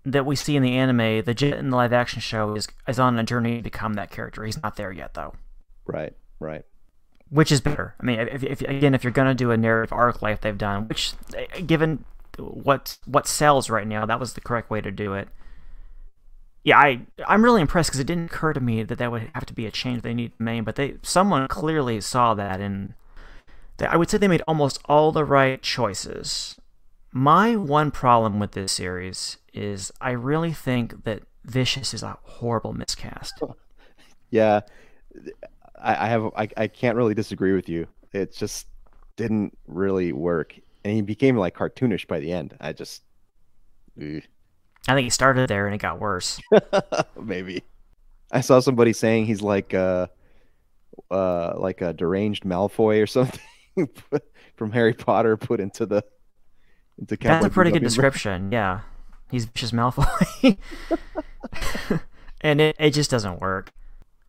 that 0.04 0.26
we 0.26 0.36
see 0.36 0.56
in 0.56 0.62
the 0.62 0.76
anime, 0.76 1.24
the 1.24 1.32
jet 1.32 1.54
in 1.56 1.70
the 1.70 1.76
live 1.76 1.94
action 1.94 2.20
show 2.20 2.54
is 2.54 2.68
is 2.86 2.98
on 2.98 3.18
a 3.18 3.24
journey 3.24 3.56
to 3.56 3.62
become 3.62 3.94
that 3.94 4.10
character. 4.10 4.44
He's 4.44 4.62
not 4.62 4.76
there 4.76 4.92
yet 4.92 5.14
though, 5.14 5.32
Right, 5.86 6.12
right. 6.38 6.66
which 7.30 7.50
is 7.50 7.62
better. 7.62 7.94
I 7.98 8.04
mean, 8.04 8.18
if, 8.20 8.44
if 8.44 8.60
again, 8.60 8.94
if 8.94 9.02
you're 9.02 9.10
gonna 9.10 9.34
do 9.34 9.50
a 9.52 9.56
narrative 9.56 9.90
arc 9.90 10.20
like 10.20 10.42
they've 10.42 10.58
done, 10.58 10.86
which 10.86 11.14
eh, 11.34 11.62
given 11.62 12.04
what 12.36 12.98
what 13.06 13.26
sells 13.26 13.70
right 13.70 13.86
now, 13.86 14.04
that 14.04 14.20
was 14.20 14.34
the 14.34 14.42
correct 14.42 14.68
way 14.68 14.82
to 14.82 14.90
do 14.90 15.14
it. 15.14 15.28
Yeah, 16.62 16.78
I 16.78 17.00
I'm 17.26 17.42
really 17.42 17.62
impressed 17.62 17.88
because 17.88 18.00
it 18.00 18.06
didn't 18.06 18.26
occur 18.26 18.52
to 18.52 18.60
me 18.60 18.82
that 18.82 18.98
that 18.98 19.10
would 19.10 19.30
have 19.32 19.46
to 19.46 19.54
be 19.54 19.64
a 19.64 19.70
change 19.70 20.02
they 20.02 20.12
need 20.12 20.36
to 20.36 20.42
make, 20.42 20.66
but 20.66 20.76
they 20.76 20.96
someone 21.02 21.48
clearly 21.48 22.02
saw 22.02 22.34
that 22.34 22.60
and 22.60 22.92
I 23.88 23.96
would 23.96 24.10
say 24.10 24.18
they 24.18 24.28
made 24.28 24.42
almost 24.46 24.80
all 24.86 25.12
the 25.12 25.24
right 25.24 25.60
choices. 25.62 26.56
My 27.12 27.56
one 27.56 27.90
problem 27.90 28.38
with 28.38 28.52
this 28.52 28.72
series 28.72 29.38
is 29.52 29.90
I 30.00 30.10
really 30.12 30.52
think 30.52 31.04
that 31.04 31.22
Vicious 31.44 31.94
is 31.94 32.02
a 32.02 32.18
horrible 32.22 32.72
miscast. 32.72 33.40
Yeah, 34.32 34.60
I, 35.76 36.06
I 36.06 36.08
have. 36.08 36.30
I, 36.36 36.48
I 36.56 36.68
can't 36.68 36.96
really 36.96 37.14
disagree 37.14 37.52
with 37.52 37.68
you. 37.68 37.88
It 38.12 38.32
just 38.32 38.68
didn't 39.16 39.58
really 39.66 40.12
work, 40.12 40.54
and 40.84 40.94
he 40.94 41.02
became 41.02 41.36
like 41.36 41.56
cartoonish 41.56 42.06
by 42.06 42.20
the 42.20 42.30
end. 42.30 42.56
I 42.60 42.72
just, 42.72 43.02
Ugh. 44.00 44.22
I 44.86 44.94
think 44.94 45.02
he 45.02 45.10
started 45.10 45.48
there 45.48 45.66
and 45.66 45.74
it 45.74 45.78
got 45.78 45.98
worse. 45.98 46.40
maybe. 47.20 47.64
I 48.30 48.40
saw 48.40 48.60
somebody 48.60 48.92
saying 48.92 49.26
he's 49.26 49.42
like 49.42 49.74
uh, 49.74 50.06
uh, 51.10 51.54
like 51.58 51.80
a 51.80 51.92
deranged 51.92 52.44
Malfoy 52.44 53.02
or 53.02 53.08
something 53.08 53.40
from 54.56 54.72
Harry 54.72 54.94
Potter 54.94 55.36
put 55.36 55.60
into 55.60 55.86
the 55.86 56.02
into. 56.98 57.16
That's 57.16 57.46
a 57.46 57.50
pretty 57.50 57.70
good 57.70 57.82
description. 57.82 58.52
Yeah, 58.52 58.80
he's 59.30 59.46
just 59.46 59.72
Malfoy, 59.74 60.56
and 62.40 62.60
it, 62.60 62.76
it 62.78 62.90
just 62.90 63.10
doesn't 63.10 63.40
work. 63.40 63.72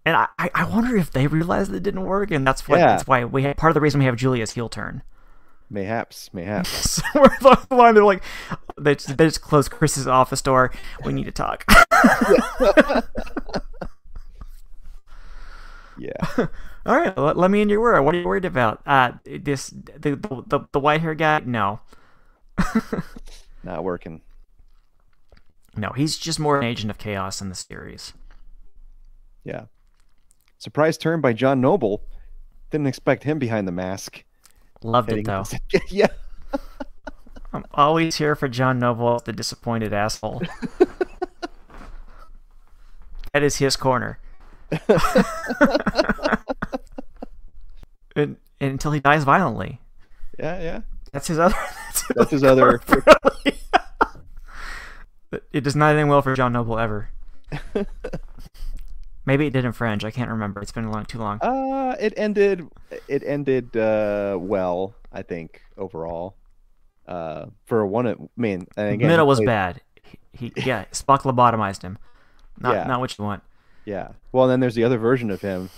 And 0.03 0.15
I, 0.17 0.27
I 0.39 0.63
wonder 0.63 0.97
if 0.97 1.11
they 1.11 1.27
realized 1.27 1.71
it 1.73 1.83
didn't 1.83 2.03
work, 2.05 2.31
and 2.31 2.45
that's 2.47 2.67
what 2.67 2.79
Yeah. 2.79 2.87
that's 2.87 3.05
why 3.05 3.23
we 3.25 3.43
have, 3.43 3.55
part 3.57 3.69
of 3.69 3.75
the 3.75 3.81
reason 3.81 3.99
we 3.99 4.05
have 4.05 4.15
Julia's 4.15 4.51
heel 4.51 4.67
turn. 4.67 5.03
Mayhaps, 5.69 6.31
mayhaps. 6.33 6.69
Somewhere 7.13 7.37
along 7.41 7.65
the 7.69 7.75
line, 7.75 7.93
they're 7.93 8.03
like, 8.03 8.23
they 8.79 8.95
just, 8.95 9.15
they 9.17 9.25
just 9.25 9.41
close 9.41 9.69
Chris's 9.69 10.07
office 10.07 10.41
door. 10.41 10.71
We 11.05 11.13
need 11.13 11.25
to 11.25 11.31
talk. 11.31 11.65
yeah. 15.97 16.47
All 16.85 16.95
right, 16.95 17.15
let, 17.17 17.37
let 17.37 17.51
me 17.51 17.61
in 17.61 17.69
your 17.69 17.81
word. 17.81 18.01
What 18.01 18.15
are 18.15 18.19
you 18.19 18.25
worried 18.25 18.45
about? 18.45 18.81
Uh, 18.85 19.11
this 19.23 19.69
the 19.69 20.15
the, 20.15 20.43
the, 20.47 20.59
the 20.71 20.79
white 20.79 21.01
hair 21.01 21.13
guy? 21.13 21.41
No, 21.45 21.79
Not 23.63 23.83
working. 23.83 24.21
no, 25.75 25.91
he's 25.95 26.17
just 26.17 26.39
more 26.39 26.57
an 26.57 26.63
agent 26.63 26.89
of 26.89 26.97
chaos 26.97 27.41
in 27.41 27.49
the 27.49 27.55
series. 27.55 28.13
Yeah. 29.43 29.65
Surprise 30.57 30.97
turn 30.97 31.21
by 31.21 31.33
John 31.33 31.61
Noble. 31.61 32.03
Didn't 32.71 32.87
expect 32.87 33.23
him 33.23 33.39
behind 33.39 33.67
the 33.67 33.71
mask. 33.71 34.23
Loved 34.83 35.11
it 35.11 35.25
though. 35.25 35.43
yeah. 35.89 36.07
I'm 37.53 37.65
always 37.73 38.15
here 38.15 38.35
for 38.35 38.47
John 38.47 38.79
Noble, 38.79 39.19
the 39.19 39.33
disappointed 39.33 39.91
asshole. 39.93 40.41
that 43.33 43.43
is 43.43 43.57
his 43.57 43.75
corner. 43.75 44.19
and, 48.15 48.37
and 48.59 48.71
until 48.71 48.91
he 48.91 48.99
dies 48.99 49.23
violently. 49.23 49.79
Yeah, 50.39 50.59
yeah. 50.61 50.81
That's 51.11 51.27
his 51.27 51.39
other. 51.39 51.55
That's 51.87 52.01
his, 52.07 52.15
That's 52.15 52.31
his 52.31 52.43
other. 52.43 52.81
It 55.53 55.63
does 55.63 55.77
not 55.77 55.95
end 55.95 56.09
well 56.09 56.21
for 56.21 56.35
John 56.35 56.51
Noble 56.51 56.77
ever. 56.77 57.09
Maybe 59.25 59.47
it 59.47 59.53
did 59.53 59.63
in 59.63 59.71
Fringe. 59.71 60.03
I 60.03 60.11
can't 60.11 60.29
remember. 60.29 60.61
It's 60.61 60.73
been 60.73 60.83
a 60.85 60.91
long, 60.91 61.05
too 61.05 61.19
long. 61.19 61.39
Uh, 61.41 61.95
it 61.99 62.13
ended. 62.17 62.67
It 63.07 63.23
ended 63.25 63.75
uh, 63.77 64.37
well, 64.39 64.93
I 65.13 65.21
think 65.21 65.61
overall. 65.77 66.35
Uh, 67.07 67.45
for 67.65 67.85
one, 67.85 68.07
I 68.07 68.15
mean, 68.35 68.67
and 68.75 68.89
again, 68.95 69.07
Middle 69.07 69.27
was 69.27 69.39
played- 69.39 69.45
bad. 69.45 69.81
He, 70.33 70.51
he 70.55 70.63
yeah, 70.67 70.85
Spock 70.91 71.21
lobotomized 71.21 71.81
him. 71.81 71.97
Not 72.59 72.73
Yeah. 72.73 72.83
not 72.87 72.99
what 72.99 73.17
you 73.17 73.23
want. 73.23 73.43
Yeah. 73.85 74.09
Well, 74.31 74.47
then 74.47 74.59
there's 74.59 74.75
the 74.75 74.83
other 74.83 74.97
version 74.97 75.29
of 75.31 75.41
him, 75.41 75.69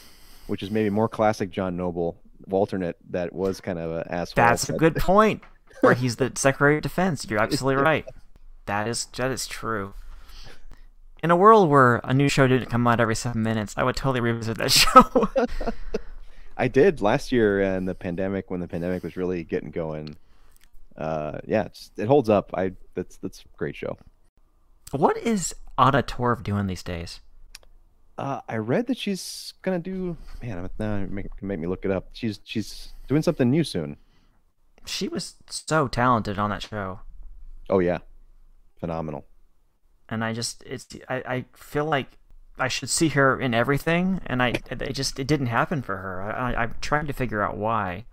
which 0.48 0.64
is 0.64 0.72
maybe 0.72 0.90
more 0.90 1.08
classic 1.10 1.50
John 1.52 1.76
Noble, 1.78 2.18
alternate 2.52 2.98
that 3.10 3.34
was 3.34 3.62
kind 3.62 3.80
of 3.80 3.92
an 3.92 4.04
asshole. 4.10 4.44
That's 4.44 4.70
a 4.70 4.74
good 4.74 4.96
point. 4.96 5.42
Where 5.82 5.94
he's 5.94 6.18
the 6.18 6.32
Secretary 6.36 6.78
of 6.78 6.84
Defense. 6.84 7.26
You're 7.30 7.42
absolutely 7.42 7.84
right. 7.84 8.06
That 8.66 8.88
is 8.88 9.06
that 9.18 9.32
is 9.32 9.48
true. 9.48 9.94
In 11.22 11.32
a 11.32 11.36
world 11.36 11.70
where 11.70 12.02
a 12.04 12.14
new 12.14 12.28
show 12.28 12.48
didn't 12.48 12.70
come 12.70 12.86
out 12.86 13.00
every 13.00 13.16
seven 13.16 13.44
minutes, 13.44 13.74
I 13.78 13.84
would 13.84 13.96
totally 13.96 14.20
revisit 14.20 14.58
that 14.58 14.72
show. 14.72 15.30
I 16.58 16.68
did 16.68 17.02
last 17.02 17.32
year 17.32 17.62
and 17.62 17.88
the 17.88 17.96
pandemic 17.96 18.52
when 18.52 18.60
the 18.60 18.68
pandemic 18.68 19.04
was 19.04 19.18
really 19.18 19.44
getting 19.44 19.72
going. 19.72 20.18
Uh, 20.96 21.40
yeah, 21.48 21.64
it's, 21.64 21.92
it 21.98 22.08
holds 22.08 22.30
up. 22.30 22.52
I 22.54 22.74
that's 22.94 23.18
that's 23.18 23.42
a 23.42 23.58
great 23.58 23.76
show. 23.76 23.98
what 24.92 25.18
is 25.18 25.56
Anna 25.78 26.04
Torv 26.04 26.44
doing 26.44 26.68
these 26.68 26.84
days? 26.84 27.20
Uh, 28.18 28.42
I 28.48 28.58
read 28.58 28.88
that 28.88 28.98
she's 28.98 29.54
gonna 29.62 29.80
do. 29.80 30.18
Man, 30.42 30.58
I'm- 30.58 30.70
now 30.80 31.06
make, 31.10 31.42
make 31.42 31.60
me 31.60 31.68
look 31.68 31.84
it 31.86 31.92
up. 31.92 32.10
She's 32.14 32.40
she's 32.44 32.94
doing 33.08 33.22
something 33.24 33.50
new 33.50 33.64
soon. 33.64 33.98
She 34.86 35.08
was 35.08 35.36
so 35.50 35.88
talented 35.88 36.38
on 36.38 36.50
that 36.52 36.62
show. 36.62 37.00
Oh 37.70 37.80
yeah, 37.80 38.00
phenomenal. 38.80 39.26
and 40.10 40.24
I 40.24 40.34
just 40.34 40.62
it's 40.64 40.88
I, 41.10 41.16
I 41.26 41.46
feel 41.56 41.86
like 41.86 42.08
I 42.60 42.68
should 42.68 42.90
see 42.90 43.08
her 43.10 43.40
in 43.40 43.54
everything, 43.56 44.22
and 44.28 44.44
I 44.44 44.54
it 44.70 44.94
just 44.94 45.18
it 45.20 45.26
didn't 45.26 45.48
happen 45.48 45.82
for 45.82 45.98
her. 45.98 46.22
I, 46.22 46.52
I 46.54 46.64
I'm 46.64 46.76
trying 46.82 47.08
to 47.08 47.14
figure 47.14 47.42
out 47.42 47.58
why. 47.58 48.06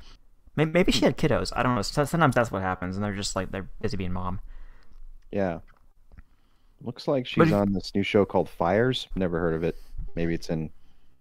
Maybe, 0.57 0.71
maybe 0.73 0.93
she 0.93 1.05
had 1.05 1.19
kiddos. 1.19 1.53
I 1.55 1.63
don't 1.63 1.75
know. 1.75 1.83
Sometimes 1.83 2.35
that's 2.35 2.51
what 2.51 2.63
happens, 2.63 2.97
and 2.97 3.05
they're 3.05 3.15
just 3.15 3.37
like 3.37 3.51
they're 3.51 3.69
busy 3.83 3.97
being 3.99 4.13
mom. 4.13 4.41
Yeah. 5.31 5.59
Looks 6.83 7.07
like 7.07 7.27
she's 7.27 7.49
if- 7.49 7.53
on 7.53 7.73
this 7.73 7.95
new 7.95 8.03
show 8.03 8.25
called 8.25 8.49
Fires. 8.49 9.07
Never 9.15 9.39
heard 9.39 9.55
of 9.55 9.63
it. 9.65 9.77
Maybe 10.15 10.35
it's 10.35 10.49
in 10.51 10.71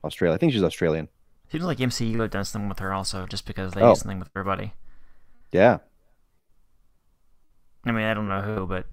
Australia. 0.03 0.35
I 0.35 0.37
think 0.37 0.53
she's 0.53 0.63
Australian. 0.63 1.07
Seems 1.51 1.63
like 1.63 1.77
MCU 1.79 2.19
had 2.21 2.31
done 2.31 2.45
something 2.45 2.69
with 2.69 2.79
her 2.79 2.93
also, 2.93 3.25
just 3.25 3.45
because 3.45 3.73
they 3.73 3.81
Oh. 3.81 3.93
do 3.93 3.99
something 3.99 4.19
with 4.19 4.29
everybody. 4.35 4.73
Yeah. 5.51 5.79
I 7.85 7.91
mean, 7.91 8.03
I 8.05 8.13
don't 8.13 8.27
know 8.27 8.41
who, 8.41 8.67
but 8.67 8.85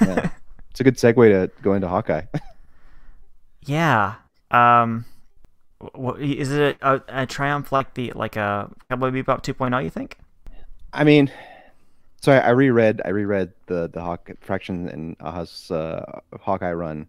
Yeah. 0.00 0.30
It's 0.70 0.80
a 0.80 0.84
good 0.84 0.96
segue 0.96 1.28
to 1.28 1.50
go 1.62 1.74
into 1.74 1.86
Hawkeye. 1.86 2.22
yeah. 3.66 4.14
Um, 4.50 5.04
wh- 5.94 6.18
is 6.18 6.50
it 6.50 6.78
a, 6.80 7.02
a 7.08 7.26
triumph 7.26 7.72
like 7.72 7.92
the 7.92 8.10
like 8.14 8.36
a 8.36 8.70
Cowboy 8.88 9.10
Bebop 9.10 9.42
2.0? 9.42 9.84
You 9.84 9.90
think? 9.90 10.16
I 10.94 11.04
mean, 11.04 11.30
so 12.22 12.32
I, 12.32 12.38
I 12.38 12.48
reread 12.50 13.02
I 13.04 13.10
reread 13.10 13.52
the 13.66 13.88
the 13.92 14.00
Hawk 14.00 14.30
Fraction 14.40 14.88
and 14.88 15.14
Aja's 15.20 15.70
uh, 15.70 16.20
Hawkeye 16.40 16.72
run. 16.72 17.06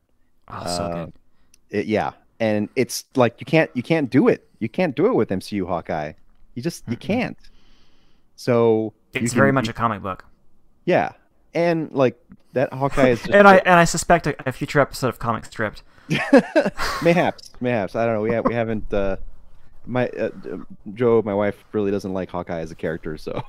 Oh, 0.49 0.65
so 0.67 0.83
Uh, 0.83 1.05
good. 1.05 1.13
It, 1.69 1.85
yeah, 1.85 2.11
and 2.43 2.69
it's 2.75 3.05
like 3.15 3.33
you 3.39 3.45
can't 3.45 3.69
you 3.73 3.83
can't 3.83 4.09
do 4.09 4.27
it. 4.27 4.47
You 4.59 4.69
can't 4.69 4.95
do 4.95 5.05
it 5.07 5.15
with 5.15 5.29
MCU 5.29 5.65
Hawkeye. 5.67 6.13
You 6.55 6.61
just 6.61 6.83
you 6.87 6.97
Mm-mm. 6.97 6.99
can't. 6.99 7.37
So 8.35 8.93
It's 9.13 9.31
can- 9.31 9.37
very 9.39 9.51
much 9.51 9.67
a 9.69 9.73
comic 9.73 10.01
book. 10.01 10.25
yeah, 10.85 11.13
and 11.53 11.91
like 11.91 12.15
that 12.53 12.73
Hawkeye 12.73 13.09
is 13.09 13.25
and 13.39 13.47
I 13.47 13.57
and 13.57 13.75
I 13.79 13.85
suspect 13.85 14.27
a, 14.27 14.35
a 14.47 14.51
future 14.51 14.79
episode 14.79 15.07
of 15.09 15.19
Comic 15.19 15.45
Stripped. 15.45 15.83
mayhaps, 17.01 17.51
mayhaps. 17.61 17.95
I 17.95 18.05
don't 18.05 18.15
know. 18.15 18.21
We 18.21 18.31
have, 18.33 18.45
we 18.45 18.53
haven't. 18.53 18.93
Uh, 18.93 19.15
my 19.85 20.07
uh, 20.09 20.29
Joe, 20.93 21.21
my 21.23 21.33
wife, 21.33 21.55
really 21.71 21.91
doesn't 21.91 22.13
like 22.13 22.29
Hawkeye 22.29 22.59
as 22.59 22.71
a 22.71 22.75
character, 22.75 23.17
so 23.17 23.41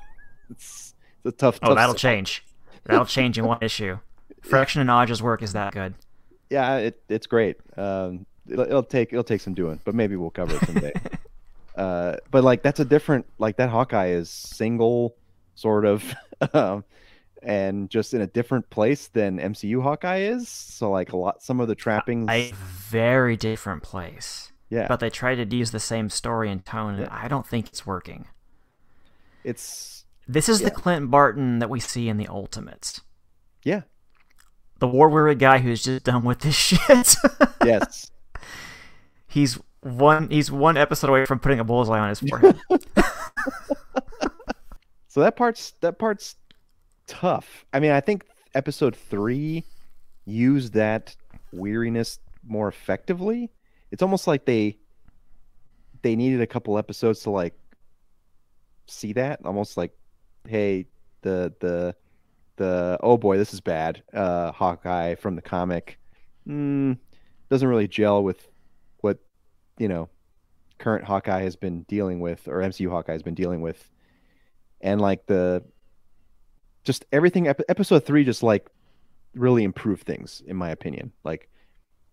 it's, 0.51 0.95
it's 1.25 1.27
a 1.27 1.33
tough. 1.33 1.59
Oh, 1.63 1.69
tough 1.69 1.77
that'll 1.77 1.95
sell. 1.95 1.99
change. 2.11 2.45
That'll 2.85 3.07
change 3.07 3.39
in 3.39 3.45
one 3.45 3.59
issue. 3.61 3.99
Fraction 4.43 4.81
and 4.83 4.91
Hodge's 4.91 5.23
work 5.23 5.43
is 5.43 5.53
that 5.55 5.73
good. 5.73 5.95
Yeah, 6.51 6.77
it, 6.77 7.01
it's 7.09 7.27
great. 7.27 7.57
Um, 7.77 8.27
it'll, 8.49 8.65
it'll 8.65 8.83
take 8.83 9.13
it'll 9.13 9.25
take 9.25 9.41
some 9.41 9.55
doing, 9.55 9.81
but 9.85 9.95
maybe 9.95 10.17
we'll 10.17 10.31
cover 10.31 10.55
it 10.57 10.61
someday. 10.67 10.93
uh, 11.77 12.17
but 12.31 12.45
like 12.45 12.63
that's 12.63 12.81
a 12.81 12.85
different 12.85 13.27
like 13.39 13.57
that 13.57 13.69
Hawkeye 13.71 14.09
is 14.09 14.29
single 14.31 15.17
sort 15.55 15.85
of, 15.85 16.03
um, 16.55 16.85
and 17.43 17.89
just 17.91 18.15
in 18.15 18.21
a 18.21 18.27
different 18.27 18.69
place 18.71 19.09
than 19.09 19.39
MCU 19.39 19.83
Hawkeye 19.83 20.21
is. 20.23 20.49
So 20.49 20.91
like 20.91 21.13
a 21.13 21.17
lot, 21.17 21.43
some 21.43 21.61
of 21.61 21.69
the 21.69 21.75
trappings. 21.75 22.29
A 22.31 22.53
very 22.89 23.37
different 23.37 23.83
place. 23.83 24.51
yeah, 24.71 24.89
But 24.89 25.01
they 25.01 25.11
try 25.11 25.35
to 25.35 25.57
use 25.57 25.71
the 25.71 25.79
same 25.81 26.09
story 26.11 26.51
and 26.51 26.65
tone, 26.65 26.95
and 26.95 27.03
Yeah. 27.03 27.09
I 27.11 27.29
don't 27.29 27.47
think 27.47 27.69
it's 27.69 27.87
working. 27.87 28.27
it's 29.45 30.05
This 30.27 30.49
is 30.49 30.61
Yeah. 30.61 30.69
the 30.71 30.75
Clint 30.75 31.11
Barton 31.11 31.59
that 31.59 31.69
we 31.71 31.81
see 31.81 32.09
in 32.09 32.17
the 32.17 32.27
Ultimates. 32.29 33.03
yeah, 33.63 33.83
The 34.79 34.89
war 34.89 35.09
weary 35.09 35.35
guy 35.35 35.59
who's 35.59 35.85
just 35.85 36.05
done 36.05 36.25
with 36.25 36.41
this 36.41 36.55
shit. 36.69 37.15
yes. 37.65 38.11
He's 39.35 39.59
one 39.83 40.31
he's 40.31 40.51
one 40.51 40.79
episode 40.79 41.11
away 41.11 41.27
from 41.27 41.39
putting 41.39 41.61
a 41.61 41.65
bullseye 41.65 41.99
on 41.99 42.09
his 42.09 42.21
forehead. 42.21 42.59
So 45.15 45.21
that 45.21 45.37
part's 45.37 45.75
that 45.81 46.01
part's 46.01 46.35
tough. 47.07 47.65
I 47.73 47.79
mean, 47.79 47.93
I 47.93 48.01
think 48.01 48.25
episode 48.53 48.97
three 48.97 49.63
used 50.25 50.73
that 50.73 51.15
weariness 51.53 52.19
more 52.45 52.67
effectively. 52.67 53.53
It's 53.93 54.03
almost 54.03 54.27
like 54.27 54.45
they 54.45 54.77
they 56.03 56.17
needed 56.17 56.41
a 56.41 56.49
couple 56.49 56.79
episodes 56.79 57.21
to 57.21 57.31
like 57.31 57.57
see 58.89 59.13
that. 59.13 59.39
Almost 59.45 59.77
like, 59.77 59.93
hey, 60.49 60.87
the 61.23 61.55
the 61.61 61.95
the 62.57 62.99
oh 63.01 63.17
boy, 63.17 63.39
this 63.39 63.55
is 63.55 63.61
bad. 63.61 64.03
Uh, 64.13 64.51
Hawkeye 64.51 65.15
from 65.15 65.37
the 65.37 65.43
comic 65.43 65.97
mm, 66.45 66.99
doesn't 67.51 67.69
really 67.69 67.87
gel 67.87 68.25
with 68.25 68.49
you 69.79 69.89
know 69.89 70.09
current 70.79 71.05
Hawkeye 71.05 71.43
has 71.43 71.57
been 71.57 71.83
dealing 71.85 72.21
with, 72.21 72.49
or 72.49 72.59
MCU 72.61 72.91
Hawkeye 72.91 73.13
has 73.13 73.23
been 73.23 73.35
dealing 73.35 73.61
with 73.63 73.91
and 74.81 75.01
like 75.01 75.27
the 75.27 75.63
just 76.85 77.05
everything 77.13 77.47
ep- 77.47 77.63
episode 77.69 78.05
3 78.05 78.25
just 78.25 78.43
like 78.43 78.69
really 79.35 79.65
improved 79.65 80.05
things 80.05 80.43
in 80.47 80.57
my 80.57 80.71
opinion. 80.71 81.13
Like 81.25 81.49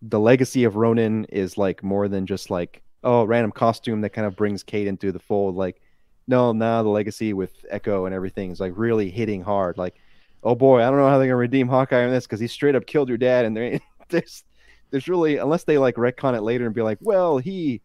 the 0.00 0.18
legacy 0.20 0.64
of 0.64 0.76
ronin 0.76 1.24
is 1.26 1.58
like 1.58 1.82
more 1.82 2.08
than 2.08 2.26
just 2.26 2.50
like 2.50 2.82
oh 3.04 3.24
random 3.24 3.52
costume 3.52 4.00
that 4.00 4.10
kind 4.10 4.26
of 4.26 4.36
brings 4.36 4.62
kate 4.62 4.86
into 4.86 5.12
the 5.12 5.18
fold. 5.18 5.54
Like 5.56 5.80
no 6.26 6.52
now 6.52 6.82
the 6.82 6.88
legacy 6.88 7.32
with 7.32 7.64
echo 7.68 8.06
and 8.06 8.14
everything 8.14 8.50
is 8.50 8.60
like 8.60 8.72
really 8.76 9.10
hitting 9.10 9.42
hard. 9.42 9.76
Like 9.76 9.96
oh 10.44 10.54
boy 10.54 10.80
i 10.82 10.88
don't 10.88 10.96
know 10.96 11.08
how 11.08 11.18
they're 11.18 11.28
gonna 11.28 11.36
redeem 11.36 11.68
hawkeye 11.68 12.04
on 12.04 12.10
this 12.10 12.26
because 12.26 12.40
he 12.40 12.48
straight 12.48 12.74
up 12.74 12.84
killed 12.86 13.08
your 13.08 13.18
dad 13.18 13.44
and 13.44 13.56
there 13.56 13.64
ain't- 13.64 13.82
there's 14.08 14.42
there's 14.92 15.08
really 15.08 15.38
unless 15.38 15.64
they 15.64 15.78
like 15.78 15.96
retcon 15.96 16.36
it 16.36 16.42
later 16.42 16.66
and 16.66 16.74
be 16.74 16.82
like 16.82 16.98
well 17.00 17.38
he 17.38 17.80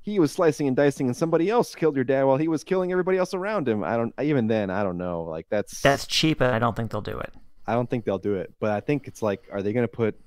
he 0.00 0.20
was 0.20 0.30
slicing 0.30 0.68
and 0.68 0.76
dicing 0.76 1.08
and 1.08 1.16
somebody 1.16 1.50
else 1.50 1.74
killed 1.74 1.96
your 1.96 2.04
dad 2.04 2.22
while 2.22 2.36
he 2.36 2.46
was 2.46 2.62
killing 2.62 2.92
everybody 2.92 3.18
else 3.18 3.34
around 3.34 3.68
him. 3.68 3.82
I 3.82 3.96
don't 3.96 4.14
even 4.22 4.46
then 4.46 4.70
I 4.70 4.84
don't 4.84 4.96
know. 4.96 5.24
Like 5.24 5.46
that's 5.50 5.82
That's 5.82 6.06
cheap, 6.06 6.40
and 6.40 6.54
I 6.54 6.60
don't 6.60 6.76
think 6.76 6.92
they'll 6.92 7.00
do 7.00 7.18
it. 7.18 7.34
I 7.66 7.74
don't 7.74 7.90
think 7.90 8.04
they'll 8.04 8.16
do 8.16 8.34
it. 8.36 8.54
But 8.60 8.70
I 8.70 8.78
think 8.78 9.08
it's 9.08 9.20
like 9.20 9.48
are 9.52 9.62
they 9.62 9.72
going 9.72 9.82
to 9.82 9.88
put 9.88 10.18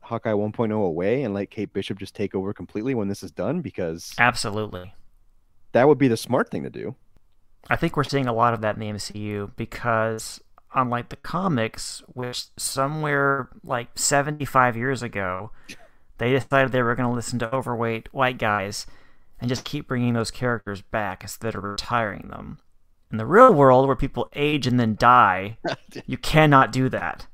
Hawkeye 0.00 0.32
1.0 0.32 0.72
away 0.72 1.24
and 1.24 1.34
let 1.34 1.50
Kate 1.50 1.70
Bishop 1.72 1.98
just 1.98 2.14
take 2.14 2.34
over 2.34 2.54
completely 2.54 2.94
when 2.94 3.08
this 3.08 3.22
is 3.22 3.30
done 3.30 3.60
because 3.60 4.14
Absolutely. 4.18 4.94
that 5.72 5.86
would 5.86 5.98
be 5.98 6.08
the 6.08 6.16
smart 6.16 6.50
thing 6.50 6.62
to 6.62 6.70
do. 6.70 6.94
I 7.68 7.76
think 7.76 7.96
we're 7.96 8.04
seeing 8.04 8.28
a 8.28 8.32
lot 8.32 8.54
of 8.54 8.62
that 8.62 8.76
in 8.76 8.80
the 8.80 8.86
MCU 8.86 9.50
because, 9.56 10.40
unlike 10.76 11.08
the 11.08 11.16
comics, 11.16 12.02
which 12.06 12.44
somewhere 12.56 13.48
like 13.64 13.88
75 13.98 14.76
years 14.76 15.02
ago, 15.02 15.50
they 16.18 16.30
decided 16.30 16.70
they 16.72 16.82
were 16.82 16.94
going 16.94 17.08
to 17.08 17.14
listen 17.14 17.38
to 17.40 17.54
overweight 17.54 18.12
white 18.14 18.38
guys 18.38 18.86
and 19.40 19.48
just 19.48 19.64
keep 19.64 19.88
bringing 19.88 20.12
those 20.14 20.30
characters 20.30 20.82
back 20.82 21.22
instead 21.22 21.54
of 21.54 21.64
retiring 21.64 22.28
them. 22.28 22.58
In 23.10 23.18
the 23.18 23.26
real 23.26 23.52
world, 23.52 23.86
where 23.86 23.96
people 23.96 24.28
age 24.34 24.66
and 24.66 24.78
then 24.78 24.96
die, 24.96 25.58
you 26.06 26.16
cannot 26.18 26.72
do 26.72 26.88
that. 26.88 27.26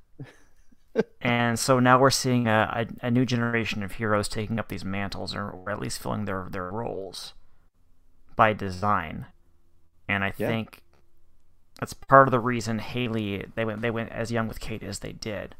and 1.21 1.59
so 1.59 1.79
now 1.81 1.99
we're 1.99 2.11
seeing 2.11 2.47
a, 2.47 2.87
a, 3.03 3.07
a 3.07 3.11
new 3.11 3.25
generation 3.25 3.83
of 3.83 3.93
heroes 3.93 4.29
taking 4.29 4.59
up 4.59 4.69
these 4.69 4.85
mantles 4.85 5.35
or, 5.35 5.49
or 5.51 5.71
at 5.71 5.81
least 5.81 6.01
filling 6.01 6.27
their, 6.27 6.49
their 6.51 6.71
roles 6.71 7.33
by 8.37 8.53
design 8.53 9.27
and 10.09 10.23
I 10.25 10.33
Yeah. 10.37 10.49
think 10.49 10.82
that's 11.83 11.95
part 11.95 12.29
of 12.29 12.31
the 12.31 12.39
reason 12.39 12.79
Haley 12.79 13.45
they 13.57 13.65
went 13.65 13.83
they 13.83 13.91
went 13.91 14.13
as 14.13 14.31
young 14.31 14.47
with 14.47 14.61
Kate 14.61 14.85
as 14.85 15.01
they 15.01 15.11
did. 15.11 15.57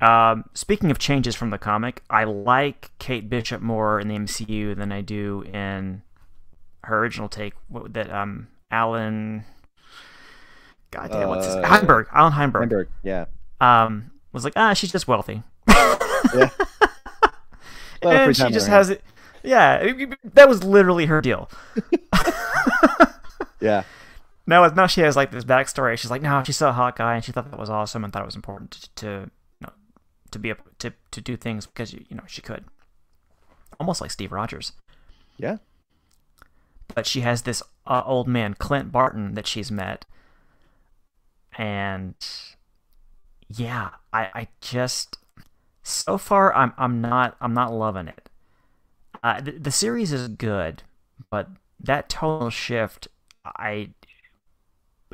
Um, 0.00 0.48
speaking 0.54 0.90
of 0.90 0.98
changes 0.98 1.34
from 1.34 1.50
the 1.50 1.58
comic, 1.58 2.02
I 2.08 2.24
like 2.24 2.92
Kate 2.98 3.28
Bishop 3.28 3.60
more 3.60 4.00
in 4.00 4.08
the 4.08 4.14
MCU 4.14 4.74
than 4.74 4.92
I 4.92 5.02
do 5.02 5.42
in 5.52 6.00
her 6.84 6.98
original 7.00 7.28
take 7.28 7.52
that 7.90 8.10
um 8.10 8.48
Allan. 8.70 9.44
God 10.92 11.10
damn, 11.10 11.28
what's 11.28 11.44
his 11.44 11.56
Uh, 11.56 11.62
Heinberg? 11.64 12.06
Allan 12.14 12.32
Heinberg. 12.32 12.54
Remember, 12.62 12.88
yeah. 13.02 13.26
Um, 13.60 14.12
was 14.32 14.44
like, 14.44 14.54
ah, 14.56 14.72
she's 14.72 14.92
just 14.92 15.06
wealthy. 15.06 15.42
Yeah. 15.68 15.74
A 16.32 16.38
lot 16.38 16.48
of 16.48 16.50
free 18.00 18.26
and 18.28 18.36
she 18.36 18.48
just 18.48 18.68
has 18.68 18.88
it. 18.88 19.04
Yeah, 19.42 19.92
that 20.32 20.48
was 20.48 20.64
literally 20.64 21.04
her 21.04 21.20
deal. 21.20 21.50
Yeah. 23.60 23.84
Now, 24.46 24.66
now 24.68 24.86
she 24.86 25.00
has 25.00 25.16
like 25.16 25.30
this 25.32 25.44
backstory. 25.44 25.98
She's 25.98 26.10
like, 26.10 26.22
no, 26.22 26.42
she 26.44 26.52
saw 26.52 26.72
Hawkeye 26.72 27.16
and 27.16 27.24
she 27.24 27.32
thought 27.32 27.50
that 27.50 27.58
was 27.58 27.70
awesome 27.70 28.04
and 28.04 28.12
thought 28.12 28.22
it 28.22 28.26
was 28.26 28.36
important 28.36 28.70
to, 28.70 28.90
to 28.96 29.06
you 29.60 29.66
know, 29.66 29.72
to 30.30 30.38
be 30.38 30.50
a, 30.50 30.56
to 30.78 30.92
to 31.10 31.20
do 31.20 31.36
things 31.36 31.66
because 31.66 31.92
you 31.92 32.04
know 32.10 32.22
she 32.26 32.42
could. 32.42 32.64
Almost 33.80 34.00
like 34.00 34.10
Steve 34.10 34.32
Rogers, 34.32 34.72
Yeah. 35.36 35.58
but 36.94 37.06
she 37.06 37.20
has 37.22 37.42
this 37.42 37.62
uh, 37.86 38.02
old 38.06 38.26
man 38.28 38.54
Clint 38.54 38.90
Barton 38.92 39.34
that 39.34 39.46
she's 39.46 39.70
met, 39.70 40.06
and 41.58 42.14
yeah, 43.48 43.90
I 44.12 44.30
I 44.34 44.48
just 44.60 45.18
so 45.82 46.16
far 46.18 46.54
I'm 46.54 46.72
I'm 46.78 47.00
not 47.00 47.36
I'm 47.40 47.52
not 47.54 47.72
loving 47.72 48.08
it. 48.08 48.28
Uh, 49.22 49.40
the, 49.40 49.52
the 49.52 49.70
series 49.70 50.12
is 50.12 50.28
good, 50.28 50.82
but 51.30 51.48
that 51.80 52.08
tonal 52.08 52.50
shift, 52.50 53.08
I 53.44 53.90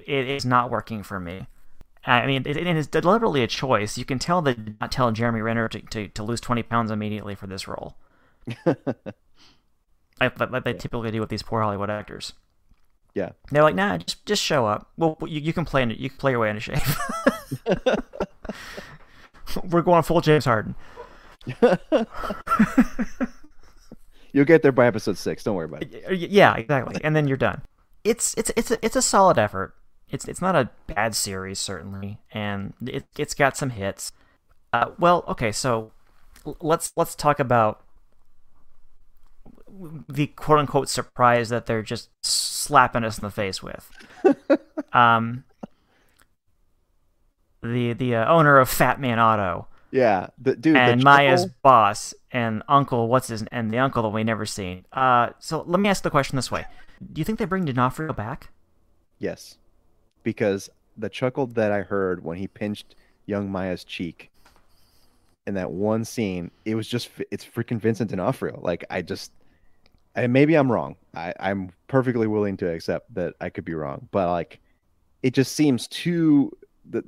it 0.06 0.28
is 0.28 0.44
not 0.44 0.70
working 0.70 1.02
for 1.02 1.18
me. 1.20 1.46
I 2.04 2.26
mean, 2.26 2.42
it, 2.46 2.56
it 2.56 2.66
is 2.66 2.88
deliberately 2.88 3.42
a 3.42 3.46
choice. 3.46 3.96
You 3.96 4.04
can 4.04 4.18
tell 4.18 4.42
they 4.42 4.54
did 4.54 4.80
not 4.80 4.90
tell 4.90 5.12
Jeremy 5.12 5.40
Renner 5.40 5.68
to, 5.68 5.80
to, 5.80 6.08
to 6.08 6.22
lose 6.22 6.40
20 6.40 6.64
pounds 6.64 6.90
immediately 6.90 7.34
for 7.36 7.46
this 7.46 7.68
role. 7.68 7.96
like, 8.66 10.40
like 10.50 10.64
they 10.64 10.72
typically 10.72 11.12
do 11.12 11.20
with 11.20 11.28
these 11.28 11.44
poor 11.44 11.62
Hollywood 11.62 11.90
actors. 11.90 12.32
Yeah. 13.14 13.30
They're 13.50 13.62
like, 13.62 13.76
nah, 13.76 13.98
just 13.98 14.24
just 14.26 14.42
show 14.42 14.66
up. 14.66 14.90
Well, 14.96 15.16
you, 15.22 15.40
you 15.40 15.52
can 15.52 15.64
play 15.64 15.82
in, 15.82 15.90
you 15.90 16.08
can 16.08 16.18
play 16.18 16.32
your 16.32 16.40
way 16.40 16.50
into 16.50 16.60
shape. 16.60 16.82
We're 19.70 19.82
going 19.82 20.02
full 20.02 20.20
James 20.22 20.46
Harden. 20.46 20.74
You'll 24.32 24.46
get 24.46 24.62
there 24.62 24.72
by 24.72 24.86
episode 24.86 25.18
6, 25.18 25.44
don't 25.44 25.54
worry 25.54 25.66
about 25.66 25.82
it. 25.82 26.30
Yeah, 26.30 26.54
exactly. 26.56 26.98
And 27.04 27.14
then 27.14 27.28
you're 27.28 27.36
done. 27.36 27.60
It's 28.02 28.34
it's 28.34 28.50
it's 28.56 28.70
a, 28.70 28.84
it's 28.84 28.96
a 28.96 29.02
solid 29.02 29.38
effort. 29.38 29.74
It's 30.12 30.28
it's 30.28 30.42
not 30.42 30.54
a 30.54 30.70
bad 30.86 31.16
series 31.16 31.58
certainly, 31.58 32.18
and 32.32 32.74
it 32.86 33.06
it's 33.18 33.34
got 33.34 33.56
some 33.56 33.70
hits. 33.70 34.12
Uh, 34.72 34.90
well, 34.98 35.24
okay, 35.26 35.50
so 35.50 35.90
let's 36.60 36.92
let's 36.96 37.14
talk 37.14 37.40
about 37.40 37.82
the 40.08 40.26
quote 40.28 40.58
unquote 40.58 40.90
surprise 40.90 41.48
that 41.48 41.64
they're 41.64 41.82
just 41.82 42.10
slapping 42.22 43.04
us 43.04 43.18
in 43.18 43.22
the 43.22 43.30
face 43.30 43.62
with. 43.62 43.90
um, 44.92 45.44
the 47.62 47.94
the 47.94 48.16
uh, 48.16 48.30
owner 48.30 48.58
of 48.58 48.68
Fat 48.68 49.00
Man 49.00 49.18
Auto 49.18 49.66
Yeah. 49.90 50.28
The, 50.38 50.56
dude, 50.56 50.76
and 50.76 51.00
the 51.00 51.04
Maya's 51.04 51.44
chuckle- 51.44 51.56
boss 51.62 52.14
and 52.30 52.62
uncle, 52.68 53.08
what's 53.08 53.28
his, 53.28 53.44
and 53.50 53.70
the 53.70 53.78
uncle 53.78 54.02
that 54.02 54.10
we 54.10 54.24
never 54.24 54.44
seen. 54.44 54.84
Uh, 54.92 55.30
so 55.38 55.62
let 55.66 55.80
me 55.80 55.88
ask 55.88 56.02
the 56.02 56.10
question 56.10 56.36
this 56.36 56.50
way: 56.50 56.66
Do 57.12 57.20
you 57.20 57.24
think 57.24 57.38
they 57.38 57.44
bring 57.46 57.64
D'Onofrio 57.64 58.12
back? 58.12 58.50
Yes. 59.18 59.56
Because 60.22 60.70
the 60.96 61.08
chuckle 61.08 61.46
that 61.48 61.72
I 61.72 61.80
heard 61.80 62.22
when 62.24 62.36
he 62.36 62.46
pinched 62.46 62.96
young 63.26 63.50
Maya's 63.50 63.84
cheek 63.84 64.30
in 65.46 65.54
that 65.54 65.70
one 65.70 66.04
scene, 66.04 66.50
it 66.64 66.74
was 66.74 66.86
just 66.86 67.10
it's 67.30 67.44
freaking 67.44 67.80
Vincent 67.80 68.10
D'Onofrio. 68.10 68.60
Like 68.62 68.84
I 68.90 69.02
just 69.02 69.32
and 70.14 70.32
maybe 70.32 70.54
I'm 70.54 70.70
wrong. 70.70 70.96
I, 71.14 71.32
I'm 71.40 71.70
perfectly 71.88 72.26
willing 72.26 72.56
to 72.58 72.70
accept 72.70 73.12
that 73.14 73.34
I 73.40 73.48
could 73.48 73.64
be 73.64 73.74
wrong, 73.74 74.08
but 74.10 74.30
like 74.30 74.60
it 75.22 75.34
just 75.34 75.52
seems 75.52 75.88
too 75.88 76.52
the 76.88 77.02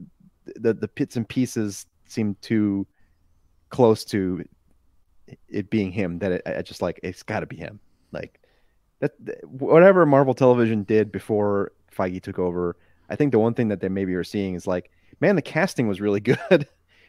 the 0.56 0.74
the 0.74 0.88
bits 0.88 1.16
and 1.16 1.28
pieces 1.28 1.86
seem 2.06 2.36
too 2.40 2.86
close 3.70 4.04
to 4.04 4.44
it 5.48 5.70
being 5.70 5.90
him 5.90 6.18
that 6.18 6.32
it, 6.32 6.42
I 6.46 6.62
just 6.62 6.82
like 6.82 7.00
it's 7.02 7.22
got 7.22 7.40
to 7.40 7.46
be 7.46 7.56
him. 7.56 7.80
Like 8.12 8.40
that, 9.00 9.12
whatever 9.44 10.06
Marvel 10.06 10.34
Television 10.34 10.84
did 10.84 11.10
before 11.10 11.72
Feige 11.94 12.22
took 12.22 12.38
over, 12.38 12.76
I 13.09 13.16
think 13.16 13.32
the 13.32 13.38
one 13.38 13.55
thing 13.55 13.68
that 13.68 13.80
they 13.80 13.88
maybe 13.88 14.14
are 14.14 14.24
seeing 14.24 14.55
is 14.55 14.66
like, 14.66 14.90
man, 15.20 15.36
the 15.36 15.42
casting 15.42 15.88
was 15.88 16.00
really 16.00 16.20
good. 16.50 16.68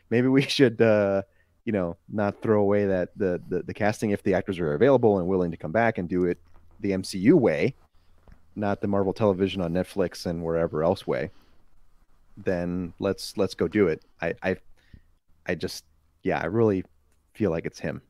maybe 0.10 0.28
we 0.28 0.42
should, 0.42 0.82
uh, 0.82 1.24
you 1.66 1.72
know, 1.72 1.98
not 2.10 2.42
throw 2.42 2.62
away 2.62 2.86
that 2.86 3.10
the, 3.16 3.42
the 3.50 3.64
the 3.64 3.74
casting 3.74 4.12
if 4.12 4.24
the 4.24 4.34
actors 4.34 4.60
are 4.60 4.74
available 4.74 5.18
and 5.18 5.28
willing 5.28 5.52
to 5.52 5.58
come 5.58 5.72
back 5.72 5.98
and 5.98 6.08
do 6.08 6.26
it 6.26 6.38
the 6.80 6.92
MCU 6.92 7.34
way, 7.34 7.74
not 8.56 8.82
the 8.82 8.88
Marvel 8.88 9.14
Television 9.14 9.62
on 9.62 9.74
Netflix 9.74 10.26
and 10.26 10.44
wherever 10.44 10.84
else 10.84 11.08
way. 11.08 11.32
Then 12.38 12.94
let's 13.00 13.38
let's 13.38 13.56
go 13.56 13.68
do 13.68 13.88
it. 13.88 14.04
I 14.22 14.36
I 14.44 14.58
I 15.48 15.56
just 15.56 15.86
yeah, 16.24 16.40
I 16.40 16.46
really 16.46 16.84
feel 17.34 17.52
like 17.52 17.66
it's 17.66 17.80
him. 17.80 18.02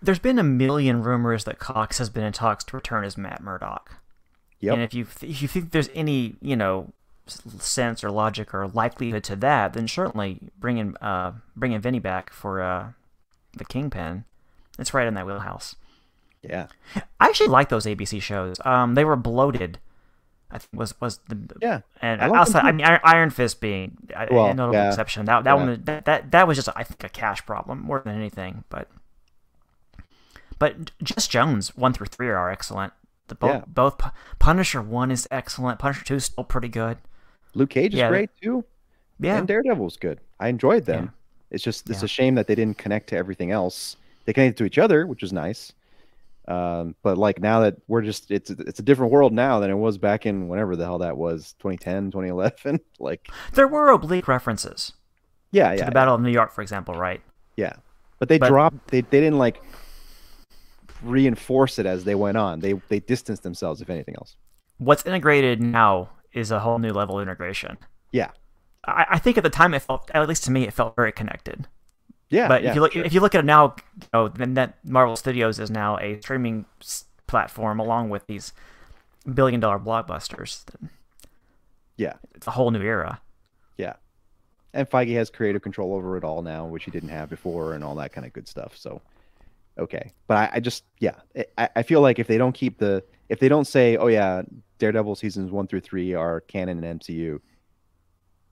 There's 0.00 0.18
been 0.18 0.38
a 0.38 0.42
million 0.44 1.02
rumors 1.02 1.44
that 1.44 1.58
Cox 1.58 1.98
has 1.98 2.10
been 2.10 2.24
in 2.24 2.32
talks 2.32 2.64
to 2.64 2.76
return 2.76 3.04
as 3.04 3.16
Matt 3.16 3.42
Murdock. 3.42 4.00
Yep. 4.60 4.74
And 4.74 4.82
if 4.82 4.94
you 4.94 5.06
if 5.22 5.42
you 5.42 5.48
think 5.48 5.70
there's 5.70 5.90
any 5.94 6.36
you 6.40 6.56
know 6.56 6.92
sense 7.26 8.02
or 8.02 8.10
logic 8.10 8.52
or 8.52 8.66
likelihood 8.68 9.24
to 9.24 9.36
that, 9.36 9.72
then 9.74 9.86
certainly 9.88 10.38
bringing 10.58 10.96
uh 10.98 11.32
bringing 11.56 11.80
Vinny 11.80 11.98
back 12.00 12.30
for 12.32 12.60
uh 12.62 12.92
the 13.56 13.64
Kingpin, 13.64 14.24
it's 14.78 14.92
right 14.94 15.06
in 15.06 15.14
that 15.14 15.26
wheelhouse. 15.26 15.76
yeah. 16.42 16.66
I 17.20 17.26
actually 17.28 17.48
like 17.48 17.68
those 17.68 17.84
ABC 17.86 18.20
shows. 18.20 18.56
Um, 18.64 18.94
they 18.94 19.04
were 19.04 19.14
bloated. 19.16 19.78
I 20.50 20.58
think 20.58 20.70
was 20.78 21.00
was 21.00 21.18
the 21.28 21.38
Yeah. 21.62 21.80
and 22.02 22.20
I 22.20 22.28
outside 22.28 22.64
I 22.64 22.72
mean 22.72 22.84
Iron, 22.86 23.30
Fist 23.30 23.60
being 23.60 23.96
a, 24.14 24.26
a 24.30 24.34
Well, 24.34 24.54
notable 24.54 24.74
yeah. 24.74 24.88
exception. 24.88 25.24
That 25.26 25.44
that 25.44 25.50
Yeah. 25.50 25.64
one 25.64 25.82
that, 25.84 26.04
that 26.06 26.30
that 26.32 26.46
was 26.48 26.56
just 26.58 26.68
I 26.76 26.82
think 26.84 27.04
a 27.04 27.08
cash 27.08 27.46
problem 27.46 27.80
more 27.80 28.00
than 28.04 28.14
anything. 28.16 28.64
But 28.68 28.88
but 30.58 30.90
Jess 31.02 31.26
Jones 31.26 31.76
one 31.76 31.92
through 31.92 32.06
three 32.06 32.28
are 32.28 32.50
excellent. 32.50 32.92
The 33.28 33.34
both 33.34 33.50
Yeah. 33.50 33.62
both 33.66 33.98
Pu- 33.98 34.10
Punisher 34.38 34.82
one 34.82 35.10
is 35.10 35.26
excellent. 35.30 35.78
Punisher 35.78 36.04
two 36.04 36.16
is 36.16 36.24
still 36.26 36.44
pretty 36.44 36.68
good. 36.68 36.98
Luke 37.54 37.70
Cage 37.70 37.94
is 37.94 37.98
Yeah, 37.98 38.08
great 38.08 38.30
too. 38.40 38.64
Yeah, 39.20 39.38
And 39.38 39.46
Daredevil's 39.46 39.96
good. 39.96 40.20
I 40.40 40.48
enjoyed 40.48 40.84
them. 40.86 41.04
Yeah. 41.04 41.10
It's 41.50 41.62
just 41.64 41.88
it's 41.90 42.00
Yeah. 42.00 42.06
a 42.06 42.08
shame 42.08 42.34
that 42.36 42.46
they 42.46 42.54
didn't 42.54 42.78
connect 42.78 43.08
to 43.10 43.16
everything 43.16 43.50
else. 43.50 43.96
They 44.24 44.32
connected 44.32 44.56
to 44.58 44.64
each 44.64 44.78
other, 44.78 45.06
which 45.06 45.22
is 45.22 45.32
nice. 45.32 45.72
Um, 46.48 46.96
but 47.02 47.18
like 47.18 47.40
now 47.40 47.60
that 47.60 47.76
we're 47.86 48.02
just 48.02 48.30
it's 48.30 48.50
it's 48.50 48.80
a 48.80 48.82
different 48.82 49.12
world 49.12 49.32
now 49.32 49.60
than 49.60 49.70
it 49.70 49.74
was 49.76 49.96
back 49.96 50.26
in 50.26 50.48
whenever 50.48 50.74
the 50.74 50.84
hell 50.84 50.98
that 50.98 51.16
was 51.16 51.54
2010 51.60 52.10
2011 52.10 52.80
like 52.98 53.28
there 53.52 53.68
were 53.68 53.90
oblique 53.90 54.26
references 54.26 54.92
yeah 55.52 55.70
to 55.70 55.76
yeah 55.78 55.84
the 55.84 55.92
Battle 55.92 56.16
of 56.16 56.20
New 56.20 56.32
York, 56.32 56.50
for 56.52 56.60
example, 56.62 56.94
right? 56.94 57.20
yeah 57.56 57.74
but 58.18 58.28
they 58.28 58.38
But- 58.38 58.48
dropped 58.48 58.88
they, 58.88 59.02
they 59.02 59.20
didn't 59.20 59.38
like 59.38 59.62
reinforce 61.02 61.78
it 61.78 61.86
as 61.86 62.02
they 62.04 62.14
went 62.16 62.36
on 62.36 62.58
they 62.60 62.72
they 62.88 62.98
distanced 63.00 63.42
themselves 63.44 63.80
if 63.80 63.88
anything 63.90 64.14
else 64.16 64.36
What's 64.78 65.06
integrated 65.06 65.60
now 65.60 66.08
is 66.32 66.50
a 66.50 66.60
whole 66.60 66.78
new 66.78 66.92
level 66.92 67.18
of 67.18 67.22
integration. 67.22 67.78
yeah 68.12 68.30
I, 68.84 69.06
I 69.10 69.18
think 69.18 69.36
at 69.38 69.44
the 69.44 69.50
time 69.50 69.74
it 69.74 69.80
felt, 69.82 70.10
at 70.12 70.28
least 70.28 70.42
to 70.44 70.50
me, 70.50 70.64
it 70.66 70.72
felt 70.72 70.96
very 70.96 71.12
connected. 71.12 71.68
yeah 72.30 72.48
But 72.48 72.62
yeah, 72.62 72.70
if 72.70 72.74
you 72.74 72.80
look, 72.80 72.92
sure. 72.92 73.04
if 73.04 73.12
you 73.12 73.20
look 73.20 73.34
at 73.34 73.40
it 73.40 73.44
now, 73.44 73.76
you 74.00 74.08
know, 74.12 74.28
then 74.28 74.54
that 74.54 74.78
Marvel 74.84 75.14
Studios 75.16 75.60
is 75.60 75.70
now 75.70 75.98
a 75.98 76.20
streaming 76.20 76.64
platform 77.28 77.78
along 77.78 78.10
with 78.10 78.26
these 78.26 78.52
billion-dollar 79.32 79.78
blockbusters. 79.78 80.64
yeah 81.96 82.14
It's 82.34 82.46
a 82.48 82.50
whole 82.52 82.70
new 82.72 82.82
era. 82.82 83.20
yeah 83.76 83.94
and 84.74 84.88
Feige 84.90 85.14
has 85.14 85.30
creative 85.30 85.62
control 85.62 85.94
over 85.94 86.16
it 86.16 86.24
all 86.24 86.42
now 86.42 86.66
which 86.66 86.84
he 86.84 86.90
didn't 86.90 87.10
have 87.10 87.28
before 87.30 87.74
and 87.74 87.84
all 87.84 87.94
that 87.96 88.12
kind 88.12 88.26
of 88.26 88.32
good 88.32 88.48
stuff 88.48 88.76
so 88.76 89.00
okay 89.78 90.12
but 90.26 90.36
I, 90.36 90.50
I 90.54 90.60
just 90.60 90.84
yeah 90.98 91.14
I, 91.58 91.68
I 91.76 91.82
feel 91.82 92.00
like 92.00 92.18
if 92.18 92.26
they 92.26 92.38
don't 92.38 92.52
keep 92.52 92.78
the 92.78 93.04
if 93.28 93.38
they 93.38 93.48
don't 93.48 93.66
say 93.66 93.96
oh 93.96 94.08
yeah 94.08 94.42
Daredevil 94.82 95.14
seasons 95.14 95.50
one 95.50 95.66
through 95.66 95.80
three 95.80 96.14
are 96.14 96.40
canon 96.40 96.82
and 96.82 97.00
MCU 97.00 97.40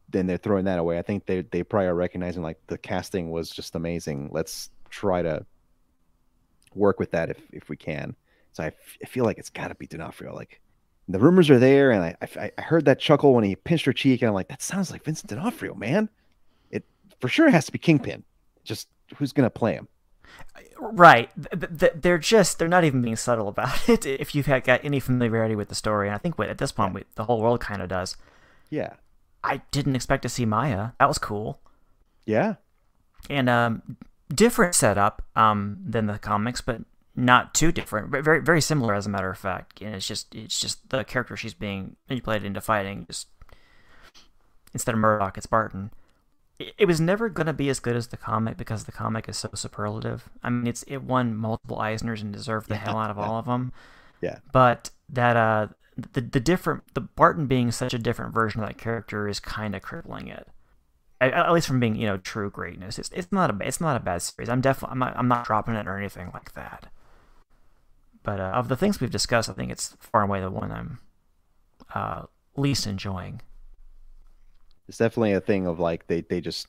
then 0.08 0.26
they're 0.26 0.36
throwing 0.36 0.64
that 0.64 0.78
away 0.78 0.98
I 0.98 1.02
think 1.02 1.26
they 1.26 1.42
they 1.42 1.62
probably 1.62 1.88
are 1.88 1.94
recognizing 1.94 2.42
like 2.42 2.58
the 2.68 2.78
casting 2.78 3.30
was 3.30 3.50
just 3.50 3.74
amazing 3.74 4.28
let's 4.32 4.70
try 4.88 5.22
to 5.22 5.44
work 6.74 6.98
with 7.00 7.10
that 7.10 7.30
if 7.30 7.38
if 7.52 7.68
we 7.68 7.76
can 7.76 8.14
so 8.52 8.62
I, 8.62 8.66
f- 8.68 8.98
I 9.02 9.06
feel 9.06 9.24
like 9.24 9.38
it's 9.38 9.50
got 9.50 9.68
to 9.68 9.74
be 9.74 9.86
D'Onofrio 9.86 10.34
like 10.34 10.60
the 11.08 11.18
rumors 11.18 11.50
are 11.50 11.58
there, 11.58 11.90
and 11.90 12.04
I, 12.04 12.16
I 12.36 12.52
I 12.56 12.62
heard 12.62 12.84
that 12.84 13.00
chuckle 13.00 13.34
when 13.34 13.44
he 13.44 13.56
pinched 13.56 13.86
her 13.86 13.92
cheek, 13.92 14.22
and 14.22 14.28
I'm 14.28 14.34
like, 14.34 14.48
that 14.48 14.62
sounds 14.62 14.90
like 14.90 15.04
Vincent 15.04 15.28
D'Onofrio, 15.28 15.74
man. 15.74 16.08
It 16.70 16.84
for 17.20 17.28
sure 17.28 17.50
has 17.50 17.66
to 17.66 17.72
be 17.72 17.78
Kingpin. 17.78 18.22
Just 18.64 18.88
who's 19.16 19.32
gonna 19.32 19.50
play 19.50 19.72
him? 19.72 19.88
Right. 20.80 21.30
Th- 21.52 21.78
th- 21.78 21.92
They're 21.96 22.18
just, 22.18 22.58
they're 22.58 22.68
not 22.68 22.84
even 22.84 23.02
being 23.02 23.16
subtle 23.16 23.48
about 23.48 23.88
it. 23.88 24.06
If 24.06 24.34
you've 24.34 24.46
had, 24.46 24.64
got 24.64 24.84
any 24.84 24.98
familiarity 25.00 25.54
with 25.54 25.68
the 25.68 25.74
story, 25.74 26.08
and 26.08 26.14
I 26.14 26.18
think 26.18 26.38
at 26.40 26.58
this 26.58 26.72
point, 26.72 26.94
we, 26.94 27.04
the 27.16 27.24
whole 27.24 27.40
world 27.40 27.60
kind 27.60 27.82
of 27.82 27.88
does. 27.88 28.16
Yeah, 28.70 28.94
I 29.44 29.62
didn't 29.72 29.96
expect 29.96 30.22
to 30.22 30.28
see 30.28 30.44
Maya. 30.46 30.90
That 30.98 31.08
was 31.08 31.18
cool. 31.18 31.60
yeah, 32.24 32.54
and 33.28 33.48
um, 33.50 33.96
different 34.34 34.74
setup 34.74 35.22
um, 35.36 35.78
than 35.84 36.06
the 36.06 36.18
comics, 36.18 36.60
but 36.60 36.82
not 37.16 37.52
too 37.52 37.72
different. 37.72 38.08
Very 38.10 38.40
very 38.40 38.60
similar, 38.60 38.94
as 38.94 39.06
a 39.06 39.10
matter 39.10 39.28
of 39.30 39.38
fact. 39.38 39.82
And 39.82 39.94
it's 39.94 40.06
just 40.06 40.34
it's 40.34 40.60
just 40.60 40.88
the 40.90 41.04
character 41.04 41.36
she's 41.36 41.54
being 41.54 41.96
manipulated 42.08 42.46
into 42.46 42.60
fighting. 42.60 43.06
Just 43.08 43.26
instead 44.72 44.94
of 44.94 45.00
Murdock, 45.00 45.36
it's 45.36 45.46
Barton. 45.46 45.90
It, 46.78 46.86
was 46.86 47.00
never 47.00 47.28
gonna 47.28 47.54
be 47.54 47.70
as 47.70 47.80
good 47.80 47.96
as 47.96 48.08
the 48.08 48.16
comic 48.16 48.56
because 48.56 48.84
the 48.84 48.92
comic 48.92 49.28
is 49.28 49.38
so 49.38 49.48
superlative. 49.54 50.28
I 50.42 50.50
mean, 50.50 50.66
it's 50.66 50.82
it 50.82 50.98
won 50.98 51.34
multiple 51.34 51.78
Eisners 51.78 52.20
and 52.20 52.32
deserved 52.32 52.68
the 52.68 52.76
hell 52.76 52.98
out 52.98 53.10
of 53.10 53.16
yeah. 53.16 53.22
all 53.22 53.38
of 53.38 53.46
them. 53.46 53.72
yeah, 54.20 54.38
But 54.52 54.90
that 55.08 55.36
uh 55.36 55.68
the 55.96 56.20
the 56.20 56.40
different 56.40 56.82
the 56.94 57.00
Barton 57.00 57.46
being 57.46 57.70
such 57.70 57.94
a 57.94 57.98
different 57.98 58.34
version 58.34 58.60
of 58.60 58.68
that 58.68 58.78
character 58.78 59.26
is 59.26 59.40
kind 59.40 59.74
of 59.74 59.82
crippling 59.82 60.28
it. 60.28 60.48
At, 61.20 61.32
at 61.32 61.52
least 61.52 61.66
from 61.66 61.80
being 61.80 61.96
you 61.96 62.06
know 62.06 62.18
true 62.18 62.50
greatness. 62.50 62.98
It's 62.98 63.10
it's 63.10 63.32
not 63.32 63.50
a 63.50 63.66
it's 63.66 63.80
not 63.80 63.96
a 63.96 64.00
bad 64.00 64.22
series. 64.22 64.48
I'm 64.48 64.60
definitely 64.60 64.92
I'm 64.92 64.98
not 64.98 65.16
I'm 65.16 65.28
not 65.28 65.46
dropping 65.46 65.74
it 65.74 65.88
or 65.88 65.96
anything 65.96 66.30
like 66.34 66.52
that. 66.54 66.86
But 68.22 68.38
uh, 68.38 68.52
of 68.54 68.68
the 68.68 68.76
things 68.76 69.00
we've 69.00 69.10
discussed, 69.10 69.48
I 69.48 69.54
think 69.54 69.72
it's 69.72 69.96
far 69.98 70.22
and 70.22 70.30
away 70.30 70.40
the 70.40 70.50
one 70.50 70.70
I'm 70.70 70.98
uh, 71.94 72.22
least 72.56 72.86
enjoying. 72.86 73.40
It's 74.90 74.98
definitely 74.98 75.34
a 75.34 75.40
thing 75.40 75.68
of 75.68 75.78
like 75.78 76.08
they 76.08 76.22
they 76.22 76.40
just 76.40 76.66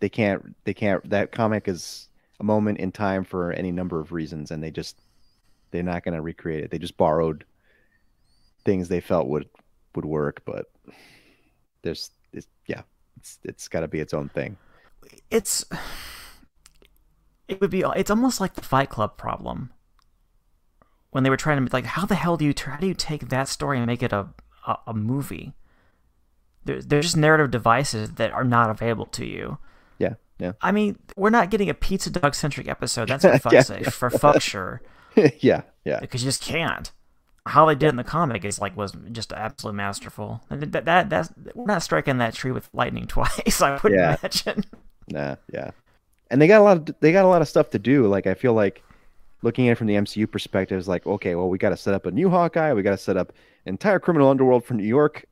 they 0.00 0.08
can't 0.08 0.56
they 0.64 0.74
can't 0.74 1.08
that 1.08 1.30
comic 1.30 1.68
is 1.68 2.08
a 2.40 2.44
moment 2.44 2.78
in 2.78 2.90
time 2.90 3.22
for 3.22 3.52
any 3.52 3.70
number 3.70 4.00
of 4.00 4.10
reasons, 4.10 4.50
and 4.50 4.60
they 4.60 4.72
just 4.72 4.98
they're 5.70 5.84
not 5.84 6.02
gonna 6.02 6.20
recreate 6.20 6.64
it. 6.64 6.72
They 6.72 6.80
just 6.80 6.96
borrowed 6.96 7.44
things 8.64 8.88
they 8.88 9.00
felt 9.00 9.28
would 9.28 9.48
would 9.94 10.04
work, 10.04 10.42
but 10.44 10.66
there's 11.82 12.10
it's, 12.32 12.48
yeah, 12.66 12.82
it's 13.18 13.38
it's 13.44 13.68
got 13.68 13.80
to 13.80 13.88
be 13.88 14.00
its 14.00 14.12
own 14.12 14.28
thing. 14.30 14.56
It's 15.30 15.64
it 17.46 17.60
would 17.60 17.70
be 17.70 17.84
it's 17.94 18.10
almost 18.10 18.40
like 18.40 18.54
the 18.54 18.62
Fight 18.62 18.90
Club 18.90 19.16
problem 19.16 19.70
when 21.10 21.22
they 21.22 21.30
were 21.30 21.36
trying 21.36 21.64
to 21.64 21.72
like 21.72 21.84
how 21.84 22.04
the 22.04 22.16
hell 22.16 22.36
do 22.36 22.44
you 22.44 22.54
how 22.64 22.78
do 22.78 22.88
you 22.88 22.94
take 22.94 23.28
that 23.28 23.46
story 23.46 23.78
and 23.78 23.86
make 23.86 24.02
it 24.02 24.12
a 24.12 24.30
a, 24.66 24.78
a 24.88 24.92
movie? 24.92 25.54
There's 26.66 26.86
there's 26.86 27.06
just 27.06 27.16
narrative 27.16 27.50
devices 27.50 28.12
that 28.12 28.32
are 28.32 28.44
not 28.44 28.70
available 28.70 29.06
to 29.06 29.24
you. 29.24 29.58
Yeah, 29.98 30.14
yeah, 30.38 30.52
I 30.60 30.72
mean, 30.72 30.98
we're 31.16 31.30
not 31.30 31.50
getting 31.50 31.70
a 31.70 31.74
pizza 31.74 32.10
dog 32.10 32.34
centric 32.34 32.68
episode. 32.68 33.08
That's 33.08 33.24
for 33.24 33.38
fuck's 33.38 33.54
Yeah. 33.54 33.60
sake, 33.62 33.86
for 33.90 34.10
fuck 34.10 34.42
sure, 34.42 34.82
yeah, 35.40 35.62
yeah. 35.84 36.00
because 36.00 36.22
you 36.22 36.28
just 36.28 36.42
can't. 36.42 36.92
How 37.46 37.64
they 37.66 37.76
did 37.76 37.86
it 37.86 37.90
in 37.90 37.96
the 37.96 38.04
comic 38.04 38.44
is 38.44 38.60
like 38.60 38.76
was 38.76 38.92
just 39.12 39.32
absolutely 39.32 39.76
masterful. 39.76 40.42
And 40.50 40.60
that, 40.62 40.84
that 40.84 41.08
that's 41.08 41.30
we're 41.54 41.66
not 41.66 41.82
striking 41.82 42.18
that 42.18 42.34
tree 42.34 42.50
with 42.50 42.68
lightning 42.72 43.06
twice. 43.08 43.62
I 43.62 43.78
would 43.82 43.92
Yeah. 43.92 44.16
imagine. 44.20 44.64
Nah, 45.08 45.36
yeah. 45.52 45.70
And 46.28 46.42
they 46.42 46.48
got 46.48 46.60
a 46.60 46.64
lot 46.64 46.76
of 46.88 46.94
they 47.00 47.12
got 47.12 47.24
a 47.24 47.28
lot 47.28 47.42
of 47.42 47.48
stuff 47.48 47.70
to 47.70 47.78
do. 47.78 48.08
Like 48.08 48.26
I 48.26 48.34
feel 48.34 48.52
like 48.52 48.82
looking 49.42 49.68
at 49.68 49.72
it 49.72 49.74
from 49.76 49.86
the 49.86 49.94
MCU 49.94 50.28
perspective 50.28 50.76
is 50.76 50.88
like, 50.88 51.06
okay, 51.06 51.36
well 51.36 51.48
we 51.48 51.56
got 51.56 51.68
to 51.70 51.76
set 51.76 51.94
up 51.94 52.04
a 52.06 52.10
new 52.10 52.28
Hawkeye, 52.30 52.72
we 52.74 52.82
got 52.82 52.90
to 52.90 52.98
set 52.98 53.16
up 53.16 53.32
entire 53.64 54.00
criminal 54.00 54.28
underworld 54.28 54.64
for 54.64 54.74
New 54.74 54.82
York. 54.84 55.24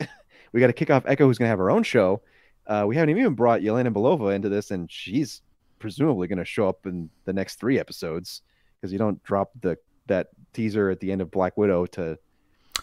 We 0.55 0.61
got 0.61 0.69
to 0.69 0.73
kick 0.73 0.89
off 0.89 1.03
Echo, 1.05 1.27
who's 1.27 1.37
gonna 1.37 1.49
have 1.51 1.59
her 1.59 1.71
own 1.71 1.83
show. 1.83 2.23
Uh, 2.67 2.85
we 2.87 2.97
haven't 2.97 3.11
even 3.19 3.35
brought 3.35 3.61
Yelena 3.61 3.93
Belova 3.93 4.35
into 4.35 4.49
this, 4.49 4.71
and 4.71 4.91
she's 4.91 5.43
presumably 5.81 6.29
gonna 6.29 6.45
show 6.45 6.69
up 6.69 6.87
in 6.87 7.11
the 7.27 7.33
next 7.33 7.57
three 7.57 7.79
episodes 7.79 8.41
because 8.81 8.93
you 8.93 8.99
don't 8.99 9.23
drop 9.25 9.51
the 9.61 9.77
that 10.07 10.29
teaser 10.53 10.91
at 10.91 11.01
the 11.01 11.11
end 11.11 11.21
of 11.21 11.31
Black 11.31 11.57
Widow 11.57 11.87
to 11.87 12.19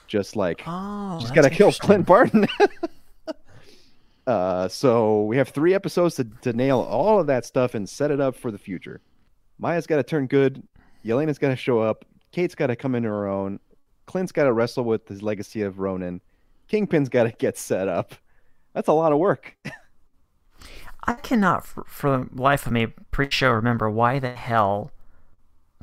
just 0.07 0.35
like 0.35 0.61
Oh, 0.67 1.17
She's 1.19 1.29
that's 1.29 1.35
got 1.35 1.49
to 1.49 1.55
kill. 1.55 1.71
Clint 1.71 2.05
Barton. 2.05 2.47
uh, 4.27 4.67
so 4.67 5.23
we 5.23 5.37
have 5.37 5.49
three 5.49 5.73
episodes 5.73 6.15
to, 6.15 6.25
to 6.41 6.53
nail 6.53 6.79
all 6.79 7.19
of 7.19 7.27
that 7.27 7.45
stuff 7.45 7.75
and 7.75 7.87
set 7.87 8.11
it 8.11 8.19
up 8.19 8.35
for 8.35 8.51
the 8.51 8.57
future. 8.57 9.01
Maya's 9.59 9.87
got 9.87 9.97
to 9.97 10.03
turn 10.03 10.27
good. 10.27 10.63
Yelena's 11.05 11.37
got 11.37 11.49
to 11.49 11.55
show 11.55 11.79
up. 11.79 12.05
Kate's 12.31 12.55
got 12.55 12.67
to 12.67 12.75
come 12.75 12.95
into 12.95 13.09
her 13.09 13.27
own. 13.27 13.59
Clint's 14.05 14.31
got 14.31 14.45
to 14.45 14.53
wrestle 14.53 14.83
with 14.83 15.07
his 15.07 15.21
legacy 15.21 15.61
of 15.61 15.79
Ronin. 15.79 16.21
Kingpin's 16.71 17.09
got 17.09 17.23
to 17.23 17.31
get 17.31 17.57
set 17.57 17.89
up. 17.89 18.15
That's 18.73 18.87
a 18.87 18.93
lot 18.93 19.11
of 19.11 19.17
work. 19.17 19.57
I 21.03 21.15
cannot, 21.15 21.65
for, 21.65 21.83
for 21.85 22.17
the 22.17 22.41
life 22.41 22.65
of 22.65 22.71
me, 22.71 22.85
pre-show 22.85 23.51
remember 23.51 23.89
why 23.89 24.19
the 24.19 24.33
hell 24.33 24.91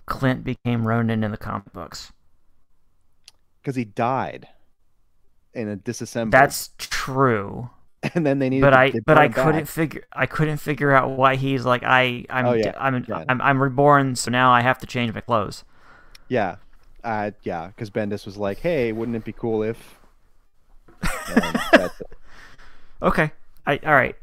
Clint 0.07 0.45
became 0.45 0.89
Ronin 0.89 1.23
in 1.23 1.31
the 1.31 1.37
comic 1.37 1.71
books. 1.75 2.11
Because 3.61 3.77
he 3.77 3.85
died 3.85 4.49
in 5.53 5.69
a 5.69 5.77
disassembled. 5.77 6.33
That's 6.33 6.71
true. 6.79 7.69
and 8.15 8.25
then 8.25 8.39
they 8.39 8.49
needed. 8.49 8.63
But 8.63 8.71
to, 8.71 8.79
I 8.79 8.93
but 9.05 9.19
I 9.19 9.29
back. 9.29 9.45
couldn't 9.45 9.67
figure 9.67 10.05
I 10.15 10.25
couldn't 10.25 10.57
figure 10.57 10.93
out 10.93 11.11
why 11.11 11.37
he's 11.37 11.67
like 11.67 11.83
I 11.85 12.25
I'm 12.31 12.47
Oh, 12.47 12.53
yeah, 12.55 12.73
I'm, 12.79 13.05
yeah. 13.07 13.25
I'm 13.29 13.43
I'm 13.43 13.63
reborn 13.63 14.17
so 14.17 14.31
now 14.31 14.53
I 14.53 14.63
have 14.63 14.79
to 14.79 14.87
change 14.87 15.13
my 15.13 15.21
clothes. 15.21 15.65
Yeah, 16.29 16.57
uh, 17.05 17.33
yeah. 17.43 17.67
Because 17.69 17.91
Bendis 17.91 18.25
was 18.25 18.37
like, 18.39 18.61
"Hey, 18.61 18.93
wouldn't 18.93 19.17
it 19.17 19.25
be 19.25 19.33
cool 19.33 19.63
if?" 19.63 19.98
And 21.03 21.61
that's 21.73 22.01
it. 22.01 22.07
Okay. 23.01 23.31
I 23.65 23.79
all 23.87 23.95
right. 23.95 24.17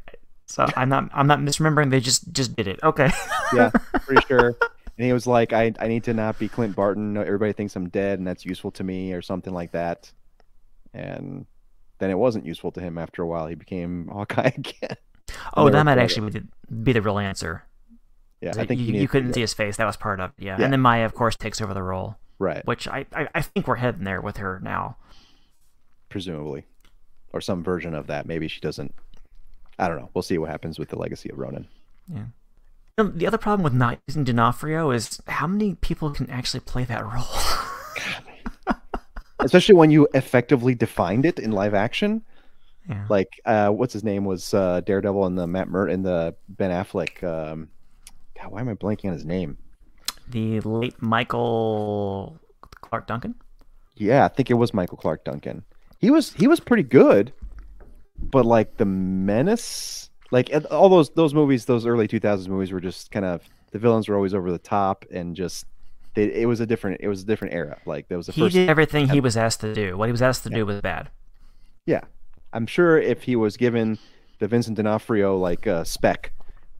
So 0.44 0.66
I'm 0.76 0.90
not 0.90 1.08
I'm 1.14 1.26
not 1.26 1.38
misremembering. 1.38 1.90
They 1.90 2.00
just 2.00 2.30
just 2.32 2.54
did 2.54 2.68
it. 2.68 2.78
Okay. 2.82 3.10
yeah, 3.54 3.70
pretty 4.04 4.20
sure. 4.26 4.54
And 4.98 5.06
he 5.06 5.12
was 5.12 5.26
like, 5.26 5.52
I, 5.52 5.72
I 5.78 5.88
need 5.88 6.04
to 6.04 6.14
not 6.14 6.38
be 6.38 6.48
Clint 6.48 6.76
Barton. 6.76 7.16
Everybody 7.16 7.52
thinks 7.52 7.76
I'm 7.76 7.88
dead, 7.88 8.18
and 8.18 8.26
that's 8.26 8.44
useful 8.44 8.70
to 8.72 8.84
me, 8.84 9.12
or 9.12 9.22
something 9.22 9.52
like 9.52 9.72
that. 9.72 10.10
And 10.94 11.46
then 11.98 12.10
it 12.10 12.18
wasn't 12.18 12.46
useful 12.46 12.70
to 12.72 12.80
him 12.80 12.96
after 12.98 13.22
a 13.22 13.26
while. 13.26 13.46
He 13.46 13.54
became 13.54 14.08
Hawkeye 14.12 14.52
again. 14.56 14.96
oh, 15.54 15.68
that 15.70 15.84
might 15.84 15.98
actually 15.98 16.30
be 16.30 16.40
the, 16.40 16.74
be 16.74 16.92
the 16.92 17.02
real 17.02 17.18
answer. 17.18 17.64
Yeah, 18.40 18.52
I 18.56 18.66
think 18.66 18.80
you, 18.80 18.94
you 18.94 19.08
couldn't 19.08 19.32
see 19.32 19.40
his 19.40 19.54
face. 19.54 19.78
That 19.78 19.86
was 19.86 19.96
part 19.96 20.20
of 20.20 20.30
it. 20.36 20.44
Yeah. 20.44 20.56
Yeah. 20.58 20.64
And 20.64 20.72
then 20.72 20.80
Maya, 20.80 21.04
of 21.04 21.14
course, 21.14 21.36
takes 21.36 21.60
over 21.60 21.72
the 21.74 21.82
role, 21.82 22.16
right, 22.38 22.64
which 22.66 22.86
I, 22.86 23.06
I 23.12 23.28
I 23.34 23.42
think 23.42 23.66
we're 23.66 23.76
heading 23.76 24.04
there 24.04 24.20
with 24.20 24.36
her 24.36 24.60
now. 24.62 24.96
Presumably, 26.08 26.64
or 27.32 27.40
some 27.40 27.62
version 27.62 27.94
of 27.94 28.06
that. 28.06 28.26
Maybe 28.26 28.48
she 28.48 28.60
doesn't. 28.60 28.94
I 29.78 29.88
don't 29.88 29.98
know. 29.98 30.10
We'll 30.14 30.22
see 30.22 30.38
what 30.38 30.50
happens 30.50 30.78
with 30.78 30.88
the 30.88 30.98
legacy 30.98 31.28
of 31.30 31.38
Ronin. 31.38 31.66
Um, 32.98 33.12
The 33.18 33.26
other 33.26 33.36
problem 33.38 33.62
with 33.64 33.74
not 33.74 33.98
using 34.06 34.24
D'Onofrio 34.24 34.90
is 34.90 35.20
how 35.26 35.46
many 35.46 35.74
people 35.74 36.10
can 36.12 36.30
actually 36.30 36.60
play 36.60 36.84
that 36.84 37.04
role. 37.04 37.24
Especially 39.40 39.74
when 39.74 39.90
you 39.90 40.08
effectively 40.14 40.74
defined 40.74 41.26
it 41.26 41.38
in 41.38 41.52
live 41.52 41.74
action. 41.74 42.22
yeah. 42.88 43.04
Like, 43.08 43.28
uh, 43.44 43.68
what's 43.68 43.92
his 43.92 44.02
name 44.02 44.24
was 44.24 44.54
uh, 44.54 44.80
Daredevil 44.80 45.26
in 45.26 45.34
the 45.34 45.46
Matt 45.46 45.68
Mer 45.68 45.88
in 45.88 46.02
the 46.02 46.34
Ben 46.48 46.70
Affleck. 46.70 47.22
Um, 47.22 47.68
God, 48.40 48.50
why 48.50 48.60
am 48.60 48.68
I 48.68 48.74
blanking 48.74 49.06
on 49.06 49.12
his 49.12 49.24
name? 49.26 49.58
The 50.28 50.60
late 50.60 51.00
Michael 51.02 52.38
Clarke 52.80 53.06
Duncan. 53.06 53.34
Yeah, 53.94 54.24
I 54.24 54.28
think 54.28 54.50
it 54.50 54.54
was 54.54 54.72
Michael 54.74 54.96
Clarke 54.98 55.24
Duncan. 55.24 55.64
He 56.06 56.12
was 56.12 56.32
he 56.34 56.46
was 56.46 56.60
pretty 56.60 56.84
good, 56.84 57.32
but 58.16 58.46
like 58.46 58.76
the 58.76 58.84
menace, 58.84 60.08
like 60.30 60.52
all 60.70 60.88
those 60.88 61.10
those 61.10 61.34
movies, 61.34 61.64
those 61.64 61.84
early 61.84 62.06
two 62.06 62.20
thousands 62.20 62.48
movies 62.48 62.70
were 62.70 62.80
just 62.80 63.10
kind 63.10 63.24
of 63.24 63.42
the 63.72 63.80
villains 63.80 64.08
were 64.08 64.14
always 64.14 64.32
over 64.32 64.52
the 64.52 64.58
top 64.60 65.04
and 65.10 65.34
just 65.34 65.66
they, 66.14 66.32
it 66.32 66.46
was 66.46 66.60
a 66.60 66.66
different 66.66 67.00
it 67.00 67.08
was 67.08 67.22
a 67.22 67.26
different 67.26 67.54
era. 67.54 67.80
Like 67.86 68.06
there 68.06 68.16
was 68.16 68.26
the 68.26 68.32
He 68.34 68.40
first 68.40 68.54
did 68.54 68.70
everything 68.70 69.08
he 69.08 69.18
was 69.18 69.36
asked 69.36 69.62
to 69.62 69.74
do. 69.74 69.96
What 69.96 70.06
he 70.06 70.12
was 70.12 70.22
asked 70.22 70.44
to 70.44 70.50
do 70.50 70.64
was 70.64 70.80
bad. 70.80 71.10
yeah. 71.86 72.02
I'm 72.52 72.68
sure 72.68 72.98
if 72.98 73.24
he 73.24 73.34
was 73.34 73.56
given 73.56 73.98
the 74.38 74.46
Vincent 74.46 74.76
D'Onofrio 74.76 75.36
like 75.36 75.66
uh, 75.66 75.82
spec, 75.82 76.32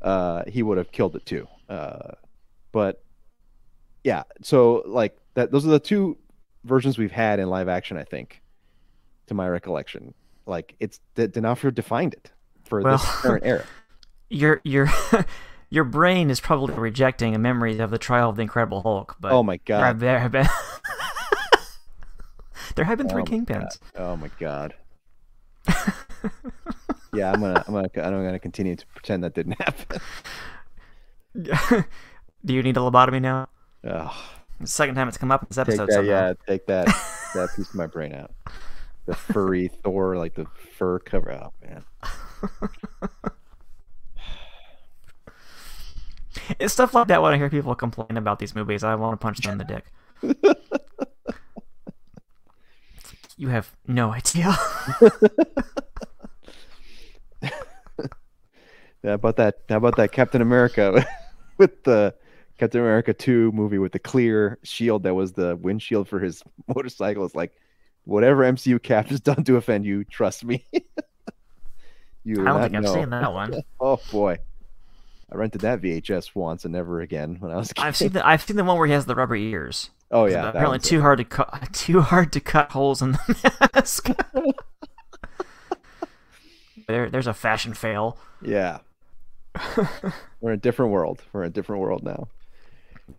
uh, 0.02 0.44
he 0.46 0.62
would 0.62 0.78
have 0.78 0.92
killed 0.92 1.16
it 1.16 1.26
too. 1.26 1.48
Uh, 1.68 2.12
but 2.70 3.02
yeah, 4.04 4.22
so 4.42 4.84
like 4.86 5.16
that 5.34 5.50
those 5.50 5.66
are 5.66 5.70
the 5.70 5.80
two 5.80 6.16
versions 6.62 6.96
we've 6.96 7.10
had 7.10 7.40
in 7.40 7.50
live 7.50 7.68
action. 7.68 7.96
I 7.96 8.04
think, 8.04 8.40
to 9.26 9.34
my 9.34 9.48
recollection, 9.48 10.14
like 10.46 10.74
it's 10.80 11.00
D- 11.14 11.26
D'Onofrio 11.26 11.70
defined 11.70 12.14
it 12.14 12.32
for 12.64 12.80
Well- 12.80 12.98
this 12.98 13.06
current 13.20 13.44
era. 13.44 13.64
Your 14.28 14.60
your 14.64 14.88
your 15.70 15.84
brain 15.84 16.30
is 16.30 16.40
probably 16.40 16.74
rejecting 16.74 17.34
a 17.36 17.38
memory 17.38 17.78
of 17.78 17.90
the 17.92 17.98
trial 17.98 18.28
of 18.30 18.34
the 18.36 18.42
Incredible 18.42 18.82
Hulk. 18.82 19.14
But 19.20 19.30
Oh 19.30 19.44
my 19.44 19.58
god! 19.58 20.00
there 20.00 20.18
have 20.18 20.32
been 20.32 20.48
there 22.74 22.84
have 22.84 22.98
been 22.98 23.08
three 23.08 23.22
Oh 23.22 23.24
kingpins. 23.24 23.78
Oh 23.94 24.16
my 24.16 24.28
god! 24.40 24.74
yeah, 27.14 27.32
I'm 27.32 27.40
gonna 27.40 27.64
I'm 27.68 27.72
gonna 27.74 27.88
I'm 27.96 28.24
gonna 28.24 28.38
continue 28.40 28.74
to 28.74 28.86
pretend 28.94 29.22
that 29.22 29.34
didn't 29.34 29.60
happen. 29.62 30.00
do 32.44 32.54
you 32.54 32.62
need 32.64 32.76
a 32.76 32.80
lobotomy 32.80 33.22
now? 33.22 33.48
Ugh. 33.86 34.12
Second 34.64 34.94
time 34.94 35.06
it's 35.06 35.18
come 35.18 35.30
up 35.30 35.42
in 35.42 35.48
this 35.50 35.56
take 35.56 35.68
episode. 35.68 35.86
that, 35.86 35.92
somehow. 35.92 36.10
yeah, 36.10 36.32
take 36.48 36.66
that, 36.66 36.86
that 37.34 37.48
piece 37.54 37.68
of 37.68 37.74
my 37.74 37.86
brain 37.86 38.14
out. 38.14 38.32
The 39.06 39.14
furry 39.14 39.68
Thor, 39.84 40.16
like 40.16 40.34
the 40.34 40.46
fur 40.76 40.98
cover. 40.98 41.32
Oh 41.32 41.52
man, 41.64 41.84
It's 46.58 46.74
stuff 46.74 46.94
like 46.94 47.08
that 47.08 47.22
when 47.22 47.32
I 47.32 47.38
hear 47.38 47.50
people 47.50 47.74
complain 47.74 48.16
about 48.16 48.38
these 48.38 48.54
movies. 48.54 48.84
I 48.84 48.94
want 48.94 49.18
to 49.18 49.24
punch 49.24 49.40
them 49.40 49.52
in 49.52 49.58
the 49.58 49.64
dick. 49.64 49.84
you 53.36 53.48
have 53.48 53.74
no 53.86 54.12
idea. 54.12 54.54
yeah, 59.02 59.04
about 59.14 59.36
that? 59.36 59.56
How 59.68 59.76
about 59.76 59.96
that 59.96 60.12
Captain 60.12 60.42
America 60.42 61.04
with 61.58 61.82
the 61.84 62.14
Captain 62.58 62.80
America 62.80 63.12
two 63.14 63.52
movie 63.52 63.78
with 63.78 63.92
the 63.92 63.98
clear 63.98 64.58
shield 64.62 65.02
that 65.04 65.14
was 65.14 65.32
the 65.32 65.56
windshield 65.56 66.08
for 66.08 66.20
his 66.20 66.42
motorcycle? 66.68 67.24
It's 67.24 67.34
like 67.34 67.52
whatever 68.06 68.42
MCU 68.42 68.82
Cap 68.82 69.08
has 69.08 69.20
done 69.20 69.44
to 69.44 69.56
offend 69.56 69.84
you, 69.84 70.04
trust 70.04 70.44
me. 70.44 70.64
you 72.24 72.34
I 72.34 72.36
do 72.36 72.44
don't 72.44 72.62
think 72.62 72.74
I've 72.76 72.82
know. 72.84 72.94
seen 72.94 73.10
that 73.10 73.32
one. 73.32 73.62
Oh 73.80 74.00
boy, 74.10 74.38
I 75.30 75.36
rented 75.36 75.60
that 75.60 75.82
VHS 75.82 76.34
once 76.34 76.64
and 76.64 76.72
never 76.72 77.00
again 77.02 77.36
when 77.40 77.52
I 77.52 77.56
was. 77.56 77.70
A 77.70 77.74
kid. 77.74 77.84
I've 77.84 77.96
seen 77.96 78.12
the 78.12 78.26
I've 78.26 78.42
seen 78.42 78.56
the 78.56 78.64
one 78.64 78.78
where 78.78 78.86
he 78.86 78.92
has 78.94 79.04
the 79.06 79.14
rubber 79.14 79.36
ears. 79.36 79.90
Oh 80.10 80.24
yeah, 80.24 80.48
apparently 80.48 80.74
one's 80.74 80.86
it. 80.86 80.88
too 80.88 81.00
hard 81.02 81.18
to 81.18 81.24
cut 81.24 81.68
too 81.72 82.00
hard 82.00 82.32
to 82.32 82.40
cut 82.40 82.72
holes 82.72 83.02
in 83.02 83.12
the 83.12 83.68
mask. 83.74 84.08
there, 86.88 87.10
there's 87.10 87.26
a 87.26 87.34
fashion 87.34 87.74
fail. 87.74 88.16
Yeah. 88.40 88.78
We're 90.40 90.52
in 90.52 90.58
a 90.58 90.60
different 90.60 90.92
world. 90.92 91.22
We're 91.32 91.42
in 91.42 91.48
a 91.48 91.52
different 91.52 91.80
world 91.82 92.02
now. 92.04 92.28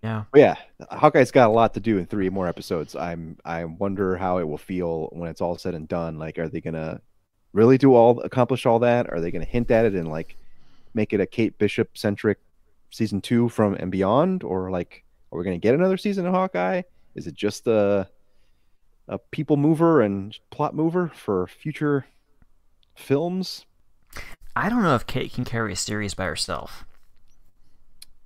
Yeah. 0.04 0.24
But 0.32 0.40
yeah, 0.40 0.56
Hawkeye's 0.92 1.32
got 1.32 1.50
a 1.50 1.54
lot 1.54 1.74
to 1.76 1.80
do 1.80 1.98
in 1.98 2.06
three 2.06 2.30
more 2.30 2.48
episodes. 2.48 2.96
I'm 2.96 3.38
I 3.46 3.66
wonder 3.66 4.18
how 4.18 4.38
it 4.38 4.48
will 4.48 4.58
feel 4.58 5.10
when 5.12 5.30
it's 5.30 5.42
all 5.42 5.58
said 5.58 5.76
and 5.76 5.88
done. 5.88 6.18
Like, 6.20 6.38
are 6.38 6.50
they 6.50 6.62
gonna 6.62 7.02
really 7.54 7.78
do 7.78 7.96
all 7.96 8.20
accomplish 8.22 8.66
all 8.66 8.80
that? 8.80 9.10
Are 9.10 9.22
they 9.22 9.32
gonna 9.32 9.46
hint 9.46 9.72
at 9.72 9.86
it 9.86 9.94
and 9.94 10.10
like 10.10 10.38
make 10.94 11.14
it 11.14 11.22
a 11.22 11.26
Kate 11.26 11.58
Bishop 11.58 11.98
centric 11.98 12.40
season 12.90 13.22
two 13.22 13.50
from 13.50 13.76
and 13.76 13.92
beyond? 13.92 14.44
Or 14.44 14.70
like 14.70 15.04
are 15.32 15.40
we 15.40 15.46
gonna 15.46 15.58
get 15.58 15.76
another 15.76 15.98
season 15.98 16.26
of 16.26 16.34
Hawkeye? 16.34 16.82
Is 17.16 17.28
it 17.28 17.34
just 17.34 17.68
a 17.68 18.10
a 19.08 19.18
people 19.18 19.58
mover 19.58 20.02
and 20.02 20.38
plot 20.50 20.76
mover 20.76 21.10
for 21.14 21.48
future 21.48 22.06
films? 22.96 23.66
I 24.56 24.70
don't 24.70 24.84
know 24.84 24.96
if 24.96 25.06
Kate 25.06 25.32
can 25.32 25.46
carry 25.46 25.74
a 25.74 25.78
series 25.78 26.14
by 26.14 26.26
herself. 26.26 26.84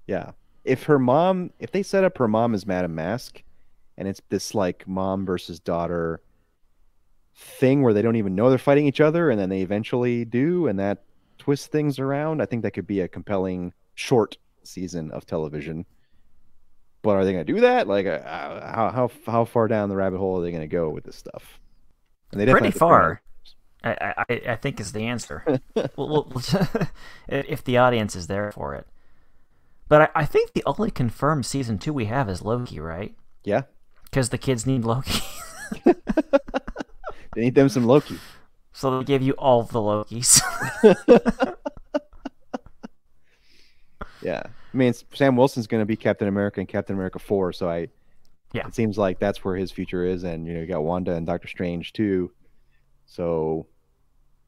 Yeah. 0.07 0.31
If 0.63 0.83
her 0.83 0.99
mom, 0.99 1.51
if 1.59 1.71
they 1.71 1.83
set 1.83 2.03
up 2.03 2.17
her 2.17 2.27
mom 2.27 2.53
as 2.53 2.65
Madame 2.65 2.95
Mask, 2.95 3.41
and 3.97 4.07
it's 4.07 4.21
this 4.29 4.53
like 4.53 4.87
mom 4.87 5.25
versus 5.25 5.59
daughter 5.59 6.21
thing 7.35 7.81
where 7.81 7.93
they 7.93 8.01
don't 8.01 8.15
even 8.15 8.35
know 8.35 8.49
they're 8.49 8.57
fighting 8.57 8.87
each 8.87 9.01
other, 9.01 9.29
and 9.29 9.39
then 9.39 9.49
they 9.49 9.61
eventually 9.61 10.25
do, 10.25 10.67
and 10.67 10.79
that 10.79 11.03
twists 11.37 11.67
things 11.67 11.97
around, 11.97 12.41
I 12.41 12.45
think 12.45 12.61
that 12.61 12.71
could 12.71 12.87
be 12.87 13.01
a 13.01 13.07
compelling 13.07 13.73
short 13.95 14.37
season 14.63 15.11
of 15.11 15.25
television. 15.25 15.85
But 17.01 17.11
are 17.11 17.25
they 17.25 17.33
going 17.33 17.45
to 17.45 17.53
do 17.53 17.61
that? 17.61 17.87
Like, 17.87 18.05
uh, 18.05 18.21
how 18.21 18.91
how 18.91 19.11
how 19.25 19.45
far 19.45 19.67
down 19.67 19.89
the 19.89 19.95
rabbit 19.95 20.19
hole 20.19 20.39
are 20.39 20.43
they 20.43 20.51
going 20.51 20.61
to 20.61 20.67
go 20.67 20.89
with 20.89 21.03
this 21.03 21.15
stuff? 21.15 21.59
And 22.31 22.39
they 22.39 22.45
Pretty 22.45 22.67
have 22.67 22.73
to 22.73 22.79
plan 22.79 22.89
far. 22.89 23.21
I, 23.83 24.13
I, 24.29 24.41
I 24.49 24.55
think 24.55 24.79
is 24.79 24.91
the 24.91 25.05
answer. 25.07 25.43
Well, 25.95 26.27
well, 26.29 26.87
if 27.27 27.63
the 27.63 27.77
audience 27.77 28.15
is 28.15 28.27
there 28.27 28.51
for 28.51 28.75
it. 28.75 28.87
But 29.91 30.01
I, 30.15 30.21
I 30.21 30.25
think 30.25 30.53
the 30.53 30.63
only 30.65 30.89
confirmed 30.89 31.45
season 31.45 31.77
two 31.77 31.91
we 31.91 32.05
have 32.05 32.29
is 32.29 32.41
Loki, 32.41 32.79
right? 32.79 33.13
Yeah, 33.43 33.63
Because 34.05 34.29
the 34.29 34.37
kids 34.37 34.65
need 34.65 34.85
Loki. 34.85 35.19
they 35.83 37.41
need 37.41 37.55
them 37.55 37.67
some 37.67 37.85
Loki. 37.85 38.17
so 38.71 38.97
they 38.97 39.03
give 39.03 39.21
you 39.21 39.33
all 39.33 39.63
the 39.63 39.79
Lokis. 39.79 40.41
Yeah, 44.21 44.43
I 44.45 44.77
mean 44.77 44.93
Sam 45.13 45.35
Wilson's 45.35 45.67
going 45.67 45.81
to 45.81 45.85
be 45.85 45.97
Captain 45.97 46.27
America 46.29 46.61
and 46.61 46.69
Captain 46.69 46.95
America 46.95 47.19
Four, 47.19 47.51
so 47.51 47.67
I. 47.69 47.89
Yeah. 48.53 48.67
It 48.67 48.75
seems 48.75 48.97
like 48.97 49.19
that's 49.19 49.43
where 49.43 49.57
his 49.57 49.71
future 49.71 50.05
is, 50.05 50.23
and 50.23 50.45
you 50.47 50.53
know 50.53 50.61
you 50.61 50.67
got 50.67 50.83
Wanda 50.83 51.15
and 51.15 51.25
Doctor 51.25 51.47
Strange 51.49 51.91
too, 51.91 52.31
so, 53.07 53.67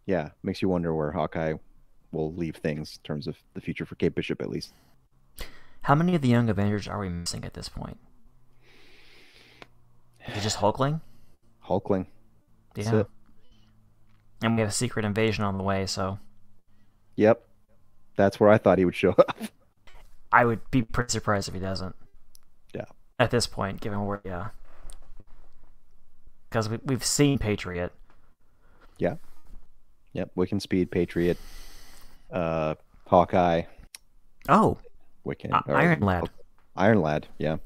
yeah, 0.06 0.30
makes 0.42 0.62
you 0.62 0.70
wonder 0.70 0.96
where 0.96 1.12
Hawkeye 1.12 1.56
will 2.14 2.34
leave 2.34 2.56
things 2.56 2.98
in 2.98 3.04
terms 3.04 3.28
of 3.28 3.36
the 3.56 3.62
future 3.62 3.86
for 3.86 3.96
Kate 3.96 4.16
Bishop 4.16 4.42
at 4.42 4.50
least. 4.50 4.74
How 5.84 5.96
many 5.96 6.16
of 6.16 6.22
the 6.22 6.30
young 6.30 6.50
Avengers 6.50 6.88
are 6.88 7.00
we 7.00 7.10
missing 7.10 7.44
at 7.46 7.54
this 7.54 7.70
point? 7.70 7.98
Is 10.28 10.38
it 10.38 10.42
just 10.42 10.58
Hulkling? 10.58 11.02
Hulkling. 11.68 12.08
Yeah. 12.76 13.04
And 14.42 14.56
we 14.56 14.62
have 14.62 14.70
a 14.70 14.74
secret 14.74 15.06
invasion 15.06 15.44
on 15.44 15.58
the 15.58 15.64
way, 15.64 15.86
so 15.86 16.20
Yep. 17.16 17.46
That's 18.16 18.40
where 18.40 18.50
I 18.50 18.58
thought 18.58 18.78
he 18.78 18.86
would 18.86 18.96
show 18.96 19.12
up. 19.18 19.38
I 20.32 20.46
would 20.46 20.70
be 20.72 20.82
pretty 20.82 21.12
surprised 21.12 21.48
if 21.48 21.54
he 21.54 21.60
doesn't. 21.60 21.96
Yeah. 22.74 22.86
At 23.20 23.32
this 23.32 23.46
point, 23.48 23.82
given 23.82 24.06
where 24.06 24.22
yeah, 24.26 24.50
because 26.50 26.70
we 26.70 26.80
we've 26.84 27.06
seen 27.06 27.38
Patriot. 27.38 27.92
Yeah. 28.98 29.16
Yep. 30.14 30.32
Wiccan 30.36 30.62
Speed, 30.62 30.92
Patriot, 30.92 31.38
uh, 32.32 32.76
Hawkeye, 33.08 33.64
Oh, 34.48 34.78
Wiccan, 35.26 35.52
uh, 35.54 35.62
or- 35.68 35.76
Iron 35.78 36.00
Lad. 36.02 36.30
Iron 36.76 37.02
Lad. 37.02 37.28
Yeah. 37.38 37.58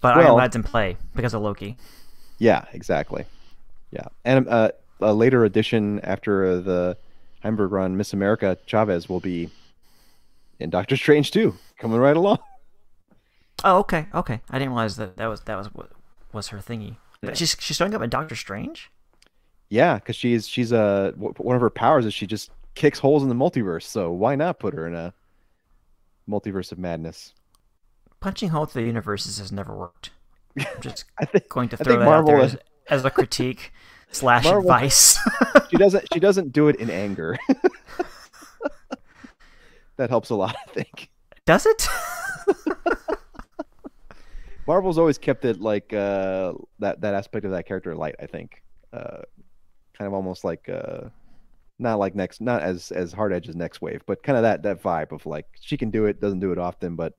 But 0.00 0.16
Well- 0.16 0.26
Iron 0.26 0.36
Lad's 0.36 0.56
in 0.56 0.62
play 0.62 0.96
because 1.14 1.34
of 1.34 1.42
Loki. 1.42 1.76
Yeah. 2.38 2.64
Exactly. 2.72 3.24
Yeah. 3.90 4.06
And 4.24 4.48
uh, 4.48 4.72
a 5.00 5.12
later 5.12 5.44
edition 5.44 6.00
after 6.00 6.60
the 6.60 6.96
Heinberg 7.44 7.70
run, 7.72 7.96
Miss 7.96 8.12
America 8.12 8.56
Chavez 8.66 9.08
will 9.08 9.20
be 9.20 9.50
in 10.58 10.70
Doctor 10.70 10.96
Strange 10.96 11.30
too, 11.30 11.54
coming 11.78 11.98
right 11.98 12.16
along. 12.16 12.38
Oh, 13.64 13.78
okay, 13.80 14.06
okay. 14.14 14.40
I 14.50 14.58
didn't 14.58 14.70
realize 14.70 14.96
that 14.96 15.16
that 15.16 15.26
was 15.26 15.40
that 15.42 15.56
was 15.56 15.68
was 16.32 16.48
her 16.48 16.58
thingy. 16.58 16.96
Yeah. 17.22 17.34
She's 17.34 17.56
she's 17.60 17.76
showing 17.76 17.94
up 17.94 18.02
in 18.02 18.10
Doctor 18.10 18.34
Strange. 18.34 18.90
Yeah, 19.68 19.96
because 19.96 20.16
she's 20.16 20.48
she's 20.48 20.72
a 20.72 21.12
one 21.16 21.54
of 21.56 21.62
her 21.62 21.70
powers 21.70 22.06
is 22.06 22.14
she 22.14 22.26
just 22.26 22.50
kicks 22.74 22.98
holes 22.98 23.22
in 23.22 23.28
the 23.28 23.34
multiverse. 23.34 23.84
So 23.84 24.10
why 24.10 24.34
not 24.36 24.58
put 24.58 24.74
her 24.74 24.86
in 24.86 24.94
a 24.94 25.12
multiverse 26.28 26.72
of 26.72 26.78
madness? 26.78 27.34
Punching 28.20 28.50
holes 28.50 28.72
through 28.72 28.82
the 28.82 28.88
universes 28.88 29.38
has 29.38 29.50
never 29.52 29.76
worked. 29.76 30.10
I'm 30.58 30.66
just 30.80 31.04
I 31.18 31.24
think 31.24 31.48
going 31.48 31.68
to 31.70 31.76
throw 31.76 31.96
that 31.96 32.02
out 32.02 32.24
there 32.26 32.36
Marvel 32.36 32.42
as, 32.42 32.56
as 32.88 33.04
a 33.04 33.10
critique 33.10 33.72
slash 34.10 34.44
Marvel- 34.44 34.62
advice. 34.62 35.18
she 35.70 35.76
doesn't 35.76 36.06
she 36.12 36.20
doesn't 36.20 36.52
do 36.52 36.68
it 36.68 36.76
in 36.76 36.90
anger. 36.90 37.36
that 39.96 40.10
helps 40.10 40.30
a 40.30 40.34
lot, 40.34 40.56
I 40.68 40.70
think. 40.70 41.10
Does 41.44 41.66
it? 41.66 41.88
Marvel's 44.66 44.98
always 44.98 45.18
kept 45.18 45.44
it 45.44 45.60
like 45.60 45.92
uh, 45.92 46.52
that 46.78 47.00
that 47.00 47.14
aspect 47.14 47.44
of 47.44 47.50
that 47.50 47.66
character 47.66 47.94
light. 47.96 48.14
I 48.20 48.26
think, 48.26 48.62
uh, 48.92 49.22
kind 49.98 50.06
of 50.06 50.14
almost 50.14 50.44
like 50.44 50.68
uh, 50.68 51.08
not 51.82 51.98
like 51.98 52.14
next, 52.14 52.40
not 52.40 52.62
as 52.62 52.90
as 52.92 53.12
hard 53.12 53.32
edge 53.32 53.48
as 53.48 53.54
Nextwave, 53.54 54.00
but 54.06 54.22
kind 54.22 54.36
of 54.36 54.42
that 54.42 54.62
that 54.62 54.82
vibe 54.82 55.12
of 55.12 55.26
like 55.26 55.46
she 55.60 55.76
can 55.76 55.90
do 55.90 56.06
it, 56.06 56.20
doesn't 56.20 56.40
do 56.40 56.52
it 56.52 56.58
often, 56.58 56.96
but 56.96 57.14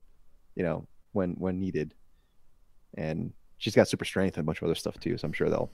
you 0.56 0.62
know 0.62 0.86
when 1.12 1.34
when 1.34 1.60
needed, 1.60 1.94
and 2.94 3.32
she's 3.58 3.74
got 3.74 3.88
super 3.88 4.04
strength 4.04 4.36
and 4.36 4.44
a 4.44 4.46
bunch 4.46 4.58
of 4.58 4.64
other 4.64 4.74
stuff 4.74 4.98
too. 4.98 5.16
So 5.16 5.26
I'm 5.26 5.32
sure 5.32 5.48
they'll 5.48 5.70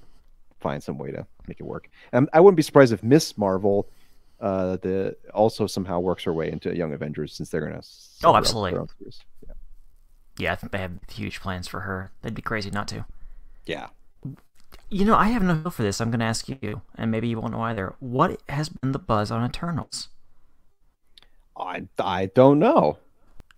find 0.61 0.83
some 0.83 0.99
way 0.99 1.11
to 1.11 1.27
make 1.49 1.61
it 1.61 1.65
work. 1.65 1.89
And 2.13 2.29
I 2.33 2.41
wouldn't 2.41 2.57
be 2.57 2.63
surprised 2.63 2.93
if 2.93 3.03
Miss 3.03 3.39
Marvel. 3.39 3.89
Uh, 4.41 4.79
the 4.81 5.15
also 5.35 5.67
somehow 5.67 6.01
works 6.01 6.25
her 6.25 6.33
way 6.33 6.51
into 6.51 6.75
Young 6.75 6.95
Avengers 6.95 7.35
since 7.35 7.51
they're 7.51 7.61
gonna. 7.61 7.83
Oh, 8.25 8.35
absolutely. 8.35 8.79
Yeah. 9.47 9.53
yeah, 10.39 10.53
I 10.53 10.57
think 10.57 10.73
they 10.73 10.79
have 10.79 10.93
huge 11.13 11.41
plans 11.41 11.69
for 11.69 11.81
her. 11.81 12.11
They'd 12.23 12.35
be 12.35 12.41
crazy 12.41 12.71
not 12.71 12.89
to. 12.89 13.05
yeah. 13.67 13.89
You 14.91 15.05
know, 15.05 15.15
I 15.15 15.29
have 15.29 15.43
no 15.43 15.55
feel 15.55 15.71
for 15.71 15.83
this. 15.83 16.01
I'm 16.01 16.11
going 16.11 16.19
to 16.21 16.27
ask 16.27 16.49
you, 16.49 16.83
and 16.97 17.11
maybe 17.11 17.29
you 17.29 17.39
won't 17.41 17.53
know 17.53 17.63
either. 17.63 17.95
What 18.01 18.41
has 18.49 18.69
been 18.69 18.91
the 18.93 18.99
buzz 18.99 19.31
on 19.31 19.45
Eternals? 19.49 20.09
I 21.57 21.87
I 21.99 22.27
don't 22.27 22.59
know. 22.59 22.99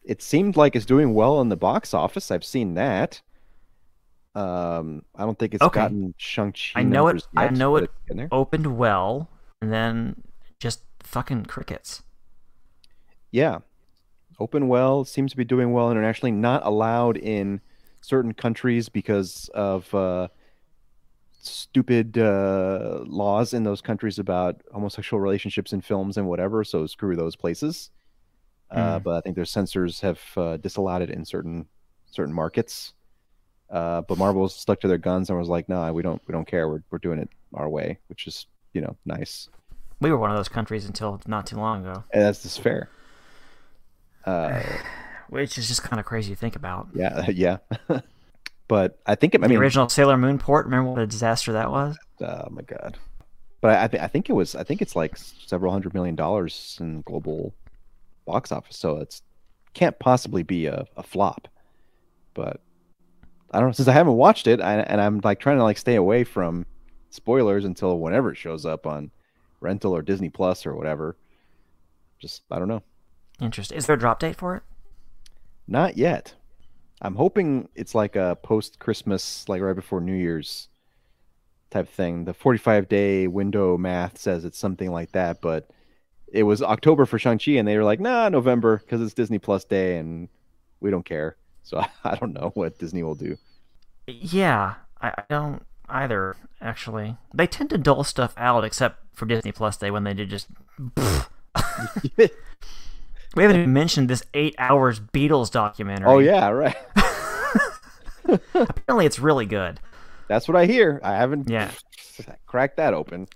It 0.04 0.20
seemed 0.20 0.56
like 0.56 0.74
it's 0.76 0.84
doing 0.84 1.14
well 1.14 1.40
in 1.40 1.48
the 1.48 1.56
box 1.56 1.94
office. 1.94 2.30
I've 2.30 2.44
seen 2.44 2.74
that. 2.74 3.22
Um, 4.34 5.04
I 5.14 5.24
don't 5.24 5.38
think 5.38 5.54
it's 5.54 5.62
Okay. 5.62 5.80
gotten 5.80 6.14
Shang 6.18 6.52
Chi. 6.52 6.80
I 6.80 6.82
know 6.82 7.08
it- 7.08 7.12
numbers 7.14 7.28
I 7.36 7.48
know 7.50 7.76
it- 7.76 7.84
it's 7.84 7.92
in 8.10 8.16
there. 8.16 8.28
Opened 8.32 8.76
well, 8.78 9.28
and 9.60 9.72
then 9.72 10.22
just 10.58 10.82
fucking 11.00 11.46
crickets. 11.46 12.02
Yeah, 13.30 13.58
open 14.40 14.68
well. 14.68 15.04
Seems 15.04 15.30
to 15.30 15.36
be 15.36 15.44
doing 15.44 15.72
well 15.72 15.90
internationally. 15.90 16.32
Not 16.32 16.64
allowed 16.66 17.16
in 17.16 17.60
certain 18.00 18.34
countries 18.34 18.88
because 18.88 19.48
of 19.54 19.94
uh, 19.94 20.28
stupid 21.42 22.16
uh, 22.18 23.00
laws 23.06 23.52
in 23.52 23.64
those 23.64 23.80
countries 23.80 24.18
about 24.18 24.60
homosexual 24.72 25.20
relationships 25.20 25.72
in 25.72 25.80
films 25.80 26.16
and 26.16 26.26
whatever. 26.28 26.64
So 26.64 26.86
screw 26.86 27.16
those 27.16 27.36
places. 27.36 27.90
Uh, 28.70 28.98
Mm. 28.98 29.02
but 29.02 29.14
I 29.16 29.20
think 29.20 29.36
their 29.36 29.44
censors 29.44 30.00
have 30.00 30.20
uh, 30.36 30.56
disallowed 30.56 31.02
it 31.02 31.10
in 31.10 31.24
certain 31.26 31.66
certain 32.10 32.32
markets. 32.34 32.94
Uh, 33.68 34.00
but 34.02 34.16
Marvel's 34.18 34.54
stuck 34.54 34.80
to 34.80 34.88
their 34.88 34.98
guns 34.98 35.28
and 35.30 35.38
was 35.38 35.48
like, 35.48 35.68
"Nah, 35.68 35.92
we 35.92 36.02
don't 36.02 36.22
we 36.26 36.32
don't 36.32 36.46
care. 36.46 36.68
We're 36.68 36.82
we're 36.90 36.98
doing 36.98 37.18
it 37.18 37.28
our 37.54 37.68
way," 37.68 37.98
which 38.08 38.26
is 38.26 38.46
you 38.72 38.80
know 38.80 38.96
nice. 39.04 39.48
We 40.00 40.10
were 40.10 40.16
one 40.18 40.30
of 40.30 40.36
those 40.36 40.48
countries 40.48 40.86
until 40.86 41.20
not 41.26 41.46
too 41.46 41.56
long 41.56 41.86
ago, 41.86 42.04
And 42.12 42.22
that's 42.22 42.42
just 42.42 42.60
fair. 42.60 42.88
Uh, 44.24 44.62
which 45.28 45.58
is 45.58 45.68
just 45.68 45.82
kind 45.82 46.00
of 46.00 46.06
crazy 46.06 46.30
to 46.34 46.36
think 46.36 46.56
about. 46.56 46.88
Yeah, 46.94 47.28
yeah. 47.30 47.58
But 48.72 48.98
I 49.04 49.16
think 49.16 49.34
it. 49.34 49.42
I 49.42 49.48
mean, 49.48 49.50
the 49.50 49.60
original 49.60 49.86
Sailor 49.90 50.16
Moon 50.16 50.38
port, 50.38 50.64
remember 50.64 50.92
what 50.92 51.02
a 51.02 51.06
disaster 51.06 51.52
that 51.52 51.70
was? 51.70 51.94
oh 52.22 52.48
my 52.48 52.62
god. 52.62 52.96
But 53.60 53.72
I, 53.72 53.84
I, 53.84 53.88
th- 53.88 54.02
I 54.02 54.06
think 54.06 54.30
it 54.30 54.32
was. 54.32 54.54
I 54.54 54.64
think 54.64 54.80
it's 54.80 54.96
like 54.96 55.18
several 55.18 55.70
hundred 55.70 55.92
million 55.92 56.16
dollars 56.16 56.78
in 56.80 57.02
global 57.02 57.52
box 58.24 58.50
office. 58.50 58.78
So 58.78 58.96
it's 58.96 59.20
can't 59.74 59.98
possibly 59.98 60.42
be 60.42 60.64
a, 60.64 60.86
a 60.96 61.02
flop. 61.02 61.48
But 62.32 62.62
I 63.50 63.58
don't 63.58 63.68
know. 63.68 63.72
Since 63.72 63.88
I 63.88 63.92
haven't 63.92 64.14
watched 64.14 64.46
it, 64.46 64.62
I, 64.62 64.76
and 64.76 65.02
I'm 65.02 65.20
like 65.22 65.38
trying 65.38 65.58
to 65.58 65.64
like 65.64 65.76
stay 65.76 65.96
away 65.96 66.24
from 66.24 66.64
spoilers 67.10 67.66
until 67.66 67.98
whenever 67.98 68.32
it 68.32 68.38
shows 68.38 68.64
up 68.64 68.86
on 68.86 69.10
rental 69.60 69.94
or 69.94 70.00
Disney 70.00 70.30
Plus 70.30 70.64
or 70.64 70.74
whatever. 70.74 71.14
Just 72.18 72.40
I 72.50 72.58
don't 72.58 72.68
know. 72.68 72.82
Interesting. 73.38 73.76
Is 73.76 73.84
there 73.84 73.96
a 73.96 73.98
drop 73.98 74.18
date 74.18 74.36
for 74.36 74.56
it? 74.56 74.62
Not 75.68 75.98
yet. 75.98 76.36
I'm 77.02 77.16
hoping 77.16 77.68
it's 77.74 77.94
like 77.94 78.14
a 78.14 78.38
post 78.42 78.78
Christmas, 78.78 79.48
like 79.48 79.60
right 79.60 79.74
before 79.74 80.00
New 80.00 80.14
Year's 80.14 80.68
type 81.70 81.88
thing. 81.88 82.24
The 82.24 82.32
45 82.32 82.88
day 82.88 83.26
window 83.26 83.76
math 83.76 84.18
says 84.18 84.44
it's 84.44 84.58
something 84.58 84.90
like 84.92 85.10
that, 85.12 85.40
but 85.40 85.68
it 86.32 86.44
was 86.44 86.62
October 86.62 87.04
for 87.04 87.18
Shang-Chi 87.18 87.52
and 87.52 87.66
they 87.66 87.76
were 87.76 87.84
like, 87.84 87.98
nah, 87.98 88.28
November 88.28 88.78
because 88.78 89.02
it's 89.02 89.14
Disney 89.14 89.38
Plus 89.38 89.64
Day 89.64 89.98
and 89.98 90.28
we 90.80 90.90
don't 90.90 91.04
care. 91.04 91.36
So 91.64 91.80
I 92.04 92.16
don't 92.16 92.32
know 92.32 92.50
what 92.54 92.80
Disney 92.80 93.04
will 93.04 93.14
do. 93.14 93.38
Yeah, 94.08 94.74
I, 95.00 95.22
don't 95.30 95.62
either. 95.88 96.34
Actually, 96.60 97.18
they 97.32 97.46
tend 97.46 97.70
to 97.70 97.78
dull 97.78 98.02
stuff 98.02 98.34
out, 98.36 98.64
except 98.64 98.98
for 99.14 99.26
Disney 99.26 99.52
Plus 99.52 99.76
Day 99.76 99.92
when 99.92 100.02
they 100.02 100.12
did 100.12 100.28
just. 100.28 100.48
We 103.34 103.42
haven't 103.42 103.58
even 103.60 103.72
mentioned 103.72 104.08
this 104.10 104.22
eight 104.34 104.54
hours 104.58 105.00
Beatles 105.00 105.50
documentary. 105.50 106.06
oh, 106.08 106.18
yeah, 106.18 106.48
right. 106.48 106.76
Apparently, 108.54 109.06
it's 109.06 109.18
really 109.18 109.46
good. 109.46 109.80
That's 110.28 110.46
what 110.48 110.56
I 110.56 110.66
hear. 110.66 111.00
I 111.02 111.12
haven't 111.16 111.48
Yeah. 111.48 111.70
cracked 112.46 112.76
that 112.76 112.94
open. 112.94 113.28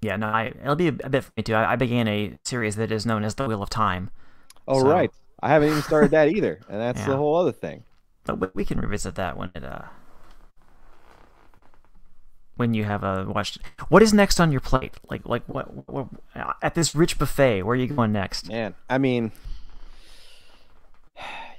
Yeah, 0.00 0.16
no, 0.16 0.28
I, 0.28 0.46
it'll 0.62 0.76
be 0.76 0.88
a, 0.88 0.92
bit 0.92 1.24
for 1.24 1.32
me 1.36 1.42
too. 1.42 1.54
I, 1.54 1.72
I 1.72 1.76
began 1.76 2.06
a 2.08 2.38
series 2.44 2.76
that 2.76 2.92
is 2.92 3.04
known 3.04 3.24
as 3.24 3.34
The 3.34 3.46
Wheel 3.48 3.62
of 3.62 3.70
Time, 3.70 4.10
Oh, 4.66 4.80
So- 4.80 4.90
right. 4.90 5.10
I 5.40 5.50
haven't 5.50 5.68
even 5.68 5.82
started 5.82 6.10
that 6.12 6.28
either. 6.30 6.60
And 6.68 6.80
that's 6.80 7.04
the 7.04 7.16
whole 7.16 7.36
other 7.36 7.52
thing. 7.52 7.84
but 8.24 8.40
we, 8.40 8.48
we 8.54 8.64
can 8.64 8.80
revisit 8.80 9.14
that 9.16 9.36
when 9.36 9.50
it 9.54 9.62
uh 9.62 9.82
when 12.58 12.74
you 12.74 12.84
have 12.84 13.02
a 13.04 13.24
watched. 13.26 13.58
What 13.88 14.02
is 14.02 14.12
next 14.12 14.38
on 14.40 14.52
your 14.52 14.60
plate? 14.60 14.94
Like 15.08 15.24
like 15.26 15.42
what, 15.48 15.88
what 15.88 16.08
at 16.62 16.74
this 16.74 16.94
rich 16.94 17.18
buffet? 17.18 17.62
Where 17.62 17.72
are 17.72 17.76
you 17.76 17.86
going 17.86 18.12
next? 18.12 18.48
Man, 18.48 18.74
I 18.90 18.98
mean, 18.98 19.32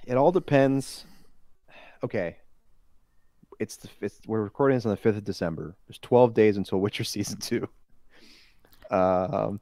it 0.06 0.16
all 0.16 0.32
depends. 0.32 1.06
Okay, 2.04 2.38
it's 3.60 3.78
the 3.78 3.90
it's, 4.02 4.20
we're 4.28 4.42
recording 4.42 4.78
this 4.78 4.86
on 4.86 4.92
the 4.92 4.98
fifth 4.98 5.18
of 5.18 5.24
December. 5.24 5.76
There's 5.88 6.00
12 6.00 6.34
days 6.34 6.58
until 6.58 6.80
Witcher 6.80 7.04
season 7.04 7.40
two. 7.42 7.68
Um, 8.92 9.60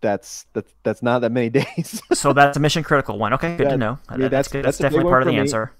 that's 0.00 0.46
that's 0.52 0.72
that's 0.82 1.02
not 1.02 1.20
that 1.20 1.32
many 1.32 1.50
days. 1.50 2.00
so 2.12 2.32
that's 2.32 2.56
a 2.56 2.60
mission 2.60 2.82
critical 2.82 3.18
one. 3.18 3.32
Okay, 3.34 3.56
good 3.56 3.64
Yeah, 3.64 3.70
to 3.70 3.76
know. 3.76 3.98
yeah, 4.10 4.28
that's, 4.28 4.30
that's- 4.30 4.48
good. 4.48 4.64
that's 4.64 4.78
That's, 4.78 4.92
definitely 4.94 5.10
part 5.10 5.22
of 5.22 5.26
the 5.26 5.32
me. 5.32 5.38
answer. 5.38 5.72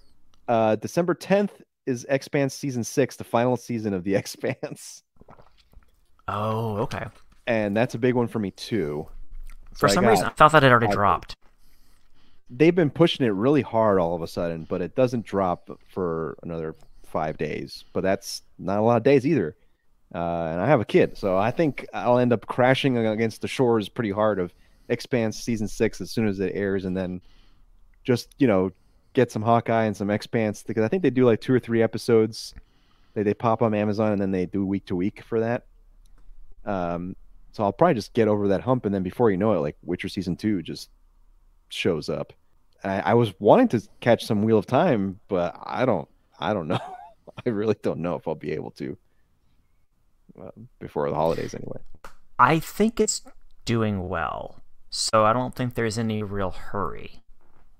Uh, 0.48 0.74
December 0.76 1.14
10th 1.14 1.50
is 1.86 2.04
Expanse 2.08 2.54
season 2.54 2.84
six, 2.84 3.16
the 3.16 3.24
final 3.24 3.56
season 3.56 3.94
of 3.94 4.04
the 4.04 4.14
Expanse, 4.16 5.02
Oh, 6.28 6.76
okay. 6.78 7.06
and 7.46 7.76
that's 7.76 7.94
a 7.94 7.98
big 7.98 8.14
one 8.14 8.28
for 8.28 8.38
me 8.38 8.50
too. 8.52 9.08
For 9.74 9.88
So 9.88 9.92
I 9.92 9.94
some 9.94 10.04
got- 10.04 10.10
reason, 10.10 10.26
I 10.26 10.30
thought 10.30 10.52
that 10.52 10.62
had 10.62 10.70
already 10.72 10.86
I- 10.88 10.92
dropped. 10.92 11.36
they've 12.48 12.74
been 12.74 12.90
pushing 12.90 13.24
it 13.26 13.30
really 13.30 13.62
hard 13.62 13.98
all 14.00 14.14
of 14.14 14.22
a 14.22 14.26
sudden, 14.28 14.64
but 14.68 14.82
it 14.82 14.94
doesn't 14.96 15.24
drop 15.24 15.70
for 15.88 16.36
another 16.42 16.74
five 17.06 17.38
days. 17.38 17.84
But 17.92 18.02
that's 18.02 18.42
not 18.58 18.78
a 18.78 18.82
lot 18.82 18.96
of 18.96 19.02
days 19.02 19.26
either. 19.26 19.56
Uh, 20.12 20.18
and 20.50 20.60
I 20.60 20.66
have 20.66 20.80
a 20.80 20.84
kid, 20.84 21.16
so 21.16 21.36
I 21.38 21.52
think 21.52 21.86
I'll 21.94 22.18
end 22.18 22.32
up 22.32 22.44
crashing 22.46 22.96
against 22.98 23.42
the 23.42 23.48
shores 23.48 23.88
pretty 23.88 24.10
hard 24.10 24.40
of 24.40 24.52
Expanse 24.88 25.38
season 25.40 25.68
six 25.68 26.00
as 26.00 26.10
soon 26.10 26.26
as 26.26 26.40
it 26.40 26.50
airs, 26.56 26.84
and 26.84 26.96
then 26.96 27.20
just 28.02 28.34
you 28.38 28.48
know 28.48 28.72
get 29.12 29.30
some 29.32 29.42
Hawkeye 29.42 29.84
and 29.84 29.96
some 29.96 30.10
Expanse 30.10 30.62
because 30.62 30.84
I 30.84 30.88
think 30.88 31.02
they 31.02 31.10
do 31.10 31.24
like 31.24 31.40
two 31.40 31.52
or 31.54 31.60
three 31.60 31.82
episodes. 31.82 32.54
They 33.14 33.22
they 33.22 33.34
pop 33.34 33.62
on 33.62 33.74
Amazon 33.74 34.12
and 34.12 34.20
then 34.20 34.30
they 34.30 34.46
do 34.46 34.64
week 34.64 34.86
to 34.86 34.96
week 34.96 35.22
for 35.24 35.40
that. 35.40 35.64
Um, 36.64 37.16
So 37.52 37.64
I'll 37.64 37.72
probably 37.72 37.94
just 37.94 38.12
get 38.12 38.28
over 38.28 38.48
that 38.48 38.60
hump, 38.60 38.84
and 38.86 38.94
then 38.94 39.02
before 39.02 39.30
you 39.30 39.36
know 39.36 39.52
it, 39.54 39.58
like 39.60 39.76
Witcher 39.82 40.08
season 40.08 40.36
two 40.36 40.62
just 40.62 40.88
shows 41.68 42.08
up. 42.08 42.32
I, 42.84 43.00
I 43.00 43.14
was 43.14 43.34
wanting 43.40 43.68
to 43.68 43.82
catch 44.00 44.24
some 44.24 44.42
Wheel 44.42 44.58
of 44.58 44.66
Time, 44.66 45.18
but 45.28 45.56
I 45.62 45.84
don't. 45.84 46.08
I 46.38 46.52
don't 46.54 46.68
know. 46.72 46.78
I 47.44 47.48
really 47.50 47.76
don't 47.82 48.00
know 48.00 48.14
if 48.14 48.28
I'll 48.28 48.34
be 48.36 48.52
able 48.52 48.70
to 48.72 48.96
uh, 50.40 50.50
before 50.78 51.08
the 51.10 51.16
holidays, 51.16 51.54
anyway. 51.54 51.80
I 52.38 52.58
think 52.60 53.00
it's 53.00 53.22
doing 53.64 54.08
well, 54.08 54.62
so 54.90 55.24
I 55.24 55.32
don't 55.32 55.54
think 55.54 55.74
there's 55.74 55.98
any 55.98 56.22
real 56.22 56.50
hurry. 56.50 57.22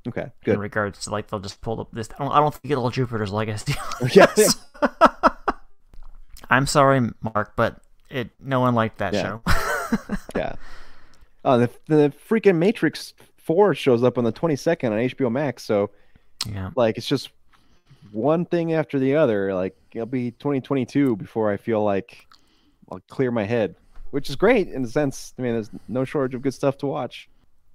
Okay, 0.08 0.30
good. 0.44 0.54
In 0.54 0.60
regards 0.60 1.00
to 1.04 1.10
like 1.10 1.28
they'll 1.28 1.40
just 1.40 1.60
pull 1.60 1.80
up 1.80 1.88
this, 1.92 2.08
I 2.18 2.24
don't, 2.24 2.32
I 2.32 2.40
don't 2.40 2.54
think 2.54 2.72
it'll 2.72 2.90
Jupiter's 2.90 3.32
Legacy. 3.32 3.74
yeah. 4.12 4.26
I'm 6.48 6.66
sorry, 6.66 7.00
Mark, 7.20 7.52
but 7.56 7.80
it 8.08 8.30
no 8.40 8.60
one 8.60 8.74
liked 8.74 8.98
that 8.98 9.14
Yeah. 9.14 9.22
show. 9.22 9.42
yeah. 10.36 10.54
Oh, 11.44 11.58
the 11.58 11.70
the 11.86 12.12
freaking 12.28 12.56
Matrix 12.56 13.14
Four 13.36 13.74
shows 13.74 14.02
up 14.02 14.18
on 14.18 14.24
the 14.24 14.32
twenty 14.32 14.56
second 14.56 14.92
on 14.92 14.98
HBO 14.98 15.30
Max. 15.30 15.64
So 15.64 15.90
yeah. 16.50 16.70
like 16.76 16.96
it's 16.98 17.06
just 17.06 17.30
one 18.12 18.44
thing 18.44 18.72
after 18.72 18.98
the 18.98 19.16
other. 19.16 19.54
Like 19.54 19.76
it'll 19.92 20.06
be 20.06 20.32
twenty 20.32 20.60
twenty 20.60 20.86
two 20.86 21.16
before 21.16 21.50
I 21.52 21.56
feel 21.56 21.82
like 21.84 22.26
I'll 22.90 23.00
clear 23.08 23.30
my 23.30 23.44
head, 23.44 23.76
which 24.10 24.28
is 24.28 24.36
great 24.36 24.68
in 24.68 24.84
a 24.84 24.88
sense. 24.88 25.34
I 25.38 25.42
mean, 25.42 25.52
there's 25.52 25.70
no 25.88 26.04
shortage 26.04 26.34
of 26.34 26.42
good 26.42 26.54
stuff 26.54 26.78
to 26.78 26.86
watch. 26.86 27.28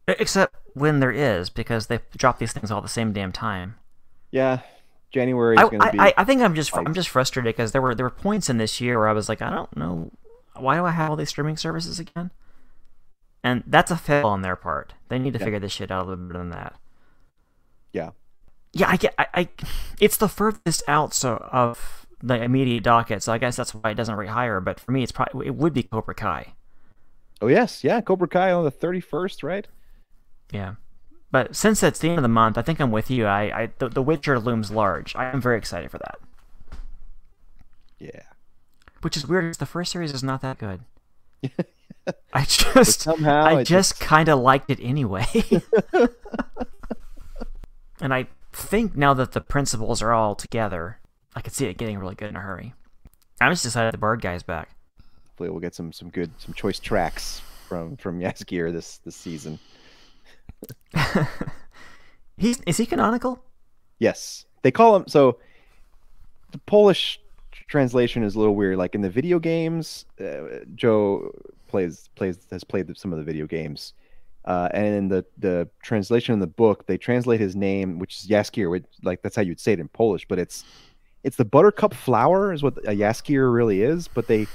Except 0.07 0.55
when 0.73 0.99
there 0.99 1.11
is, 1.11 1.49
because 1.49 1.87
they 1.87 1.99
drop 2.15 2.37
these 2.39 2.53
things 2.53 2.69
all 2.71 2.81
the 2.81 2.87
same 2.87 3.11
damn 3.11 3.31
time. 3.31 3.75
Yeah, 4.31 4.59
January 5.11 5.55
is 5.55 5.61
going 5.69 5.79
to 5.79 5.91
be. 5.91 5.99
I, 5.99 6.13
I 6.17 6.23
think 6.23 6.41
I'm 6.41 6.53
just 6.55 6.73
like- 6.73 6.85
I'm 6.87 6.93
just 6.93 7.09
frustrated 7.09 7.55
because 7.55 7.71
there 7.71 7.81
were 7.81 7.95
there 7.95 8.05
were 8.05 8.09
points 8.11 8.49
in 8.49 8.57
this 8.57 8.79
year 8.79 8.99
where 8.99 9.07
I 9.07 9.13
was 9.13 9.27
like 9.29 9.41
I 9.41 9.49
don't 9.49 9.75
know 9.75 10.11
why 10.55 10.75
do 10.77 10.85
I 10.85 10.91
have 10.91 11.09
all 11.09 11.15
these 11.15 11.29
streaming 11.29 11.57
services 11.57 11.99
again, 11.99 12.29
and 13.43 13.63
that's 13.65 13.89
a 13.91 13.97
fail 13.97 14.27
on 14.27 14.41
their 14.41 14.55
part. 14.55 14.93
They 15.09 15.17
need 15.19 15.33
to 15.33 15.39
Yeah. 15.39 15.45
figure 15.45 15.59
this 15.59 15.71
shit 15.71 15.89
out 15.91 16.05
a 16.05 16.09
little 16.09 16.25
bit 16.25 16.37
than 16.37 16.49
that. 16.51 16.75
yeah, 17.93 18.11
Yeah, 18.73 18.89
I 18.89 18.97
get 18.97 19.15
I, 19.17 19.27
I 19.33 19.49
it's 19.99 20.17
the 20.17 20.29
furthest 20.29 20.83
out 20.87 21.13
so 21.15 21.37
of 21.51 22.05
the 22.21 22.41
immediate 22.41 22.83
docket, 22.83 23.23
so 23.23 23.33
I 23.33 23.37
guess 23.37 23.55
that's 23.55 23.73
why 23.73 23.89
it 23.91 23.95
doesn't 23.95 24.15
rate 24.15 24.29
higher. 24.29 24.59
But 24.59 24.79
for 24.79 24.91
me, 24.91 25.01
it's 25.03 25.11
probably 25.11 25.47
it 25.47 25.55
would 25.55 25.73
be 25.73 25.83
Cobra 25.83 26.13
Kai. 26.15 26.53
Oh 27.41 27.47
yes, 27.47 27.83
yeah, 27.83 28.01
Cobra 28.01 28.27
Kai 28.27 28.51
on 28.51 28.63
the 28.65 28.71
thirty 28.71 28.99
first, 29.01 29.41
right? 29.43 29.67
Yeah. 30.51 30.75
But 31.31 31.55
since 31.55 31.83
it's 31.83 31.99
the 31.99 32.09
end 32.09 32.17
of 32.17 32.23
the 32.23 32.29
month, 32.29 32.57
I 32.57 32.61
think 32.61 32.79
I'm 32.79 32.91
with 32.91 33.09
you. 33.09 33.25
I, 33.25 33.63
I 33.63 33.69
the, 33.77 33.89
the 33.89 34.01
Witcher 34.01 34.39
looms 34.39 34.71
large. 34.71 35.15
I 35.15 35.25
am 35.31 35.41
very 35.41 35.57
excited 35.57 35.91
for 35.91 35.97
that. 35.97 36.19
Yeah. 37.99 38.21
Which 39.01 39.17
is 39.17 39.27
weird 39.27 39.43
because 39.43 39.57
the 39.57 39.65
first 39.65 39.91
series 39.91 40.13
is 40.13 40.23
not 40.23 40.41
that 40.41 40.57
good. 40.57 40.81
I 42.33 42.45
just 42.45 43.01
somehow 43.01 43.43
I 43.45 43.63
just 43.63 43.99
kind 43.99 44.29
of 44.29 44.39
liked 44.39 44.69
it 44.69 44.79
anyway. 44.81 45.25
and 47.99 48.13
I 48.13 48.27
think 48.53 48.95
now 48.95 49.13
that 49.13 49.31
the 49.33 49.41
principles 49.41 50.01
are 50.01 50.13
all 50.13 50.35
together, 50.35 50.99
I 51.35 51.41
could 51.41 51.53
see 51.53 51.65
it 51.65 51.77
getting 51.77 51.97
really 51.97 52.15
good 52.15 52.29
in 52.29 52.35
a 52.35 52.41
hurry. 52.41 52.73
I'm 53.41 53.51
just 53.51 53.65
excited 53.65 53.93
the 53.93 53.97
bird 53.97 54.21
guy's 54.21 54.43
back. 54.43 54.69
Hopefully, 55.27 55.49
we'll 55.49 55.59
get 55.59 55.75
some 55.75 55.91
some 55.91 56.09
good 56.09 56.31
some 56.37 56.53
choice 56.53 56.79
tracks 56.79 57.41
from 57.67 57.97
from 57.97 58.19
Jaskier 58.19 58.71
this 58.71 58.99
this 58.99 59.15
season. 59.15 59.59
He's 62.37 62.61
is 62.65 62.77
he 62.77 62.85
canonical? 62.85 63.43
Yes, 63.99 64.45
they 64.61 64.71
call 64.71 64.95
him 64.95 65.05
so. 65.07 65.39
The 66.51 66.57
Polish 66.59 67.19
translation 67.67 68.23
is 68.23 68.35
a 68.35 68.39
little 68.39 68.55
weird. 68.55 68.77
Like 68.77 68.95
in 68.95 69.01
the 69.01 69.09
video 69.09 69.39
games, 69.39 70.05
uh, 70.19 70.59
Joe 70.75 71.31
plays 71.67 72.09
plays 72.15 72.39
has 72.51 72.63
played 72.63 72.95
some 72.97 73.13
of 73.13 73.19
the 73.19 73.25
video 73.25 73.45
games, 73.45 73.93
uh, 74.45 74.69
and 74.73 74.93
in 74.95 75.07
the 75.07 75.25
the 75.37 75.69
translation 75.81 76.33
in 76.33 76.39
the 76.39 76.47
book, 76.47 76.85
they 76.87 76.97
translate 76.97 77.39
his 77.39 77.55
name, 77.55 77.99
which 77.99 78.17
is 78.17 78.27
Jaskier, 78.27 78.69
which 78.69 78.85
like 79.03 79.21
that's 79.21 79.35
how 79.35 79.41
you'd 79.41 79.59
say 79.59 79.73
it 79.73 79.79
in 79.79 79.87
Polish, 79.87 80.25
but 80.27 80.39
it's 80.39 80.65
it's 81.23 81.37
the 81.37 81.45
buttercup 81.45 81.93
flower 81.93 82.53
is 82.53 82.63
what 82.63 82.77
a 82.79 82.95
Jaskier 82.95 83.53
really 83.53 83.81
is, 83.81 84.07
but 84.07 84.27
they 84.27 84.45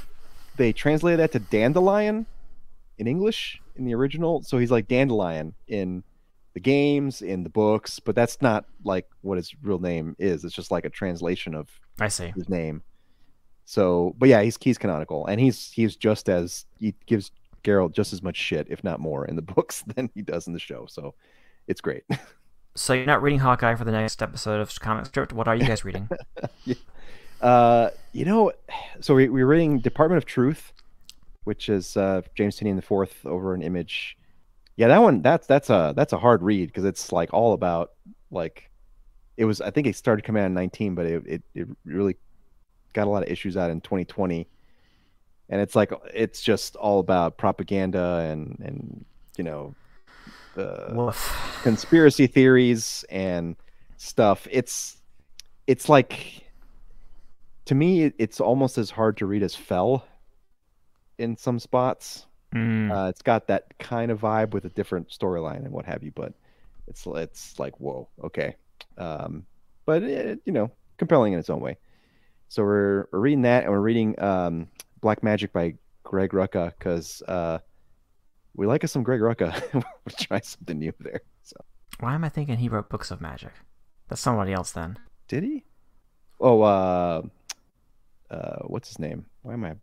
they 0.56 0.72
translated 0.72 1.20
that 1.20 1.32
to 1.32 1.38
dandelion 1.38 2.26
in 2.98 3.06
English 3.06 3.59
in 3.76 3.84
the 3.84 3.94
original, 3.94 4.42
so 4.42 4.58
he's 4.58 4.70
like 4.70 4.88
dandelion 4.88 5.54
in 5.68 6.02
the 6.54 6.60
games 6.60 7.22
in 7.22 7.42
the 7.42 7.48
books, 7.48 8.00
but 8.00 8.14
that's 8.14 8.42
not 8.42 8.64
like 8.84 9.06
what 9.22 9.36
his 9.36 9.54
real 9.62 9.78
name 9.78 10.16
is. 10.18 10.44
It's 10.44 10.54
just 10.54 10.70
like 10.70 10.84
a 10.84 10.90
translation 10.90 11.54
of 11.54 11.68
I 12.00 12.08
see. 12.08 12.32
his 12.34 12.48
name. 12.48 12.82
So, 13.64 14.14
but 14.18 14.28
yeah, 14.28 14.42
he's 14.42 14.58
he's 14.60 14.78
canonical, 14.78 15.26
and 15.26 15.40
he's 15.40 15.70
he's 15.70 15.94
just 15.96 16.28
as 16.28 16.66
he 16.78 16.94
gives 17.06 17.30
Geralt 17.62 17.92
just 17.92 18.12
as 18.12 18.22
much 18.22 18.36
shit, 18.36 18.66
if 18.68 18.82
not 18.82 18.98
more, 19.00 19.24
in 19.26 19.36
the 19.36 19.42
books 19.54 19.84
than 19.94 20.10
he 20.14 20.22
does 20.22 20.46
in 20.46 20.52
the 20.52 20.58
show. 20.58 20.86
So, 20.88 21.14
it's 21.66 21.80
great. 21.80 22.04
So 22.76 22.92
you're 22.92 23.04
not 23.04 23.20
reading 23.20 23.40
Hawkeye 23.40 23.74
for 23.74 23.84
the 23.84 23.90
next 23.90 24.22
episode 24.22 24.60
of 24.60 24.72
Comic 24.78 25.06
Strip. 25.06 25.32
What 25.32 25.48
are 25.48 25.56
you 25.56 25.66
guys 25.66 25.84
reading? 25.84 26.08
Uh, 27.40 27.88
you 28.12 28.24
know, 28.24 28.52
so 29.00 29.14
we, 29.14 29.28
we're 29.28 29.46
reading 29.46 29.78
Department 29.80 30.18
of 30.18 30.26
Truth, 30.26 30.72
which 31.50 31.68
is 31.68 31.96
uh, 31.96 32.22
James 32.36 32.60
Tynion 32.60 32.76
the 32.76 32.82
fourth 32.82 33.26
over 33.26 33.54
an 33.54 33.60
image. 33.60 34.16
Yeah, 34.76 34.86
that 34.86 35.02
one 35.02 35.20
that's 35.20 35.48
that's 35.48 35.68
a 35.68 35.92
that's 35.96 36.12
a 36.12 36.16
hard 36.16 36.44
read 36.44 36.68
because 36.68 36.84
it's 36.84 37.10
like 37.10 37.34
all 37.34 37.54
about 37.54 37.90
like 38.30 38.70
it 39.36 39.46
was. 39.46 39.60
I 39.60 39.72
think 39.72 39.88
it 39.88 39.96
started 39.96 40.24
coming 40.24 40.44
out 40.44 40.46
in 40.46 40.54
19, 40.54 40.94
but 40.94 41.06
it, 41.06 41.26
it 41.26 41.42
it 41.56 41.68
really 41.84 42.14
got 42.92 43.08
a 43.08 43.10
lot 43.10 43.24
of 43.24 43.28
issues 43.28 43.56
out 43.56 43.68
in 43.68 43.80
2020, 43.80 44.46
and 45.48 45.60
it's 45.60 45.74
like 45.74 45.92
it's 46.14 46.40
just 46.40 46.76
all 46.76 47.00
about 47.00 47.36
propaganda 47.36 48.28
and 48.30 48.56
and 48.64 49.04
you 49.36 49.42
know 49.42 49.74
uh, 50.56 50.92
Woof. 50.92 51.60
conspiracy 51.64 52.28
theories 52.28 53.04
and 53.10 53.56
stuff. 53.96 54.46
It's 54.52 54.98
it's 55.66 55.88
like 55.88 56.44
to 57.64 57.74
me 57.74 58.12
it's 58.18 58.38
almost 58.38 58.78
as 58.78 58.88
hard 58.88 59.16
to 59.16 59.26
read 59.26 59.42
as 59.42 59.56
Fell 59.56 60.06
in 61.20 61.36
some 61.36 61.58
spots. 61.58 62.26
Mm. 62.54 62.90
Uh, 62.90 63.08
it's 63.08 63.22
got 63.22 63.46
that 63.46 63.78
kind 63.78 64.10
of 64.10 64.20
vibe 64.20 64.50
with 64.50 64.64
a 64.64 64.70
different 64.70 65.08
storyline 65.10 65.64
and 65.64 65.70
what 65.70 65.84
have 65.84 66.02
you, 66.02 66.10
but 66.10 66.32
it's 66.88 67.06
it's 67.06 67.58
like 67.58 67.78
whoa, 67.78 68.08
okay. 68.24 68.56
Um, 68.98 69.46
but 69.86 70.02
it, 70.02 70.40
you 70.44 70.52
know, 70.52 70.70
compelling 70.98 71.32
in 71.32 71.38
its 71.38 71.50
own 71.50 71.60
way. 71.60 71.78
So 72.48 72.64
we're 72.64 73.06
we're 73.12 73.20
reading 73.20 73.42
that 73.42 73.62
and 73.64 73.72
we're 73.72 73.80
reading 73.80 74.20
um, 74.20 74.68
Black 75.00 75.20
Magick 75.20 75.52
by 75.52 75.74
Greg 76.02 76.30
Rucka 76.30 76.72
because 76.76 77.22
uh, 77.28 77.58
we 78.56 78.66
like 78.66 78.82
us 78.82 78.90
some 78.90 79.04
Greg 79.04 79.20
Rucka. 79.20 79.54
we'll 79.74 80.16
try 80.18 80.40
something 80.40 80.78
new 80.78 80.92
there. 80.98 81.20
So 81.42 81.56
Why 82.00 82.14
am 82.14 82.24
I 82.24 82.28
thinking 82.28 82.56
he 82.56 82.68
wrote 82.68 82.88
books 82.88 83.12
of 83.12 83.20
magic? 83.20 83.52
That's 84.08 84.20
somebody 84.20 84.52
else 84.52 84.72
then. 84.72 84.98
did 85.28 85.44
he? 85.44 85.64
Oh, 86.40 86.62
uh, 86.62 87.22
uh, 88.30 88.56
what's 88.62 88.88
his 88.88 88.98
name? 88.98 89.26
Why 89.42 89.52
am 89.52 89.64
I? 89.64 89.76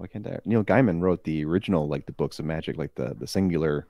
Why 0.00 0.06
can't 0.06 0.26
I? 0.26 0.38
Neil 0.46 0.64
Gaiman 0.64 1.02
wrote 1.02 1.24
the 1.24 1.44
original, 1.44 1.86
like 1.86 2.06
the 2.06 2.12
books 2.12 2.38
of 2.38 2.46
magic, 2.46 2.78
like 2.78 2.94
the 2.94 3.14
the 3.18 3.26
singular 3.26 3.86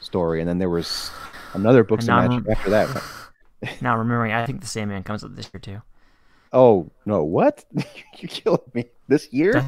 story, 0.00 0.40
and 0.40 0.48
then 0.48 0.58
there 0.58 0.70
was 0.70 1.10
another 1.52 1.84
books 1.84 2.04
of 2.04 2.14
magic 2.14 2.48
I'm- 2.48 2.50
after 2.50 2.70
that. 2.70 3.02
Now 3.82 3.98
remembering, 3.98 4.32
I 4.32 4.46
think 4.46 4.62
the 4.62 4.66
Sandman 4.66 5.02
comes 5.02 5.22
up 5.22 5.36
this 5.36 5.50
year 5.52 5.60
too. 5.60 5.82
Oh 6.50 6.90
no! 7.04 7.22
What? 7.22 7.62
you 8.16 8.26
killing 8.26 8.62
me 8.72 8.86
this 9.06 9.30
year? 9.34 9.62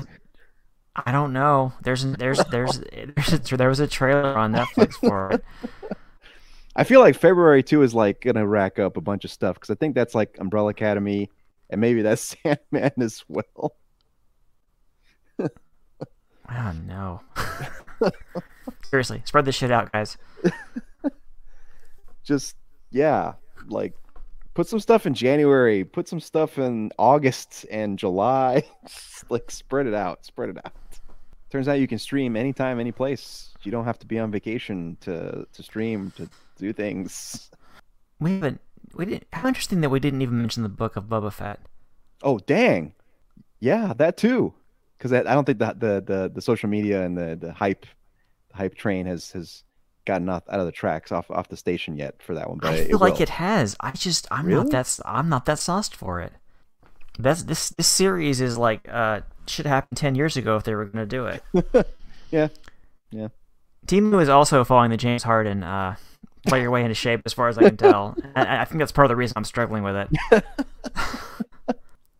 I 0.96 1.12
don't 1.12 1.34
know. 1.34 1.74
There's 1.82 2.02
there's 2.02 2.42
there's 2.46 2.80
there's 2.80 3.52
a, 3.52 3.56
there 3.58 3.68
was 3.68 3.80
a 3.80 3.86
trailer 3.86 4.34
on 4.34 4.54
Netflix 4.54 4.94
for 4.94 5.32
it. 5.32 5.44
I 6.76 6.84
feel 6.84 7.00
like 7.00 7.16
February 7.16 7.62
too 7.62 7.82
is 7.82 7.92
like 7.92 8.22
gonna 8.22 8.46
rack 8.46 8.78
up 8.78 8.96
a 8.96 9.02
bunch 9.02 9.26
of 9.26 9.30
stuff 9.30 9.56
because 9.56 9.68
I 9.68 9.74
think 9.74 9.94
that's 9.94 10.14
like 10.14 10.38
Umbrella 10.40 10.70
Academy, 10.70 11.28
and 11.68 11.78
maybe 11.78 12.00
that's 12.00 12.34
Sandman 12.42 12.92
as 12.98 13.22
well. 13.28 13.74
Oh 16.50 16.72
no. 16.86 17.20
Seriously, 18.90 19.22
spread 19.24 19.44
this 19.44 19.54
shit 19.54 19.70
out, 19.70 19.92
guys. 19.92 20.16
Just 22.24 22.56
yeah, 22.90 23.34
like 23.68 23.94
put 24.54 24.68
some 24.68 24.80
stuff 24.80 25.06
in 25.06 25.14
January, 25.14 25.84
put 25.84 26.08
some 26.08 26.20
stuff 26.20 26.58
in 26.58 26.90
August 26.98 27.66
and 27.70 27.98
July. 27.98 28.64
Just, 28.86 29.30
like 29.30 29.50
spread 29.50 29.86
it 29.86 29.94
out, 29.94 30.24
spread 30.24 30.50
it 30.50 30.58
out. 30.64 30.72
Turns 31.50 31.68
out 31.68 31.80
you 31.80 31.88
can 31.88 31.98
stream 31.98 32.36
anytime, 32.36 32.80
any 32.80 32.92
place. 32.92 33.50
You 33.62 33.70
don't 33.70 33.84
have 33.84 33.98
to 34.00 34.06
be 34.06 34.18
on 34.18 34.30
vacation 34.30 34.96
to 35.00 35.46
to 35.52 35.62
stream 35.62 36.12
to 36.16 36.28
do 36.58 36.72
things. 36.72 37.50
We 38.20 38.32
haven't. 38.34 38.60
We 38.94 39.06
didn't. 39.06 39.26
How 39.32 39.48
interesting 39.48 39.80
that 39.82 39.90
we 39.90 40.00
didn't 40.00 40.22
even 40.22 40.38
mention 40.38 40.62
the 40.62 40.68
book 40.68 40.96
of 40.96 41.04
Boba 41.04 41.32
Fett. 41.32 41.60
Oh 42.22 42.38
dang, 42.38 42.94
yeah, 43.60 43.92
that 43.96 44.16
too. 44.16 44.54
Because 45.02 45.12
I 45.26 45.34
don't 45.34 45.44
think 45.44 45.58
that 45.58 45.80
the, 45.80 46.00
the 46.06 46.30
the 46.32 46.40
social 46.40 46.68
media 46.68 47.02
and 47.04 47.18
the 47.18 47.34
the 47.34 47.52
hype 47.52 47.86
the 48.50 48.56
hype 48.56 48.76
train 48.76 49.06
has 49.06 49.32
has 49.32 49.64
gotten 50.04 50.28
off 50.28 50.44
out 50.48 50.60
of 50.60 50.66
the 50.66 50.70
tracks 50.70 51.10
off 51.10 51.28
off 51.28 51.48
the 51.48 51.56
station 51.56 51.96
yet 51.96 52.22
for 52.22 52.34
that 52.36 52.48
one. 52.48 52.58
But 52.58 52.74
I 52.74 52.76
it 52.76 53.00
like 53.00 53.14
will. 53.14 53.22
it 53.22 53.28
has. 53.30 53.74
I 53.80 53.90
just 53.90 54.28
I'm 54.30 54.46
Really? 54.46 54.62
not 54.62 54.70
that 54.70 55.00
I'm 55.04 55.28
not 55.28 55.46
that 55.46 55.58
sauced 55.58 55.96
for 55.96 56.20
it. 56.20 56.32
That's 57.18 57.42
this 57.42 57.70
this 57.70 57.88
series 57.88 58.40
is 58.40 58.56
like 58.56 58.88
uh 58.88 59.22
should 59.48 59.66
happen 59.66 59.96
ten 59.96 60.14
years 60.14 60.36
ago 60.36 60.54
if 60.54 60.62
they 60.62 60.74
were 60.76 60.84
gonna 60.84 61.04
do 61.06 61.26
it. 61.26 61.42
Yeah. 62.30 62.48
Yeah. 63.10 63.28
Timu 63.86 64.22
is 64.22 64.28
also 64.30 64.62
following 64.64 64.90
the 64.90 64.96
James 64.96 65.24
Harden 65.24 65.64
uh 65.64 65.96
play 66.46 66.62
your 66.62 66.70
way 66.70 66.82
into 66.82 66.94
shape 66.94 67.22
as 67.26 67.32
far 67.32 67.48
as 67.48 67.58
I 67.58 67.62
can 67.64 67.76
tell. 67.76 68.16
and 68.36 68.48
I 68.48 68.64
think 68.64 68.78
that's 68.78 68.92
part 68.92 69.04
of 69.06 69.08
the 69.10 69.16
reason 69.16 69.34
I'm 69.36 69.44
struggling 69.44 69.82
with 69.82 69.96
it. 69.96 70.44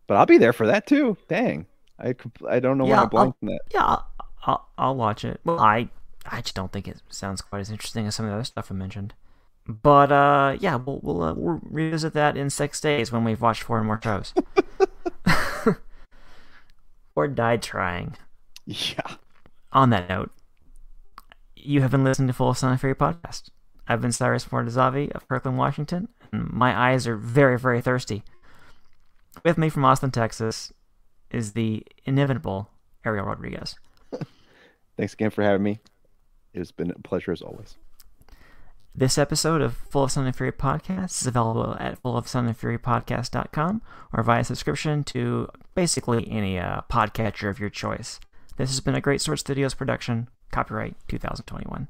But 0.08 0.16
I'll 0.18 0.26
be 0.26 0.36
there 0.36 0.52
for 0.52 0.66
that 0.66 0.86
too. 0.86 1.16
Dang. 1.28 1.64
I 2.02 2.14
I 2.48 2.60
don't 2.60 2.78
know 2.78 2.86
Yeah, 2.86 2.92
why 2.94 2.98
I 2.98 3.00
I'll- 3.02 3.08
blanked 3.08 3.38
on 3.42 3.48
that. 3.48 3.60
Yeah, 3.72 3.84
I'll, 3.84 4.06
I'll, 4.44 4.68
I'll 4.78 4.96
watch 4.96 5.24
it. 5.24 5.40
Well, 5.44 5.60
I 5.60 5.88
I 6.26 6.40
just 6.40 6.54
don't 6.54 6.72
think 6.72 6.86
it 6.88 7.00
sounds 7.08 7.40
quite 7.40 7.60
as 7.60 7.70
interesting 7.70 8.06
as 8.06 8.14
some 8.14 8.26
of 8.26 8.30
the 8.30 8.34
other 8.36 8.44
stuff 8.44 8.70
I 8.70 8.74
mentioned. 8.74 9.14
But 9.66 10.10
uh, 10.10 10.56
yeah, 10.60 10.74
we'll 10.76 10.98
we'll, 11.02 11.22
uh, 11.22 11.34
we'll 11.34 11.60
revisit 11.62 12.12
that 12.14 12.36
in 12.36 12.50
six 12.50 12.80
days 12.80 13.12
when 13.12 13.22
we've 13.24 13.40
watched 13.40 13.62
four 13.62 13.82
more 13.84 14.00
shows. 14.02 14.34
or 17.14 17.28
died 17.28 17.62
trying. 17.62 18.16
Yeah. 18.66 19.16
On 19.72 19.90
that 19.90 20.08
note, 20.08 20.30
you 21.56 21.80
have 21.82 21.90
been 21.90 22.04
listening 22.04 22.28
to 22.28 22.34
Full 22.34 22.54
Sun 22.54 22.76
Fury 22.78 22.94
podcast. 22.94 23.50
I've 23.88 24.00
been 24.00 24.12
Cyrus 24.12 24.44
Mortazavi 24.46 25.10
of 25.12 25.26
Kirkland, 25.28 25.58
Washington, 25.58 26.08
and 26.32 26.50
my 26.52 26.76
eyes 26.90 27.06
are 27.06 27.16
very, 27.16 27.58
very 27.58 27.80
thirsty. 27.80 28.22
With 29.44 29.58
me 29.58 29.68
from 29.68 29.84
Austin, 29.84 30.10
Texas, 30.10 30.72
is 31.32 31.52
the 31.52 31.84
inevitable 32.04 32.70
Ariel 33.04 33.26
Rodriguez. 33.26 33.76
Thanks 34.96 35.14
again 35.14 35.30
for 35.30 35.42
having 35.42 35.62
me. 35.62 35.80
It's 36.54 36.72
been 36.72 36.90
a 36.90 36.98
pleasure 36.98 37.32
as 37.32 37.42
always. 37.42 37.76
This 38.94 39.16
episode 39.16 39.62
of 39.62 39.74
Full 39.74 40.04
of 40.04 40.10
Sun 40.12 40.26
and 40.26 40.36
Fury 40.36 40.52
podcast 40.52 41.22
is 41.22 41.26
available 41.26 41.76
at 41.80 42.02
fullofsunandfurypodcast.com 42.02 43.80
or 44.12 44.22
via 44.22 44.44
subscription 44.44 45.02
to 45.04 45.48
basically 45.74 46.30
any 46.30 46.58
uh, 46.58 46.82
podcatcher 46.90 47.48
of 47.48 47.58
your 47.58 47.70
choice. 47.70 48.20
This 48.58 48.68
has 48.68 48.80
been 48.80 48.94
a 48.94 49.00
Great 49.00 49.22
Sword 49.22 49.38
Studios 49.38 49.72
production, 49.72 50.28
copyright 50.50 50.94
2021. 51.08 51.88